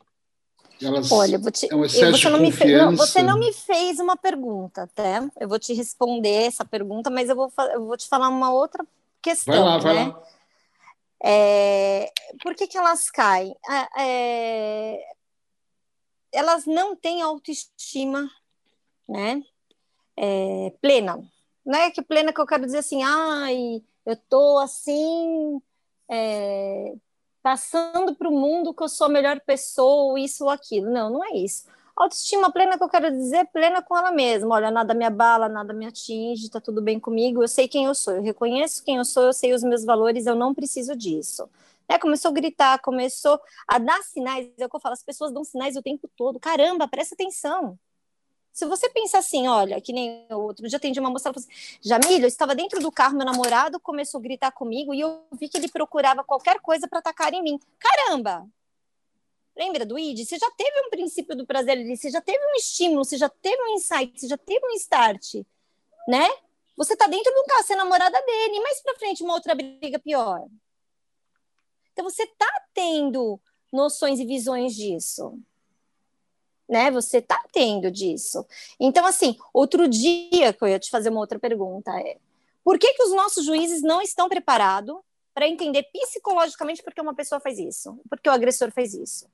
Elas, 0.81 1.11
Olha, 1.11 1.39
te, 1.51 1.67
é 1.71 1.75
um 1.75 1.83
excesso 1.83 2.11
você, 2.11 2.29
não 2.29 2.39
me 2.39 2.51
fez, 2.51 2.77
não, 2.77 2.95
você 2.95 3.23
não 3.23 3.39
me 3.39 3.51
fez 3.51 3.99
uma 3.99 4.15
pergunta, 4.15 4.83
até. 4.83 5.19
Eu 5.39 5.49
vou 5.49 5.57
te 5.57 5.73
responder 5.73 6.45
essa 6.45 6.63
pergunta, 6.63 7.09
mas 7.09 7.29
eu 7.29 7.35
vou, 7.35 7.51
eu 7.73 7.85
vou 7.85 7.97
te 7.97 8.07
falar 8.07 8.29
uma 8.29 8.51
outra 8.51 8.85
questão. 9.21 9.53
Vai 9.53 9.63
lá, 9.63 9.77
vai 9.79 9.95
né? 9.95 10.07
lá. 10.07 10.23
É, 11.23 12.11
por 12.43 12.53
que, 12.53 12.67
que 12.67 12.77
elas 12.77 13.09
caem? 13.09 13.55
É, 13.97 14.99
elas 16.31 16.65
não 16.65 16.95
têm 16.95 17.21
autoestima 17.21 18.29
né, 19.07 19.41
é, 20.15 20.73
plena. 20.81 21.19
Não 21.65 21.79
é 21.79 21.91
que 21.91 22.01
plena 22.01 22.31
que 22.31 22.39
eu 22.39 22.45
quero 22.45 22.65
dizer 22.65 22.79
assim, 22.79 23.03
ai, 23.03 23.81
eu 24.05 24.15
tô 24.29 24.59
assim, 24.59 25.61
é, 26.09 26.93
passando 27.47 28.13
para 28.13 28.27
o 28.27 28.31
mundo 28.37 28.73
que 28.73 28.83
eu 28.83 28.89
sou 28.89 29.07
a 29.07 29.09
melhor 29.09 29.39
pessoa, 29.39 30.19
isso 30.19 30.43
ou 30.43 30.49
aquilo. 30.49 30.91
Não, 30.91 31.09
não 31.09 31.23
é 31.23 31.37
isso. 31.37 31.63
Autoestima 31.95 32.51
plena 32.51 32.77
que 32.77 32.83
eu 32.83 32.89
quero 32.89 33.09
dizer, 33.09 33.45
plena 33.53 33.81
com 33.81 33.97
ela 33.97 34.11
mesma. 34.11 34.53
Olha, 34.53 34.69
nada 34.69 34.93
me 34.93 35.05
abala, 35.05 35.47
nada 35.47 35.73
me 35.73 35.85
atinge, 35.85 36.49
tá 36.49 36.59
tudo 36.59 36.81
bem 36.81 36.99
comigo, 36.99 37.41
eu 37.41 37.47
sei 37.47 37.65
quem 37.65 37.85
eu 37.85 37.95
sou, 37.95 38.15
eu 38.15 38.21
reconheço 38.21 38.83
quem 38.83 38.97
eu 38.97 39.05
sou, 39.05 39.23
eu 39.23 39.33
sei 39.33 39.53
os 39.53 39.63
meus 39.63 39.85
valores, 39.85 40.25
eu 40.25 40.35
não 40.35 40.53
preciso 40.53 40.93
disso. 40.93 41.49
É, 41.87 41.97
começou 41.97 42.31
a 42.31 42.33
gritar, 42.33 42.79
começou 42.81 43.39
a 43.65 43.77
dar 43.79 44.03
sinais, 44.03 44.49
é 44.57 44.65
o 44.65 44.69
que 44.69 44.75
eu 44.75 44.79
falo, 44.81 44.91
as 44.91 45.03
pessoas 45.03 45.31
dão 45.31 45.45
sinais 45.45 45.77
o 45.77 45.81
tempo 45.81 46.09
todo. 46.17 46.41
Caramba, 46.41 46.85
presta 46.85 47.15
atenção. 47.15 47.79
Se 48.51 48.65
você 48.65 48.89
pensa 48.89 49.19
assim, 49.19 49.47
olha, 49.47 49.79
que 49.79 49.93
nem 49.93 50.25
outro 50.31 50.67
dia 50.67 50.77
atendi 50.77 50.99
uma 50.99 51.11
moça, 51.11 51.29
ela 51.29 51.33
falou 51.33 51.47
assim, 51.47 51.77
Jamília, 51.81 52.25
eu 52.25 52.27
estava 52.27 52.55
dentro 52.55 52.79
do 52.79 52.91
carro, 52.91 53.15
meu 53.15 53.25
namorado 53.25 53.79
começou 53.79 54.19
a 54.19 54.23
gritar 54.23 54.51
comigo 54.51 54.93
e 54.93 55.01
eu 55.01 55.23
vi 55.33 55.47
que 55.47 55.57
ele 55.57 55.67
procurava 55.67 56.23
qualquer 56.23 56.59
coisa 56.59 56.87
para 56.87 56.99
atacar 56.99 57.33
em 57.33 57.43
mim. 57.43 57.59
Caramba, 57.77 58.47
Lembra 59.57 59.85
do 59.85 59.97
ID? 59.97 60.23
Você 60.23 60.37
já 60.37 60.51
teve 60.51 60.79
um 60.85 60.89
princípio 60.91 61.35
do 61.35 61.45
prazer 61.45 61.71
ali, 61.71 61.97
você 61.97 62.11
já 62.11 62.21
teve 62.21 62.37
um 62.37 62.55
estímulo, 62.55 63.03
você 63.03 63.17
já 63.17 63.27
teve 63.27 63.59
um 63.63 63.73
insight, 63.73 64.19
você 64.19 64.27
já 64.27 64.37
teve 64.37 64.63
um 64.63 64.71
start, 64.75 65.33
né? 66.07 66.29
Você 66.77 66.95
tá 66.95 67.07
dentro 67.07 67.33
do 67.33 67.43
carro, 67.45 67.63
você 67.63 67.73
é 67.73 67.75
namorada 67.75 68.21
dele, 68.21 68.57
e 68.57 68.61
mais 68.61 68.79
pra 68.83 68.93
frente 68.95 69.23
uma 69.23 69.33
outra 69.33 69.55
briga 69.55 69.97
pior. 69.97 70.47
Então 71.91 72.05
você 72.05 72.27
tá 72.27 72.47
tendo 72.71 73.39
noções 73.73 74.19
e 74.19 74.25
visões 74.25 74.75
disso. 74.75 75.39
Né? 76.67 76.91
Você 76.91 77.21
tá 77.21 77.41
tendo 77.51 77.89
disso. 77.89 78.45
Então, 78.79 79.05
assim, 79.05 79.37
outro 79.53 79.87
dia 79.87 80.51
que 80.53 80.63
eu 80.63 80.67
ia 80.67 80.79
te 80.79 80.89
fazer 80.89 81.09
uma 81.09 81.19
outra 81.19 81.39
pergunta 81.39 81.91
é: 81.99 82.17
por 82.63 82.77
que, 82.77 82.93
que 82.93 83.03
os 83.03 83.11
nossos 83.11 83.45
juízes 83.45 83.81
não 83.81 84.01
estão 84.01 84.27
preparados 84.27 84.97
para 85.33 85.47
entender 85.47 85.83
psicologicamente 85.93 86.83
por 86.83 86.93
que 86.93 87.01
uma 87.01 87.15
pessoa 87.15 87.39
faz 87.39 87.57
isso, 87.59 87.99
porque 88.09 88.27
o 88.27 88.31
agressor 88.31 88.71
fez 88.71 88.93
isso? 88.93 89.27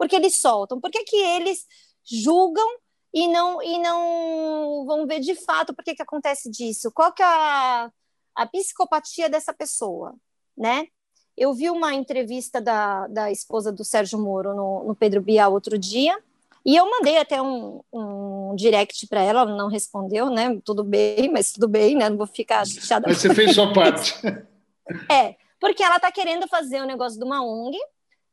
porque 0.00 0.16
eles 0.16 0.40
soltam? 0.40 0.80
Por 0.80 0.90
que, 0.90 1.04
que 1.04 1.16
eles 1.16 1.66
julgam 2.02 2.66
e 3.12 3.28
não, 3.28 3.62
e 3.62 3.78
não 3.80 4.86
vão 4.86 5.06
ver 5.06 5.20
de 5.20 5.34
fato 5.34 5.74
por 5.74 5.84
que, 5.84 5.94
que 5.94 6.00
acontece 6.00 6.50
disso? 6.50 6.90
Qual 6.90 7.12
que 7.12 7.22
é 7.22 7.26
a, 7.26 7.92
a 8.34 8.46
psicopatia 8.46 9.28
dessa 9.28 9.52
pessoa, 9.52 10.14
né? 10.56 10.86
Eu 11.36 11.52
vi 11.52 11.68
uma 11.68 11.92
entrevista 11.92 12.62
da, 12.62 13.06
da 13.08 13.30
esposa 13.30 13.70
do 13.70 13.84
Sérgio 13.84 14.18
Moro 14.18 14.56
no, 14.56 14.84
no 14.84 14.94
Pedro 14.96 15.20
Bial 15.20 15.52
outro 15.52 15.76
dia, 15.76 16.18
e 16.70 16.76
eu 16.76 16.88
mandei 16.88 17.18
até 17.18 17.42
um, 17.42 17.80
um 17.92 18.54
direct 18.54 19.08
para 19.08 19.20
ela, 19.20 19.40
ela 19.40 19.56
não 19.56 19.66
respondeu, 19.66 20.30
né? 20.30 20.56
Tudo 20.64 20.84
bem, 20.84 21.28
mas 21.28 21.50
tudo 21.50 21.66
bem, 21.66 21.96
né? 21.96 22.08
Não 22.08 22.16
vou 22.16 22.28
ficar 22.28 22.64
chateada. 22.64 23.08
Mas 23.08 23.18
você 23.18 23.34
fez 23.34 23.56
sua 23.56 23.72
parte. 23.72 24.14
é, 25.10 25.34
porque 25.58 25.82
ela 25.82 25.96
está 25.96 26.12
querendo 26.12 26.46
fazer 26.46 26.80
o 26.80 26.84
um 26.84 26.86
negócio 26.86 27.18
de 27.18 27.24
uma 27.24 27.44
ONG, 27.44 27.76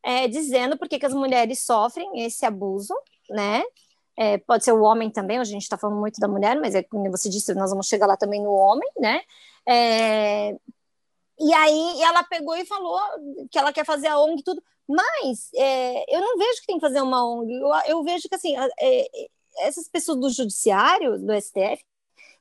é, 0.03 0.27
dizendo 0.27 0.77
por 0.77 0.87
que 0.87 1.03
as 1.03 1.15
mulheres 1.15 1.65
sofrem 1.65 2.23
esse 2.23 2.45
abuso, 2.45 2.93
né? 3.27 3.63
É, 4.15 4.37
pode 4.37 4.63
ser 4.63 4.71
o 4.71 4.83
homem 4.83 5.09
também, 5.09 5.39
a 5.39 5.43
gente 5.43 5.63
está 5.63 5.75
falando 5.75 5.99
muito 5.99 6.19
da 6.19 6.27
mulher, 6.27 6.59
mas 6.61 6.75
é 6.75 6.83
como 6.83 7.09
você 7.09 7.29
disse, 7.29 7.55
nós 7.55 7.71
vamos 7.71 7.87
chegar 7.87 8.05
lá 8.05 8.15
também 8.15 8.39
no 8.39 8.51
homem, 8.51 8.87
né? 8.99 9.21
É, 9.67 10.55
e 11.39 11.53
aí 11.53 12.01
ela 12.01 12.23
pegou 12.23 12.55
e 12.55 12.65
falou 12.65 12.99
que 13.51 13.57
ela 13.57 13.71
quer 13.71 13.85
fazer 13.85 14.07
a 14.07 14.19
ONG 14.19 14.39
e 14.39 14.43
tudo, 14.43 14.63
mas 14.87 15.49
é, 15.55 16.15
eu 16.15 16.21
não 16.21 16.37
vejo 16.37 16.61
que 16.61 16.67
tem 16.67 16.77
que 16.77 16.85
fazer 16.85 17.01
uma 17.01 17.25
ONG, 17.25 17.53
eu, 17.53 17.69
eu 17.87 18.03
vejo 18.03 18.27
que 18.27 18.35
assim, 18.35 18.55
é, 18.79 19.07
essas 19.59 19.87
pessoas 19.87 20.19
do 20.19 20.29
judiciário, 20.29 21.19
do 21.19 21.33
STF, 21.39 21.83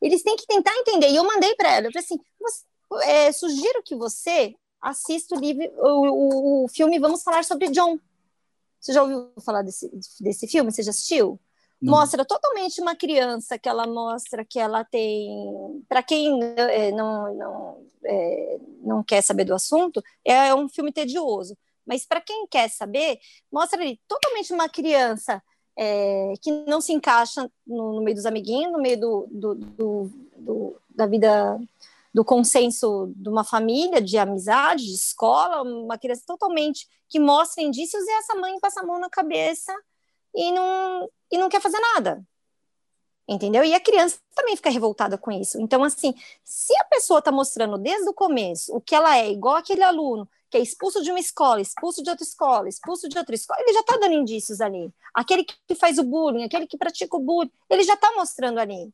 eles 0.01 0.23
têm 0.23 0.37
que 0.37 0.47
tentar 0.47 0.75
entender. 0.77 1.09
E 1.11 1.17
eu 1.17 1.25
mandei 1.25 1.55
para 1.55 1.73
ela, 1.73 1.87
eu 1.87 1.93
falei 1.93 2.05
assim, 2.05 2.19
você, 2.41 2.65
é, 3.03 3.33
sugiro 3.33 3.83
que 3.83 3.95
você 3.97 4.55
assista 4.81 5.35
o, 5.35 5.41
livro, 5.41 5.65
o, 5.79 6.63
o, 6.63 6.65
o, 6.65 6.69
filme 6.69 6.99
Vamos 6.99 7.23
Falar 7.23 7.45
sobre 7.45 7.71
John. 7.71 7.99
Você 8.81 8.93
já 8.93 9.03
ouviu 9.03 9.33
falar 9.45 9.63
desse, 9.63 9.91
desse 10.21 10.47
filme? 10.47 10.71
Você 10.71 10.83
já 10.83 10.91
assistiu? 10.91 11.41
Não. 11.81 11.93
Mostra 11.93 12.25
totalmente 12.25 12.81
uma 12.81 12.97
criança 12.97 13.59
que 13.59 13.69
ela 13.69 13.87
mostra 13.87 14.45
que 14.45 14.59
ela 14.59 14.83
tem. 14.85 15.29
Para 15.89 16.03
quem 16.03 16.41
é, 16.43 16.91
não, 16.91 17.35
não, 17.35 17.87
é, 18.05 18.59
não 18.83 19.03
quer 19.03 19.23
saber 19.23 19.45
do 19.45 19.55
assunto, 19.55 20.03
é 20.25 20.55
um 20.55 20.69
filme 20.69 20.93
tedioso. 20.93 21.57
Mas 21.87 22.07
para 22.07 22.21
quem 22.21 22.47
quer 22.49 22.69
saber, 22.69 23.19
mostra 23.53 23.81
ali 23.81 24.01
totalmente 24.09 24.53
uma 24.53 24.69
criança 24.69 25.43
é, 25.77 26.33
que 26.41 26.51
não 26.51 26.81
se 26.81 26.93
encaixa 26.93 27.49
no, 27.67 27.95
no, 27.95 28.03
meio 28.03 28.17
dos 28.17 28.27
amiguinhos, 28.27 28.73
no 28.73 28.81
meio 28.81 28.99
do, 28.99 29.29
do, 29.31 29.55
do, 29.55 30.11
do 30.37 30.77
da 30.89 31.07
vida 31.07 31.61
do 32.13 32.25
consenso 32.25 33.13
de 33.15 33.29
uma 33.29 33.45
família, 33.45 34.01
de 34.01 34.17
amizade, 34.17 34.87
de 34.87 34.95
escola, 34.95 35.61
uma 35.61 35.99
criança 35.99 36.23
totalmente 36.27 36.89
que 37.11 37.21
mostra 37.21 37.63
indícios 37.63 38.03
e 38.03 38.11
essa 38.13 38.35
mãe 38.35 38.59
passa 38.59 38.81
a 38.81 38.87
mão 38.87 38.99
na 38.99 39.11
cabeça 39.11 39.71
e 40.35 40.51
não, 40.51 40.86
e 41.31 41.39
não 41.39 41.49
quer 41.49 41.61
fazer 41.61 41.79
nada. 41.79 42.25
Entendeu? 43.29 43.65
E 43.65 43.75
a 43.75 43.81
criança 43.81 44.19
também 44.35 44.55
fica 44.55 44.71
revoltada 44.71 45.19
com 45.19 45.33
isso. 45.33 45.61
Então, 45.61 45.83
assim, 45.83 46.15
se 46.45 46.77
a 46.79 46.85
pessoa 46.85 47.19
está 47.19 47.33
mostrando 47.33 47.77
desde 47.77 48.09
o 48.09 48.15
começo 48.15 48.75
o 48.75 48.81
que 48.81 48.95
ela 48.95 49.17
é, 49.17 49.31
igual 49.31 49.57
aquele 49.57 49.83
aluno 49.83 50.29
que 50.49 50.57
é 50.57 50.61
expulso 50.61 51.03
de 51.03 51.11
uma 51.11 51.19
escola, 51.19 51.61
expulso 51.61 52.03
de 52.03 52.11
outra 52.11 52.25
escola, 52.25 52.69
expulso 52.69 53.09
de 53.09 53.19
outra 53.19 53.35
escola, 53.35 53.61
ele 53.61 53.73
já 53.73 53.81
está 53.81 53.97
dando 53.97 54.15
indícios 54.15 54.61
ali. 54.61 54.93
Aquele 55.13 55.45
que 55.45 55.75
faz 55.75 55.99
o 55.99 56.05
bullying, 56.05 56.45
aquele 56.45 56.69
que 56.69 56.79
pratica 56.79 57.17
o 57.17 57.21
bullying, 57.21 57.51
ele 57.69 57.83
já 57.83 57.95
está 57.95 58.13
mostrando 58.13 58.61
ali. 58.61 58.93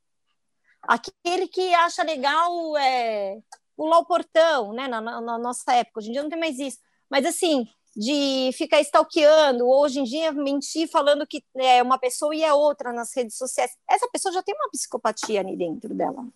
Aquele 0.83 1.47
que 1.47 1.75
acha 1.75 2.03
legal 2.03 2.77
é, 2.79 3.39
pular 3.77 3.99
o 3.99 4.07
portão, 4.07 4.73
né? 4.73 4.89
Na, 4.89 5.01
na, 5.01 5.21
na, 5.21 5.39
nossa 5.39 5.75
época, 5.75 6.01
hoje 6.01 6.09
em 6.09 6.13
dia 6.13 6.23
não 6.23 6.31
tem 6.31 6.39
mais 6.39 6.59
isso. 6.59 6.79
Mas 7.09 7.27
assim, 7.27 7.69
de 7.95 8.51
ficar 8.55 8.81
stalkeando, 8.81 9.69
hoje 9.69 10.01
em 10.01 10.05
dia 10.05 10.33
mentir 10.33 10.89
falando 10.89 11.27
que 11.27 11.45
é 11.57 11.83
uma 11.83 11.99
pessoa 11.99 12.35
e 12.35 12.43
é 12.43 12.53
outra 12.53 12.93
nas 12.93 13.15
redes 13.15 13.37
sociais. 13.37 13.71
Essa 13.89 14.09
pessoa 14.11 14.33
já 14.33 14.43
tem 14.43 14.55
uma 14.55 14.71
psicopatia 14.71 15.41
ali 15.41 15.57
dentro 15.57 15.95
dela. 15.95 16.27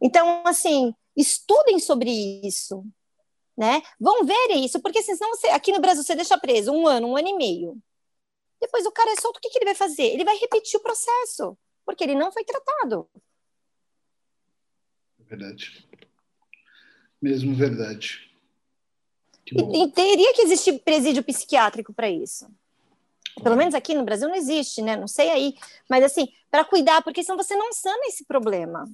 Então, 0.00 0.42
assim, 0.46 0.94
estudem 1.16 1.78
sobre 1.78 2.10
isso, 2.46 2.84
né? 3.56 3.82
Vão 3.98 4.24
ver 4.24 4.52
isso, 4.56 4.80
porque 4.80 5.02
senão 5.02 5.30
você, 5.30 5.48
aqui 5.48 5.72
no 5.72 5.80
Brasil 5.80 6.02
você 6.02 6.14
deixa 6.14 6.38
preso 6.38 6.72
um 6.72 6.86
ano, 6.86 7.08
um 7.08 7.16
ano 7.16 7.28
e 7.28 7.36
meio. 7.36 7.76
Depois 8.60 8.86
o 8.86 8.92
cara 8.92 9.10
é 9.10 9.16
solto, 9.20 9.38
o 9.38 9.40
que, 9.40 9.50
que 9.50 9.58
ele 9.58 9.66
vai 9.66 9.74
fazer? 9.74 10.04
Ele 10.04 10.24
vai 10.24 10.36
repetir 10.36 10.78
o 10.78 10.82
processo 10.82 11.56
porque 11.90 12.04
ele 12.04 12.14
não 12.14 12.30
foi 12.30 12.44
tratado. 12.44 13.10
Verdade. 15.18 15.88
Mesmo 17.20 17.54
verdade. 17.54 18.29
E, 19.52 19.82
e, 19.82 19.90
teria 19.92 20.32
que 20.34 20.42
existir 20.42 20.78
presídio 20.80 21.22
psiquiátrico 21.24 21.92
para 21.92 22.08
isso. 22.08 22.46
Pelo 23.42 23.56
menos 23.56 23.74
aqui 23.74 23.94
no 23.94 24.04
Brasil 24.04 24.28
não 24.28 24.34
existe, 24.34 24.82
né? 24.82 24.96
Não 24.96 25.08
sei 25.08 25.30
aí. 25.30 25.54
Mas 25.88 26.04
assim, 26.04 26.28
para 26.50 26.64
cuidar, 26.64 27.02
porque 27.02 27.22
senão 27.22 27.36
você 27.36 27.56
não 27.56 27.72
sana 27.72 28.06
esse 28.06 28.24
problema. 28.24 28.88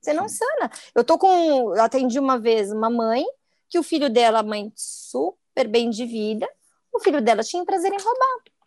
Você 0.00 0.12
não 0.12 0.28
sana. 0.28 0.70
Eu 0.94 1.04
tô 1.04 1.18
com. 1.18 1.74
Eu 1.74 1.82
atendi 1.82 2.18
uma 2.18 2.38
vez 2.38 2.72
uma 2.72 2.88
mãe 2.88 3.24
que 3.68 3.78
o 3.78 3.82
filho 3.82 4.08
dela, 4.08 4.42
mãe 4.42 4.72
super 4.74 5.68
bem 5.68 5.90
de 5.90 6.06
vida, 6.06 6.48
o 6.92 7.00
filho 7.00 7.20
dela 7.20 7.42
tinha 7.42 7.64
prazer 7.64 7.92
em 7.92 8.00
roubar. 8.00 8.57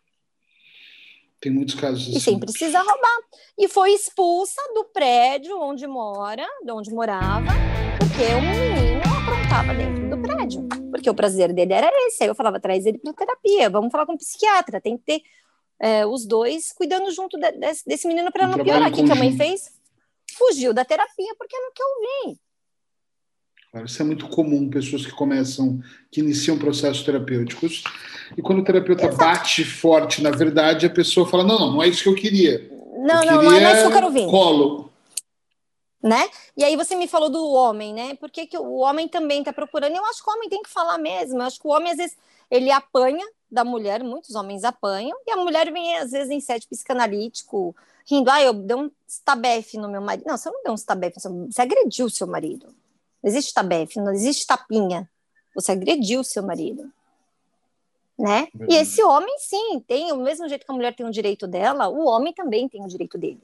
Tem 1.42 1.50
muitos 1.50 1.74
casos 1.74 2.02
assim. 2.02 2.16
E 2.16 2.20
sem 2.20 2.38
precisar 2.38 2.82
roubar. 2.82 3.18
E 3.58 3.66
foi 3.66 3.92
expulsa 3.92 4.62
do 4.74 4.84
prédio 4.84 5.60
onde 5.60 5.88
mora, 5.88 6.46
de 6.64 6.70
onde 6.70 6.94
morava, 6.94 7.50
porque 7.98 8.32
um 8.32 8.40
menino 8.40 9.02
aprontava 9.02 9.74
dentro 9.74 10.08
do 10.08 10.22
prédio. 10.22 10.68
Porque 10.88 11.10
o 11.10 11.14
prazer 11.14 11.52
dele 11.52 11.72
era 11.72 11.90
esse. 12.06 12.22
Aí 12.22 12.28
eu 12.28 12.34
falava, 12.36 12.60
traz 12.60 12.86
ele 12.86 12.98
para 12.98 13.12
terapia, 13.12 13.68
vamos 13.68 13.90
falar 13.90 14.06
com 14.06 14.12
um 14.12 14.16
psiquiatra, 14.16 14.80
tem 14.80 14.96
que 14.96 15.02
ter 15.02 15.22
é, 15.80 16.06
os 16.06 16.24
dois 16.24 16.72
cuidando 16.72 17.10
junto 17.10 17.36
de, 17.36 17.50
desse, 17.50 17.84
desse 17.84 18.06
menino 18.06 18.30
para 18.30 18.46
não 18.46 18.62
piorar. 18.62 18.88
O 18.88 18.94
que, 18.94 19.02
que 19.02 19.10
a 19.10 19.16
mãe 19.16 19.36
fez? 19.36 19.68
Fugiu 20.38 20.72
da 20.72 20.84
terapia 20.84 21.34
porque 21.36 21.58
não 21.58 21.72
quer 21.72 21.84
ouvir. 21.84 22.40
Isso 23.84 24.02
é 24.02 24.04
muito 24.04 24.28
comum, 24.28 24.68
pessoas 24.68 25.06
que 25.06 25.12
começam, 25.12 25.80
que 26.10 26.20
iniciam 26.20 26.58
processos 26.58 27.02
terapêuticos, 27.02 27.82
e 28.36 28.42
quando 28.42 28.58
o 28.58 28.64
terapeuta 28.64 29.06
Exato. 29.06 29.16
bate 29.16 29.64
forte 29.64 30.22
na 30.22 30.30
verdade, 30.30 30.84
a 30.84 30.90
pessoa 30.90 31.26
fala: 31.26 31.42
não, 31.42 31.58
não, 31.58 31.72
não 31.72 31.82
é 31.82 31.88
isso 31.88 32.02
que 32.02 32.08
eu 32.10 32.14
queria. 32.14 32.70
Não, 32.98 33.22
eu 33.24 33.32
não, 33.32 33.42
não 33.42 33.52
é 33.52 33.72
isso 33.72 33.82
que 33.82 33.86
eu 33.88 33.92
quero 33.92 34.06
ouvir. 34.06 34.26
Colo. 34.26 34.92
Né? 36.02 36.28
E 36.56 36.64
aí 36.64 36.76
você 36.76 36.96
me 36.96 37.06
falou 37.06 37.30
do 37.30 37.48
homem, 37.48 37.94
né? 37.94 38.14
Porque 38.16 38.46
que 38.46 38.58
o 38.58 38.78
homem 38.78 39.08
também 39.08 39.38
está 39.38 39.52
procurando. 39.52 39.94
Eu 39.94 40.04
acho 40.06 40.22
que 40.22 40.28
o 40.28 40.34
homem 40.34 40.48
tem 40.48 40.62
que 40.62 40.68
falar 40.68 40.98
mesmo. 40.98 41.38
Eu 41.38 41.42
acho 41.42 41.60
que 41.60 41.66
o 41.66 41.70
homem, 41.70 41.92
às 41.92 41.96
vezes, 41.96 42.16
ele 42.50 42.70
apanha 42.70 43.24
da 43.50 43.64
mulher, 43.64 44.02
muitos 44.02 44.34
homens 44.34 44.64
apanham, 44.64 45.16
e 45.26 45.30
a 45.30 45.36
mulher 45.36 45.72
vem, 45.72 45.96
às 45.98 46.10
vezes, 46.10 46.30
em 46.30 46.40
sete 46.40 46.66
psicanalítico, 46.66 47.74
rindo, 48.04 48.30
ah, 48.30 48.42
eu 48.42 48.52
dei 48.52 48.76
um 48.76 48.90
stabefe 49.06 49.78
no 49.78 49.88
meu 49.88 50.00
marido. 50.00 50.24
Não, 50.26 50.36
você 50.36 50.50
não 50.50 50.62
deu 50.62 50.72
um 50.72 50.76
stabefe, 50.76 51.20
você 51.20 51.62
agrediu 51.62 52.06
o 52.06 52.10
seu 52.10 52.26
marido. 52.26 52.66
Não 53.22 53.30
existe 53.30 53.54
tabefe, 53.54 54.00
não 54.00 54.12
existe 54.12 54.46
tapinha. 54.46 55.08
Você 55.54 55.72
agrediu 55.72 56.24
seu 56.24 56.42
marido. 56.42 56.90
Né? 58.18 58.48
E 58.68 58.74
esse 58.74 59.02
homem, 59.02 59.34
sim, 59.38 59.80
tem 59.80 60.12
o 60.12 60.16
mesmo 60.16 60.48
jeito 60.48 60.64
que 60.64 60.70
a 60.70 60.74
mulher 60.74 60.94
tem 60.94 61.06
o 61.06 61.10
direito 61.10 61.46
dela, 61.46 61.88
o 61.88 62.06
homem 62.06 62.32
também 62.32 62.68
tem 62.68 62.84
o 62.84 62.88
direito 62.88 63.18
dele. 63.18 63.42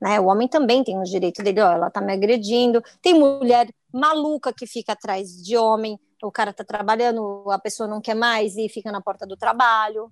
Né? 0.00 0.20
O 0.20 0.26
homem 0.26 0.48
também 0.48 0.82
tem 0.82 0.98
o 0.98 1.04
direito 1.04 1.42
dele, 1.42 1.60
ó, 1.60 1.72
ela 1.72 1.90
tá 1.90 2.00
me 2.00 2.12
agredindo. 2.12 2.82
Tem 3.02 3.14
mulher 3.14 3.68
maluca 3.92 4.52
que 4.52 4.66
fica 4.66 4.92
atrás 4.92 5.42
de 5.42 5.56
homem, 5.56 5.98
o 6.22 6.30
cara 6.30 6.52
tá 6.52 6.64
trabalhando, 6.64 7.44
a 7.50 7.58
pessoa 7.58 7.88
não 7.88 8.00
quer 8.00 8.14
mais 8.14 8.56
e 8.56 8.68
fica 8.68 8.90
na 8.92 9.00
porta 9.00 9.26
do 9.26 9.36
trabalho. 9.36 10.10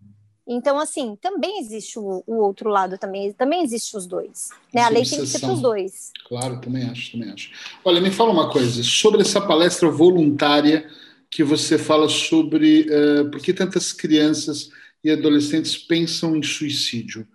Então, 0.48 0.78
assim, 0.78 1.16
também 1.20 1.58
existe 1.58 1.98
o, 1.98 2.22
o, 2.24 2.36
outro 2.36 2.70
lado, 2.70 2.96
também, 2.96 3.32
também 3.32 3.64
existe 3.64 3.96
os 3.96 4.06
dois. 4.06 4.50
Né? 4.72 4.80
A 4.80 4.88
lei 4.88 5.04
tem 5.04 5.18
que 5.18 5.26
ser 5.26 5.40
para 5.40 5.52
os 5.52 5.60
dois. 5.60 6.12
Claro, 6.28 6.60
também 6.60 6.84
acho, 6.84 7.12
também 7.12 7.30
acho. 7.30 7.50
Olha, 7.84 8.00
me 8.00 8.12
fala 8.12 8.30
uma 8.30 8.48
coisa, 8.48 8.82
sobre 8.84 9.22
essa 9.22 9.40
palestra 9.40 9.90
voluntária 9.90 10.88
que 11.30 11.42
você 11.42 11.76
fala 11.76 12.08
sobre 12.08 12.82
uh, 12.88 13.28
por 13.30 13.40
que 13.40 13.52
tantas 13.52 13.92
crianças 13.92 14.70
e 15.02 15.10
adolescentes 15.10 15.76
pensam 15.76 16.36
em 16.36 16.42
suicídio. 16.42 17.26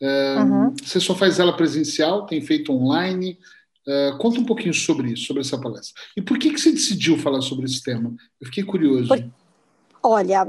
Uh, 0.00 0.40
uhum. 0.40 0.74
Você 0.82 1.00
só 1.00 1.14
faz 1.14 1.40
ela 1.40 1.56
presencial, 1.56 2.24
tem 2.24 2.40
feito 2.40 2.72
online? 2.72 3.36
Uh, 3.86 4.16
conta 4.18 4.38
um 4.38 4.44
pouquinho 4.44 4.72
sobre 4.72 5.12
isso, 5.12 5.26
sobre 5.26 5.42
essa 5.42 5.60
palestra. 5.60 6.00
E 6.16 6.22
por 6.22 6.38
que, 6.38 6.50
que 6.50 6.60
você 6.60 6.70
decidiu 6.70 7.18
falar 7.18 7.40
sobre 7.40 7.66
esse 7.66 7.82
tema? 7.82 8.14
Eu 8.40 8.46
fiquei 8.46 8.62
curioso. 8.62 9.08
Por... 9.08 9.24
Olha, 10.02 10.46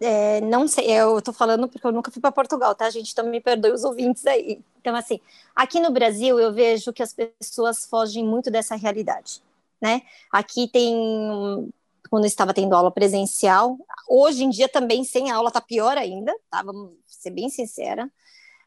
é, 0.00 0.40
não 0.42 0.68
sei, 0.68 0.90
eu 0.90 1.22
tô 1.22 1.32
falando 1.32 1.68
porque 1.68 1.86
eu 1.86 1.92
nunca 1.92 2.10
fui 2.10 2.20
para 2.20 2.32
Portugal, 2.32 2.74
tá, 2.74 2.88
gente? 2.90 3.12
Então 3.12 3.26
me 3.26 3.40
perdoe 3.40 3.72
os 3.72 3.84
ouvintes 3.84 4.26
aí. 4.26 4.60
Então, 4.80 4.94
assim, 4.94 5.20
aqui 5.54 5.80
no 5.80 5.90
Brasil 5.90 6.38
eu 6.38 6.52
vejo 6.52 6.92
que 6.92 7.02
as 7.02 7.14
pessoas 7.14 7.86
fogem 7.86 8.24
muito 8.24 8.50
dessa 8.50 8.76
realidade, 8.76 9.42
né? 9.80 10.02
Aqui 10.30 10.68
tem, 10.68 11.72
quando 12.10 12.24
eu 12.24 12.28
estava 12.28 12.52
tendo 12.52 12.74
aula 12.74 12.90
presencial, 12.90 13.78
hoje 14.08 14.44
em 14.44 14.50
dia 14.50 14.68
também 14.68 15.02
sem 15.02 15.30
aula 15.30 15.50
tá 15.50 15.60
pior 15.60 15.96
ainda, 15.96 16.34
tá? 16.50 16.62
Vamos 16.62 16.92
ser 17.06 17.30
bem 17.30 17.48
sincera. 17.48 18.02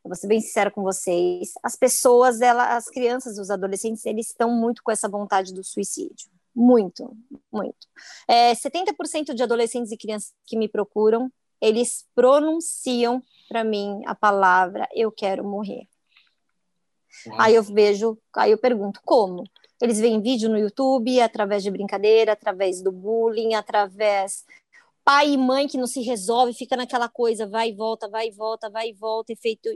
Eu 0.04 0.10
vou 0.10 0.16
ser 0.16 0.28
bem 0.28 0.42
sincera 0.42 0.72
com 0.72 0.82
vocês. 0.82 1.54
As 1.62 1.76
pessoas, 1.76 2.42
ela, 2.42 2.76
as 2.76 2.90
crianças, 2.90 3.38
os 3.38 3.52
adolescentes, 3.52 4.06
eles 4.06 4.28
estão 4.28 4.50
muito 4.50 4.82
com 4.82 4.92
essa 4.92 5.10
vontade 5.10 5.54
do 5.54 5.64
suicídio 5.64 6.30
muito, 6.56 7.16
muito. 7.52 7.88
É, 8.28 8.54
70% 8.54 9.34
de 9.34 9.44
adolescentes 9.44 9.92
e 9.92 9.98
crianças 9.98 10.34
que 10.46 10.58
me 10.58 10.68
procuram, 10.68 11.32
eles 11.62 12.06
pronunciam 12.16 13.22
para 13.48 13.64
mim 13.64 14.02
a 14.06 14.16
palavra 14.16 14.88
eu 14.94 15.12
quero 15.12 15.44
morrer. 15.44 15.88
Uau. 17.28 17.36
Aí 17.40 17.56
eu 17.56 17.64
vejo, 17.64 18.18
aí 18.36 18.52
eu 18.52 18.58
pergunto 18.58 19.02
como? 19.04 19.44
Eles 19.82 20.00
veem 20.00 20.22
vídeo 20.22 20.50
no 20.50 20.58
YouTube, 20.58 21.22
através 21.22 21.64
de 21.64 21.72
brincadeira, 21.72 22.34
através 22.34 22.82
do 22.82 22.92
bullying, 22.92 23.54
através 23.56 24.46
pai 25.04 25.32
e 25.32 25.38
mãe 25.38 25.68
que 25.68 25.78
não 25.78 25.88
se 25.88 26.02
resolve, 26.02 26.54
fica 26.54 26.78
naquela 26.78 27.10
coisa, 27.10 27.48
vai 27.48 27.70
e 27.70 27.74
volta, 27.74 28.08
vai 28.08 28.28
e 28.28 28.32
volta, 28.32 28.70
vai 28.70 28.90
e 28.90 28.94
volta, 28.94 29.34
efeito 29.34 29.70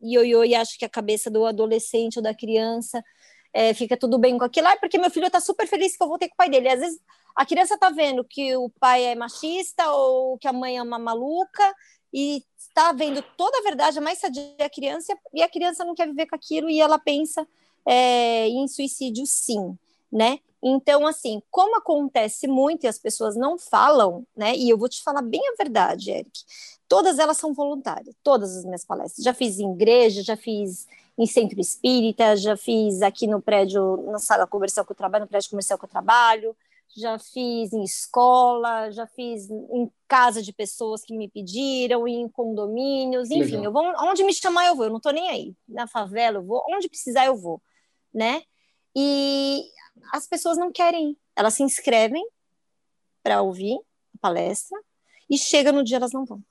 ioiô 0.00 0.42
e 0.44 0.54
acho 0.54 0.78
que 0.78 0.84
a 0.84 0.88
cabeça 0.88 1.30
do 1.30 1.44
adolescente 1.44 2.16
ou 2.16 2.22
da 2.22 2.34
criança 2.34 3.04
é, 3.52 3.74
fica 3.74 3.96
tudo 3.96 4.18
bem 4.18 4.38
com 4.38 4.44
aquilo, 4.44 4.68
ah, 4.68 4.76
porque 4.76 4.98
meu 4.98 5.10
filho 5.10 5.26
está 5.26 5.40
super 5.40 5.66
feliz 5.66 5.96
que 5.96 6.02
eu 6.02 6.08
voltei 6.08 6.28
com 6.28 6.34
o 6.34 6.36
pai 6.36 6.48
dele. 6.48 6.68
Às 6.68 6.80
vezes 6.80 7.00
a 7.34 7.44
criança 7.44 7.74
está 7.74 7.90
vendo 7.90 8.24
que 8.24 8.56
o 8.56 8.70
pai 8.78 9.04
é 9.04 9.14
machista 9.14 9.90
ou 9.92 10.38
que 10.38 10.48
a 10.48 10.52
mãe 10.52 10.78
é 10.78 10.82
uma 10.82 10.98
maluca 10.98 11.74
e 12.12 12.44
está 12.58 12.92
vendo 12.92 13.22
toda 13.36 13.58
a 13.58 13.62
verdade, 13.62 13.98
a 13.98 14.02
mais 14.02 14.18
sadia 14.18 14.54
a 14.58 14.70
criança, 14.70 15.16
e 15.34 15.42
a 15.42 15.48
criança 15.48 15.84
não 15.84 15.94
quer 15.94 16.06
viver 16.06 16.26
com 16.26 16.36
aquilo 16.36 16.68
e 16.68 16.80
ela 16.80 16.98
pensa 16.98 17.46
é, 17.86 18.48
em 18.48 18.66
suicídio 18.68 19.24
sim, 19.26 19.76
né? 20.12 20.38
Então, 20.62 21.06
assim, 21.06 21.40
como 21.50 21.76
acontece 21.78 22.46
muito 22.46 22.84
e 22.84 22.88
as 22.88 22.98
pessoas 22.98 23.34
não 23.34 23.58
falam, 23.58 24.26
né? 24.36 24.54
E 24.54 24.68
eu 24.68 24.76
vou 24.76 24.88
te 24.88 25.02
falar 25.02 25.22
bem 25.22 25.40
a 25.48 25.56
verdade, 25.56 26.10
Eric. 26.10 26.40
Todas 26.86 27.18
elas 27.18 27.38
são 27.38 27.54
voluntárias, 27.54 28.14
todas 28.22 28.56
as 28.56 28.64
minhas 28.64 28.84
palestras. 28.84 29.24
Já 29.24 29.32
fiz 29.32 29.58
em 29.58 29.72
igreja, 29.72 30.22
já 30.22 30.36
fiz 30.36 30.86
em 31.20 31.26
centro 31.26 31.60
espírita, 31.60 32.34
já 32.34 32.56
fiz 32.56 33.02
aqui 33.02 33.26
no 33.26 33.42
prédio, 33.42 34.10
na 34.10 34.18
sala 34.18 34.46
comercial 34.46 34.86
que 34.86 34.92
eu 34.92 34.96
trabalho, 34.96 35.24
no 35.24 35.28
prédio 35.28 35.50
comercial 35.50 35.78
que 35.78 35.84
eu 35.84 35.88
trabalho, 35.88 36.56
já 36.96 37.18
fiz 37.18 37.74
em 37.74 37.84
escola, 37.84 38.90
já 38.90 39.06
fiz 39.06 39.50
em 39.50 39.92
casa 40.08 40.42
de 40.42 40.50
pessoas 40.50 41.04
que 41.04 41.14
me 41.14 41.28
pediram, 41.28 42.08
em 42.08 42.26
condomínios, 42.26 43.30
enfim, 43.30 43.58
Legal. 43.58 43.64
eu 43.64 43.72
vou 43.72 43.84
onde 44.08 44.24
me 44.24 44.32
chamar 44.32 44.66
eu 44.68 44.74
vou, 44.74 44.86
eu 44.86 44.90
não 44.90 44.96
estou 44.96 45.12
nem 45.12 45.28
aí. 45.28 45.54
Na 45.68 45.86
favela 45.86 46.38
eu 46.38 46.42
vou, 46.42 46.64
onde 46.70 46.88
precisar 46.88 47.26
eu 47.26 47.36
vou, 47.36 47.60
né? 48.12 48.42
E 48.96 49.62
as 50.14 50.26
pessoas 50.26 50.56
não 50.56 50.72
querem, 50.72 51.18
elas 51.36 51.52
se 51.52 51.62
inscrevem 51.62 52.26
para 53.22 53.42
ouvir 53.42 53.78
a 54.14 54.18
palestra 54.22 54.80
e 55.28 55.36
chega 55.36 55.70
no 55.70 55.84
dia 55.84 55.98
elas 55.98 56.12
não 56.12 56.24
vão 56.24 56.42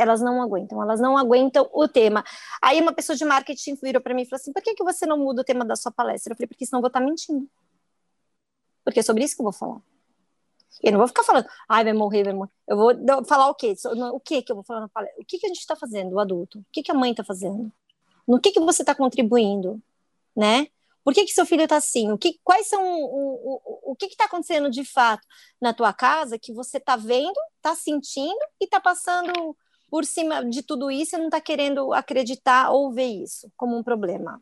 elas 0.00 0.20
não 0.20 0.40
aguentam, 0.42 0.82
elas 0.82 1.00
não 1.00 1.16
aguentam 1.16 1.68
o 1.72 1.86
tema. 1.86 2.24
Aí 2.62 2.80
uma 2.80 2.92
pessoa 2.92 3.16
de 3.16 3.24
marketing 3.24 3.76
virou 3.82 4.02
para 4.02 4.14
mim 4.14 4.22
e 4.22 4.26
falou 4.26 4.40
assim: 4.40 4.52
por 4.52 4.62
que, 4.62 4.74
que 4.74 4.84
você 4.84 5.06
não 5.06 5.18
muda 5.18 5.42
o 5.42 5.44
tema 5.44 5.64
da 5.64 5.76
sua 5.76 5.92
palestra? 5.92 6.32
Eu 6.32 6.36
falei, 6.36 6.48
porque 6.48 6.66
senão 6.66 6.78
eu 6.78 6.82
vou 6.82 6.88
estar 6.88 7.00
tá 7.00 7.06
mentindo. 7.06 7.48
Porque 8.84 9.00
é 9.00 9.02
sobre 9.02 9.24
isso 9.24 9.36
que 9.36 9.42
eu 9.42 9.44
vou 9.44 9.52
falar. 9.52 9.80
Eu 10.82 10.92
não 10.92 10.98
vou 10.98 11.08
ficar 11.08 11.24
falando, 11.24 11.46
ai, 11.68 11.84
vai 11.84 11.92
morrer, 11.92 12.24
vai 12.24 12.32
morrer. 12.32 12.50
Eu 12.66 12.76
vou 12.76 13.24
falar 13.24 13.48
o 13.48 13.54
quê? 13.54 13.74
O 14.12 14.20
que 14.20 14.42
que 14.42 14.50
eu 14.50 14.56
vou 14.56 14.64
falar 14.64 14.80
na 14.80 14.88
palestra? 14.88 15.20
O 15.20 15.24
que, 15.24 15.38
que 15.38 15.46
a 15.46 15.48
gente 15.48 15.58
está 15.58 15.76
fazendo, 15.76 16.14
o 16.14 16.20
adulto? 16.20 16.60
O 16.60 16.64
que, 16.72 16.82
que 16.82 16.90
a 16.90 16.94
mãe 16.94 17.10
está 17.10 17.22
fazendo? 17.22 17.70
No 18.26 18.40
que, 18.40 18.52
que 18.52 18.60
você 18.60 18.82
está 18.82 18.94
contribuindo? 18.94 19.82
Né? 20.34 20.68
Por 21.04 21.12
que, 21.12 21.24
que 21.24 21.32
seu 21.32 21.44
filho 21.44 21.64
está 21.64 21.76
assim? 21.76 22.12
O 22.12 22.18
que, 22.18 22.38
quais 22.44 22.66
são 22.68 22.82
o, 22.82 23.60
o, 23.64 23.92
o 23.92 23.96
que 23.96 24.06
está 24.06 24.24
acontecendo 24.24 24.70
de 24.70 24.84
fato 24.84 25.26
na 25.60 25.74
tua 25.74 25.92
casa 25.92 26.38
que 26.38 26.52
você 26.52 26.78
está 26.78 26.96
vendo, 26.96 27.34
está 27.56 27.74
sentindo 27.74 28.38
e 28.60 28.64
está 28.64 28.80
passando 28.80 29.56
por 29.90 30.04
cima 30.04 30.44
de 30.44 30.62
tudo 30.62 30.90
isso, 30.90 31.18
não 31.18 31.26
está 31.26 31.40
querendo 31.40 31.92
acreditar 31.92 32.70
ou 32.70 32.92
ver 32.92 33.08
isso 33.08 33.50
como 33.56 33.76
um 33.76 33.82
problema. 33.82 34.40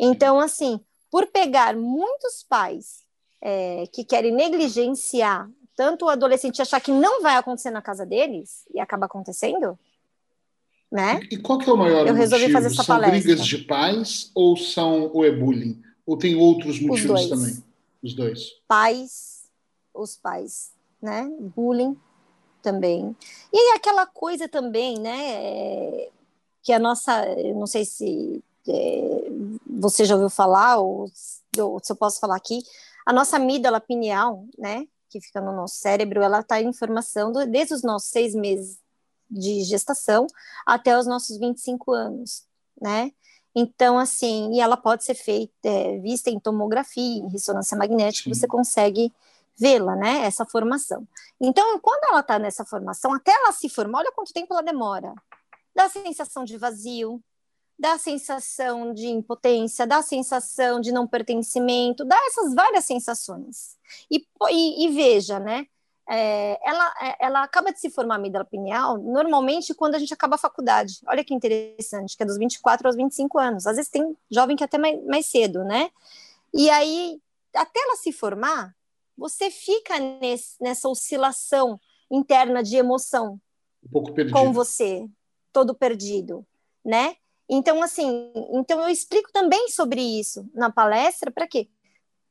Então, 0.00 0.40
assim, 0.40 0.80
por 1.10 1.26
pegar 1.26 1.76
muitos 1.76 2.42
pais 2.42 3.04
é, 3.40 3.86
que 3.92 4.04
querem 4.04 4.32
negligenciar 4.32 5.48
tanto 5.76 6.06
o 6.06 6.08
adolescente 6.08 6.60
achar 6.60 6.80
que 6.80 6.90
não 6.90 7.22
vai 7.22 7.36
acontecer 7.36 7.70
na 7.70 7.82
casa 7.82 8.04
deles 8.04 8.64
e 8.74 8.80
acaba 8.80 9.06
acontecendo, 9.06 9.78
né? 10.90 11.20
E 11.30 11.36
qual 11.36 11.58
que 11.58 11.68
é 11.68 11.72
o 11.72 11.76
maior 11.76 12.06
Eu 12.06 12.14
resolvi 12.14 12.46
motivo? 12.46 12.58
fazer 12.58 12.74
essa 12.74 12.82
são 12.82 12.96
palestra. 12.96 13.20
brigas 13.20 13.46
de 13.46 13.58
pais 13.58 14.30
ou 14.34 14.56
são 14.56 15.10
o 15.14 15.24
e-bullying? 15.24 15.80
Ou 16.04 16.16
tem 16.16 16.34
outros 16.34 16.80
motivos 16.80 17.28
também? 17.28 17.62
Os 18.02 18.14
dois. 18.14 18.54
Pais, 18.66 19.44
os 19.94 20.16
pais, 20.16 20.72
né? 21.00 21.30
Bullying 21.38 21.96
também. 22.70 23.16
E 23.52 23.74
aquela 23.74 24.06
coisa 24.06 24.48
também, 24.48 24.98
né? 24.98 25.32
É, 25.32 26.10
que 26.62 26.72
a 26.72 26.78
nossa, 26.78 27.26
eu 27.38 27.54
não 27.54 27.66
sei 27.66 27.84
se 27.84 28.42
é, 28.68 29.30
você 29.66 30.04
já 30.04 30.14
ouviu 30.14 30.28
falar, 30.28 30.78
ou, 30.78 31.10
ou 31.58 31.80
se 31.82 31.92
eu 31.92 31.96
posso 31.96 32.20
falar 32.20 32.36
aqui, 32.36 32.62
a 33.06 33.12
nossa 33.12 33.36
amígdala 33.36 33.80
pineal, 33.80 34.44
né, 34.58 34.86
que 35.08 35.20
fica 35.20 35.40
no 35.40 35.52
nosso 35.52 35.76
cérebro, 35.76 36.20
ela 36.20 36.40
está 36.40 36.60
em 36.60 36.72
formação 36.72 37.32
do, 37.32 37.46
desde 37.46 37.72
os 37.72 37.82
nossos 37.82 38.10
seis 38.10 38.34
meses 38.34 38.78
de 39.30 39.62
gestação 39.62 40.26
até 40.66 40.98
os 40.98 41.06
nossos 41.06 41.38
25 41.38 41.92
anos, 41.92 42.44
né? 42.80 43.12
Então, 43.54 43.98
assim, 43.98 44.52
e 44.52 44.60
ela 44.60 44.76
pode 44.76 45.04
ser 45.04 45.14
feita, 45.14 45.52
é, 45.64 45.98
vista 45.98 46.28
em 46.28 46.38
tomografia, 46.38 47.18
em 47.18 47.28
ressonância 47.28 47.76
magnética, 47.76 48.28
Sim. 48.28 48.38
você 48.38 48.46
consegue 48.46 49.12
vê-la, 49.58 49.96
né? 49.96 50.24
Essa 50.24 50.44
formação. 50.44 51.06
Então, 51.40 51.78
quando 51.80 52.04
ela 52.10 52.20
está 52.20 52.38
nessa 52.38 52.64
formação, 52.64 53.12
até 53.14 53.32
ela 53.32 53.52
se 53.52 53.68
formar, 53.68 53.98
olha 53.98 54.12
quanto 54.12 54.32
tempo 54.32 54.52
ela 54.52 54.62
demora. 54.62 55.14
Dá 55.74 55.88
sensação 55.88 56.44
de 56.44 56.56
vazio, 56.56 57.22
dá 57.78 57.96
sensação 57.96 58.92
de 58.92 59.06
impotência, 59.06 59.86
dá 59.86 60.02
sensação 60.02 60.80
de 60.80 60.90
não 60.90 61.06
pertencimento, 61.06 62.04
dá 62.04 62.16
essas 62.26 62.54
várias 62.54 62.84
sensações. 62.84 63.76
E, 64.10 64.26
e, 64.50 64.86
e 64.86 64.88
veja, 64.94 65.38
né? 65.38 65.66
É, 66.10 66.58
ela, 66.66 66.94
é, 67.02 67.26
ela 67.26 67.42
acaba 67.42 67.70
de 67.70 67.78
se 67.78 67.90
formar 67.90 68.14
a 68.14 68.16
amígdala 68.16 68.42
pineal 68.42 68.96
normalmente 68.96 69.74
quando 69.74 69.94
a 69.94 69.98
gente 69.98 70.14
acaba 70.14 70.36
a 70.36 70.38
faculdade. 70.38 71.00
Olha 71.06 71.22
que 71.22 71.34
interessante, 71.34 72.16
que 72.16 72.22
é 72.22 72.26
dos 72.26 72.38
24 72.38 72.88
aos 72.88 72.96
25 72.96 73.38
anos. 73.38 73.66
Às 73.66 73.76
vezes 73.76 73.90
tem 73.90 74.16
jovem 74.30 74.56
que 74.56 74.64
é 74.64 74.66
até 74.66 74.78
mais, 74.78 75.04
mais 75.04 75.26
cedo, 75.26 75.62
né? 75.64 75.90
E 76.52 76.70
aí, 76.70 77.20
até 77.54 77.80
ela 77.80 77.96
se 77.96 78.10
formar, 78.10 78.74
você 79.18 79.50
fica 79.50 79.98
nesse, 79.98 80.54
nessa 80.60 80.88
oscilação 80.88 81.78
interna 82.10 82.62
de 82.62 82.76
emoção. 82.76 83.40
Um 83.84 83.90
pouco 83.90 84.12
perdido. 84.14 84.38
Com 84.38 84.52
você, 84.52 85.06
todo 85.52 85.74
perdido, 85.74 86.46
né? 86.84 87.16
Então, 87.50 87.82
assim, 87.82 88.30
então 88.52 88.80
eu 88.80 88.88
explico 88.88 89.30
também 89.32 89.68
sobre 89.70 90.00
isso 90.00 90.48
na 90.54 90.70
palestra, 90.70 91.32
para 91.32 91.48
quê? 91.48 91.68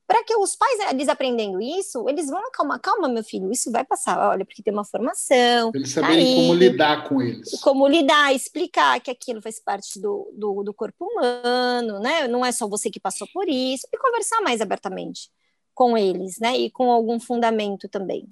Para 0.08 0.24
que 0.24 0.34
os 0.38 0.56
pais, 0.56 0.80
eles 0.90 1.10
aprendendo 1.10 1.60
isso, 1.62 2.08
eles 2.08 2.28
vão, 2.28 2.42
calma, 2.54 2.80
calma, 2.80 3.10
meu 3.10 3.24
filho, 3.24 3.52
isso 3.52 3.70
vai 3.70 3.84
passar, 3.84 4.30
olha, 4.30 4.46
porque 4.46 4.64
tem 4.64 4.72
uma 4.72 4.86
formação. 4.86 5.72
Eles 5.76 5.92
saberem 5.92 6.26
aí, 6.26 6.36
como 6.36 6.54
lidar 6.54 7.10
com 7.10 7.22
eles. 7.22 7.60
Como 7.60 7.88
lidar, 7.88 8.34
explicar 8.34 9.02
que 9.02 9.12
aquilo 9.12 9.42
faz 9.42 9.60
parte 9.60 10.00
do, 10.00 10.32
do, 10.34 10.64
do 10.64 10.74
corpo 10.74 11.06
humano, 11.06 12.00
né? 12.00 12.26
Não 12.30 12.46
é 12.46 12.54
só 12.54 12.66
você 12.66 12.90
que 12.90 13.02
passou 13.02 13.28
por 13.34 13.50
isso, 13.50 13.86
e 13.92 13.98
conversar 13.98 14.40
mais 14.42 14.62
abertamente 14.62 15.30
com 15.78 15.96
eles, 15.96 16.40
né? 16.40 16.58
E 16.58 16.72
com 16.72 16.90
algum 16.90 17.20
fundamento 17.20 17.88
também. 17.88 18.28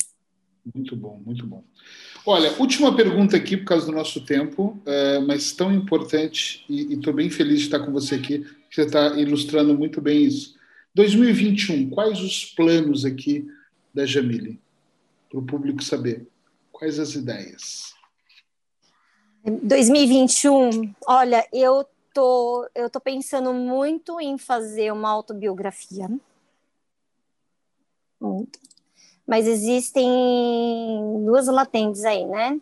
Muito 0.73 0.95
bom, 0.95 1.21
muito 1.23 1.45
bom. 1.45 1.63
Olha, 2.25 2.51
última 2.59 2.95
pergunta 2.95 3.37
aqui 3.37 3.55
por 3.55 3.65
causa 3.65 3.85
do 3.85 3.91
nosso 3.91 4.25
tempo, 4.25 4.81
é, 4.83 5.19
mas 5.19 5.51
tão 5.51 5.71
importante 5.71 6.65
e 6.67 6.95
estou 6.95 7.13
bem 7.13 7.29
feliz 7.29 7.59
de 7.59 7.65
estar 7.65 7.81
com 7.81 7.91
você 7.91 8.15
aqui, 8.15 8.43
você 8.71 8.81
está 8.81 9.09
ilustrando 9.09 9.77
muito 9.77 10.01
bem 10.01 10.23
isso. 10.23 10.55
2021, 10.95 11.91
quais 11.91 12.19
os 12.19 12.45
planos 12.45 13.05
aqui 13.05 13.47
da 13.93 14.07
Jamile? 14.07 14.59
Para 15.29 15.39
o 15.39 15.45
público 15.45 15.83
saber. 15.83 16.27
Quais 16.71 16.97
as 16.97 17.13
ideias? 17.13 17.93
2021, 19.61 20.95
olha, 21.05 21.47
eu 21.53 21.85
tô, 22.11 22.67
eu 22.73 22.89
tô 22.89 22.99
pensando 22.99 23.53
muito 23.53 24.19
em 24.19 24.35
fazer 24.35 24.91
uma 24.91 25.09
autobiografia 25.09 26.09
muito. 28.19 28.59
Mas 29.25 29.47
existem 29.47 30.07
duas 31.25 31.47
latentes 31.47 32.03
aí, 32.05 32.25
né? 32.25 32.59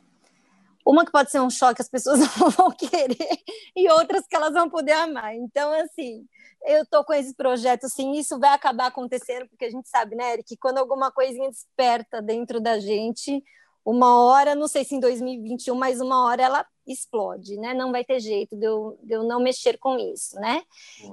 Uma 0.85 1.05
que 1.05 1.11
pode 1.11 1.31
ser 1.31 1.39
um 1.39 1.49
choque, 1.49 1.81
as 1.81 1.89
pessoas 1.89 2.19
não 2.37 2.49
vão 2.49 2.71
querer, 2.71 3.39
e 3.75 3.89
outras 3.91 4.25
que 4.27 4.35
elas 4.35 4.53
vão 4.53 4.69
poder 4.69 4.93
amar. 4.93 5.33
Então, 5.35 5.71
assim, 5.71 6.25
eu 6.65 6.85
tô 6.85 7.03
com 7.03 7.13
esse 7.13 7.33
projeto, 7.33 7.89
sim, 7.89 8.13
isso 8.13 8.39
vai 8.39 8.51
acabar 8.51 8.87
acontecendo, 8.87 9.47
porque 9.47 9.65
a 9.65 9.69
gente 9.69 9.87
sabe, 9.89 10.15
né, 10.15 10.33
Eric, 10.33 10.49
que 10.49 10.57
quando 10.57 10.77
alguma 10.77 11.11
coisinha 11.11 11.49
desperta 11.49 12.21
dentro 12.21 12.61
da 12.61 12.79
gente, 12.79 13.43
uma 13.85 14.23
hora, 14.23 14.55
não 14.55 14.67
sei 14.67 14.83
se 14.83 14.95
em 14.95 14.99
2021, 14.99 15.75
mas 15.75 15.99
uma 15.99 16.25
hora 16.25 16.41
ela 16.41 16.65
explode, 16.87 17.57
né? 17.57 17.73
Não 17.73 17.91
vai 17.91 18.03
ter 18.03 18.19
jeito 18.19 18.55
de 18.55 18.65
eu, 18.65 18.97
de 19.01 19.13
eu 19.13 19.23
não 19.23 19.41
mexer 19.41 19.77
com 19.77 19.97
isso, 19.97 20.35
né? 20.39 20.61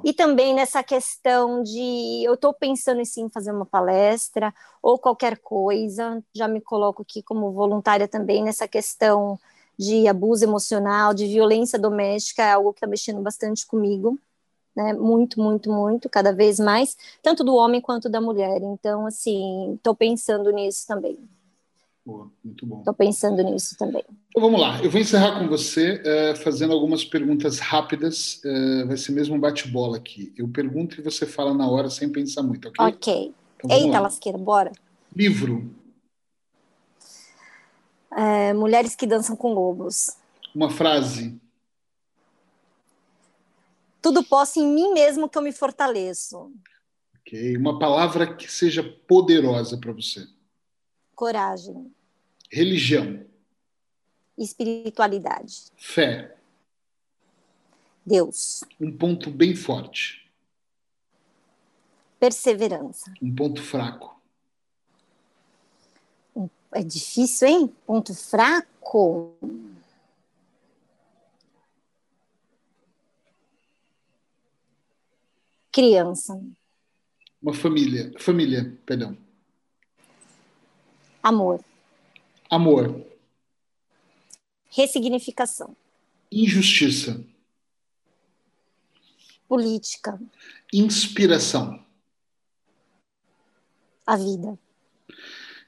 E 0.05 0.13
também 0.13 0.55
nessa 0.55 0.83
questão 0.83 1.63
de 1.63 2.23
eu 2.25 2.35
estou 2.35 2.53
pensando 2.53 3.01
em 3.01 3.05
sim 3.05 3.29
fazer 3.29 3.53
uma 3.53 3.67
palestra 3.67 4.53
ou 4.83 4.99
qualquer 4.99 5.39
coisa, 5.39 6.23
já 6.35 6.49
me 6.49 6.61
coloco 6.61 7.03
aqui 7.03 7.23
como 7.23 7.53
voluntária 7.53 8.09
também 8.09 8.43
nessa 8.43 8.67
questão 8.67 9.39
de 9.79 10.07
abuso 10.09 10.45
emocional, 10.45 11.15
de 11.15 11.27
violência 11.27 11.79
doméstica, 11.79 12.43
é 12.43 12.53
algo 12.53 12.73
que 12.73 12.79
está 12.79 12.87
mexendo 12.87 13.23
bastante 13.23 13.67
comigo, 13.67 14.19
né? 14.77 14.93
Muito, 14.93 15.41
muito, 15.41 15.73
muito, 15.73 16.09
cada 16.09 16.33
vez 16.33 16.59
mais, 16.59 16.97
tanto 17.23 17.43
do 17.43 17.55
homem 17.55 17.81
quanto 17.81 18.09
da 18.09 18.21
mulher. 18.21 18.61
Então, 18.63 19.07
assim, 19.07 19.75
estou 19.75 19.95
pensando 19.95 20.51
nisso 20.51 20.87
também. 20.87 21.19
Boa, 22.05 22.31
muito 22.43 22.65
bom. 22.65 22.79
Estou 22.79 22.95
pensando 22.95 23.43
nisso 23.43 23.77
também. 23.77 24.03
Então, 24.29 24.43
vamos 24.43 24.61
lá, 24.61 24.83
eu 24.83 24.91
vou 24.91 25.01
encerrar 25.01 25.39
com 25.39 25.49
você 25.49 26.01
uh, 26.01 26.37
fazendo 26.37 26.73
algumas 26.73 27.05
perguntas 27.05 27.59
rápidas. 27.59 28.41
Uh, 28.45 28.87
vai 28.87 28.97
ser 28.97 29.13
mesmo 29.13 29.35
um 29.35 29.41
bate-bola 29.41 29.99
aqui. 29.99 30.33
Eu 30.37 30.49
pergunto 30.49 31.01
e 31.01 31.05
você 31.05 31.27
fala 31.27 31.53
na 31.53 31.69
hora 31.69 31.91
sem 31.91 32.11
pensar 32.11 32.43
muito, 32.43 32.69
ok? 32.69 32.87
Ok. 32.87 33.35
Então, 33.57 33.77
Eita, 33.77 33.93
lá. 33.93 34.01
lasqueira, 34.01 34.39
bora. 34.39 34.73
Livro. 35.15 35.75
É, 38.13 38.53
Mulheres 38.55 38.97
que 38.97 39.07
dançam 39.07 39.37
com 39.37 39.53
lobos. 39.53 40.17
Uma 40.55 40.71
frase. 40.71 41.39
Tudo 44.01 44.25
posso 44.25 44.59
em 44.59 44.67
mim 44.67 44.93
mesmo 44.95 45.29
que 45.29 45.37
eu 45.37 45.43
me 45.43 45.53
fortaleço. 45.53 46.51
Ok. 47.21 47.57
Uma 47.57 47.79
palavra 47.79 48.35
que 48.35 48.51
seja 48.51 48.83
poderosa 48.83 49.77
para 49.77 49.93
você. 49.93 50.27
Coragem. 51.21 51.95
Religião. 52.51 53.27
Espiritualidade. 54.39 55.71
Fé. 55.77 56.35
Deus. 58.07 58.65
Um 58.81 58.91
ponto 58.97 59.31
bem 59.31 59.55
forte. 59.55 60.27
Perseverança. 62.19 63.13
Um 63.21 63.35
ponto 63.35 63.63
fraco. 63.63 64.19
É 66.73 66.83
difícil, 66.83 67.49
hein? 67.49 67.77
Ponto 67.85 68.15
fraco. 68.15 69.37
Criança. 75.71 76.43
Uma 77.43 77.53
família. 77.53 78.11
Família, 78.19 78.75
perdão. 78.87 79.30
Amor. 81.23 81.63
Amor. 82.49 83.05
Ressignificação. 84.71 85.77
Injustiça. 86.33 87.23
Política. 89.47 90.19
Inspiração. 90.73 91.85
A 94.07 94.17
vida. 94.17 94.59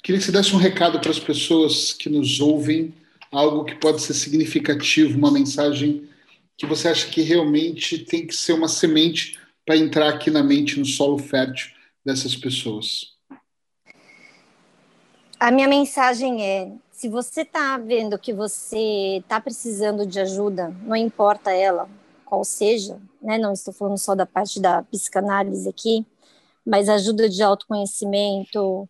Queria 0.02 0.18
que 0.18 0.24
você 0.24 0.32
desse 0.32 0.54
um 0.54 0.58
recado 0.58 1.00
para 1.00 1.10
as 1.10 1.20
pessoas 1.20 1.92
que 1.92 2.08
nos 2.08 2.40
ouvem, 2.40 2.94
algo 3.30 3.64
que 3.64 3.74
pode 3.74 4.00
ser 4.00 4.14
significativo, 4.14 5.18
uma 5.18 5.30
mensagem 5.30 6.08
que 6.56 6.66
você 6.66 6.88
acha 6.88 7.08
que 7.08 7.22
realmente 7.22 7.98
tem 7.98 8.26
que 8.26 8.34
ser 8.34 8.52
uma 8.52 8.68
semente 8.68 9.38
para 9.66 9.76
entrar 9.76 10.08
aqui 10.08 10.30
na 10.30 10.42
mente, 10.42 10.78
no 10.78 10.86
solo 10.86 11.18
fértil 11.18 11.70
dessas 12.04 12.34
pessoas 12.34 13.12
a 15.42 15.50
minha 15.50 15.66
mensagem 15.66 16.46
é: 16.46 16.72
se 16.92 17.08
você 17.08 17.42
está 17.42 17.76
vendo 17.76 18.16
que 18.16 18.32
você 18.32 19.18
está 19.18 19.40
precisando 19.40 20.06
de 20.06 20.20
ajuda, 20.20 20.68
não 20.82 20.94
importa 20.94 21.50
ela, 21.50 21.88
qual 22.24 22.44
seja, 22.44 23.00
né? 23.20 23.38
Não 23.38 23.52
estou 23.52 23.74
falando 23.74 23.98
só 23.98 24.14
da 24.14 24.24
parte 24.24 24.60
da 24.60 24.84
psicanálise 24.84 25.68
aqui, 25.68 26.06
mas 26.64 26.88
ajuda 26.88 27.28
de 27.28 27.42
autoconhecimento, 27.42 28.88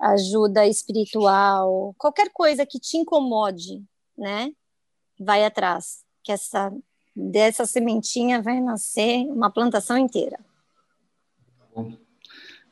ajuda 0.00 0.66
espiritual, 0.66 1.94
qualquer 1.96 2.30
coisa 2.32 2.66
que 2.66 2.80
te 2.80 2.96
incomode, 2.96 3.80
né? 4.18 4.50
Vai 5.20 5.44
atrás, 5.44 6.04
que 6.24 6.32
essa 6.32 6.72
dessa 7.14 7.64
sementinha 7.64 8.42
vai 8.42 8.60
nascer 8.60 9.24
uma 9.26 9.50
plantação 9.50 9.96
inteira. 9.96 10.40
Bom. 11.72 12.01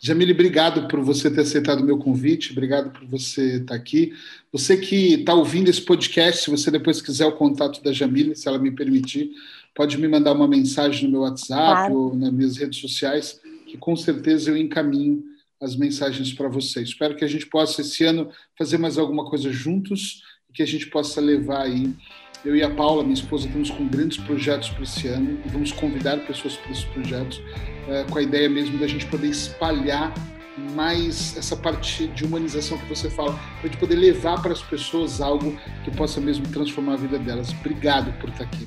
Jamile, 0.02 0.32
obrigado 0.32 0.88
por 0.88 1.00
você 1.00 1.30
ter 1.30 1.42
aceitado 1.42 1.80
o 1.80 1.84
meu 1.84 1.98
convite, 1.98 2.52
obrigado 2.52 2.90
por 2.90 3.06
você 3.06 3.56
estar 3.56 3.74
aqui. 3.74 4.14
Você 4.50 4.78
que 4.78 5.14
está 5.14 5.34
ouvindo 5.34 5.68
esse 5.68 5.82
podcast, 5.82 6.42
se 6.42 6.50
você 6.50 6.70
depois 6.70 7.02
quiser 7.02 7.26
o 7.26 7.36
contato 7.36 7.82
da 7.82 7.92
Jamile, 7.92 8.34
se 8.34 8.48
ela 8.48 8.58
me 8.58 8.70
permitir, 8.70 9.30
pode 9.74 9.98
me 9.98 10.08
mandar 10.08 10.32
uma 10.32 10.48
mensagem 10.48 11.04
no 11.04 11.10
meu 11.10 11.20
WhatsApp 11.20 11.88
claro. 11.88 11.94
ou 11.94 12.16
nas 12.16 12.32
minhas 12.32 12.56
redes 12.56 12.80
sociais, 12.80 13.38
que 13.66 13.76
com 13.76 13.94
certeza 13.94 14.50
eu 14.50 14.56
encaminho 14.56 15.22
as 15.60 15.76
mensagens 15.76 16.32
para 16.32 16.48
você. 16.48 16.82
Espero 16.82 17.14
que 17.14 17.24
a 17.24 17.28
gente 17.28 17.46
possa 17.46 17.82
esse 17.82 18.02
ano 18.02 18.30
fazer 18.56 18.78
mais 18.78 18.96
alguma 18.96 19.28
coisa 19.28 19.52
juntos 19.52 20.22
e 20.48 20.52
que 20.54 20.62
a 20.62 20.66
gente 20.66 20.86
possa 20.86 21.20
levar 21.20 21.64
aí 21.64 21.92
Eu 22.42 22.56
e 22.56 22.62
a 22.62 22.70
Paula, 22.70 23.02
minha 23.02 23.14
esposa, 23.14 23.46
estamos 23.46 23.70
com 23.70 23.86
grandes 23.86 24.16
projetos 24.16 24.70
para 24.70 24.82
esse 24.82 25.06
ano 25.08 25.38
e 25.44 25.48
vamos 25.50 25.72
convidar 25.72 26.16
pessoas 26.20 26.56
para 26.56 26.72
esses 26.72 26.84
projetos 26.84 27.42
é, 27.86 28.04
com 28.04 28.18
a 28.18 28.22
ideia 28.22 28.48
mesmo 28.48 28.78
da 28.78 28.86
gente 28.86 29.04
poder 29.06 29.28
espalhar 29.28 30.14
mais 30.74 31.36
essa 31.36 31.54
parte 31.54 32.06
de 32.08 32.24
humanização 32.24 32.78
que 32.78 32.86
você 32.86 33.10
fala, 33.10 33.38
para 33.60 33.68
gente 33.68 33.78
poder 33.78 33.96
levar 33.96 34.40
para 34.40 34.52
as 34.52 34.62
pessoas 34.62 35.20
algo 35.20 35.58
que 35.84 35.90
possa 35.90 36.18
mesmo 36.20 36.46
transformar 36.48 36.94
a 36.94 36.96
vida 36.96 37.18
delas. 37.18 37.52
Obrigado 37.52 38.12
por 38.18 38.30
estar 38.30 38.44
aqui. 38.44 38.66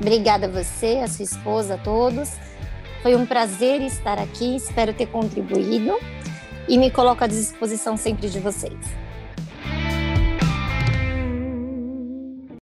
Obrigada 0.00 0.46
a 0.46 0.48
você, 0.48 1.00
a 1.02 1.08
sua 1.08 1.24
esposa, 1.24 1.74
a 1.74 1.78
todos. 1.78 2.34
Foi 3.02 3.16
um 3.16 3.26
prazer 3.26 3.82
estar 3.82 4.18
aqui, 4.18 4.56
espero 4.56 4.92
ter 4.94 5.06
contribuído 5.06 5.98
e 6.68 6.78
me 6.78 6.90
coloco 6.90 7.24
à 7.24 7.26
disposição 7.26 7.96
sempre 7.96 8.28
de 8.28 8.38
vocês. 8.38 9.05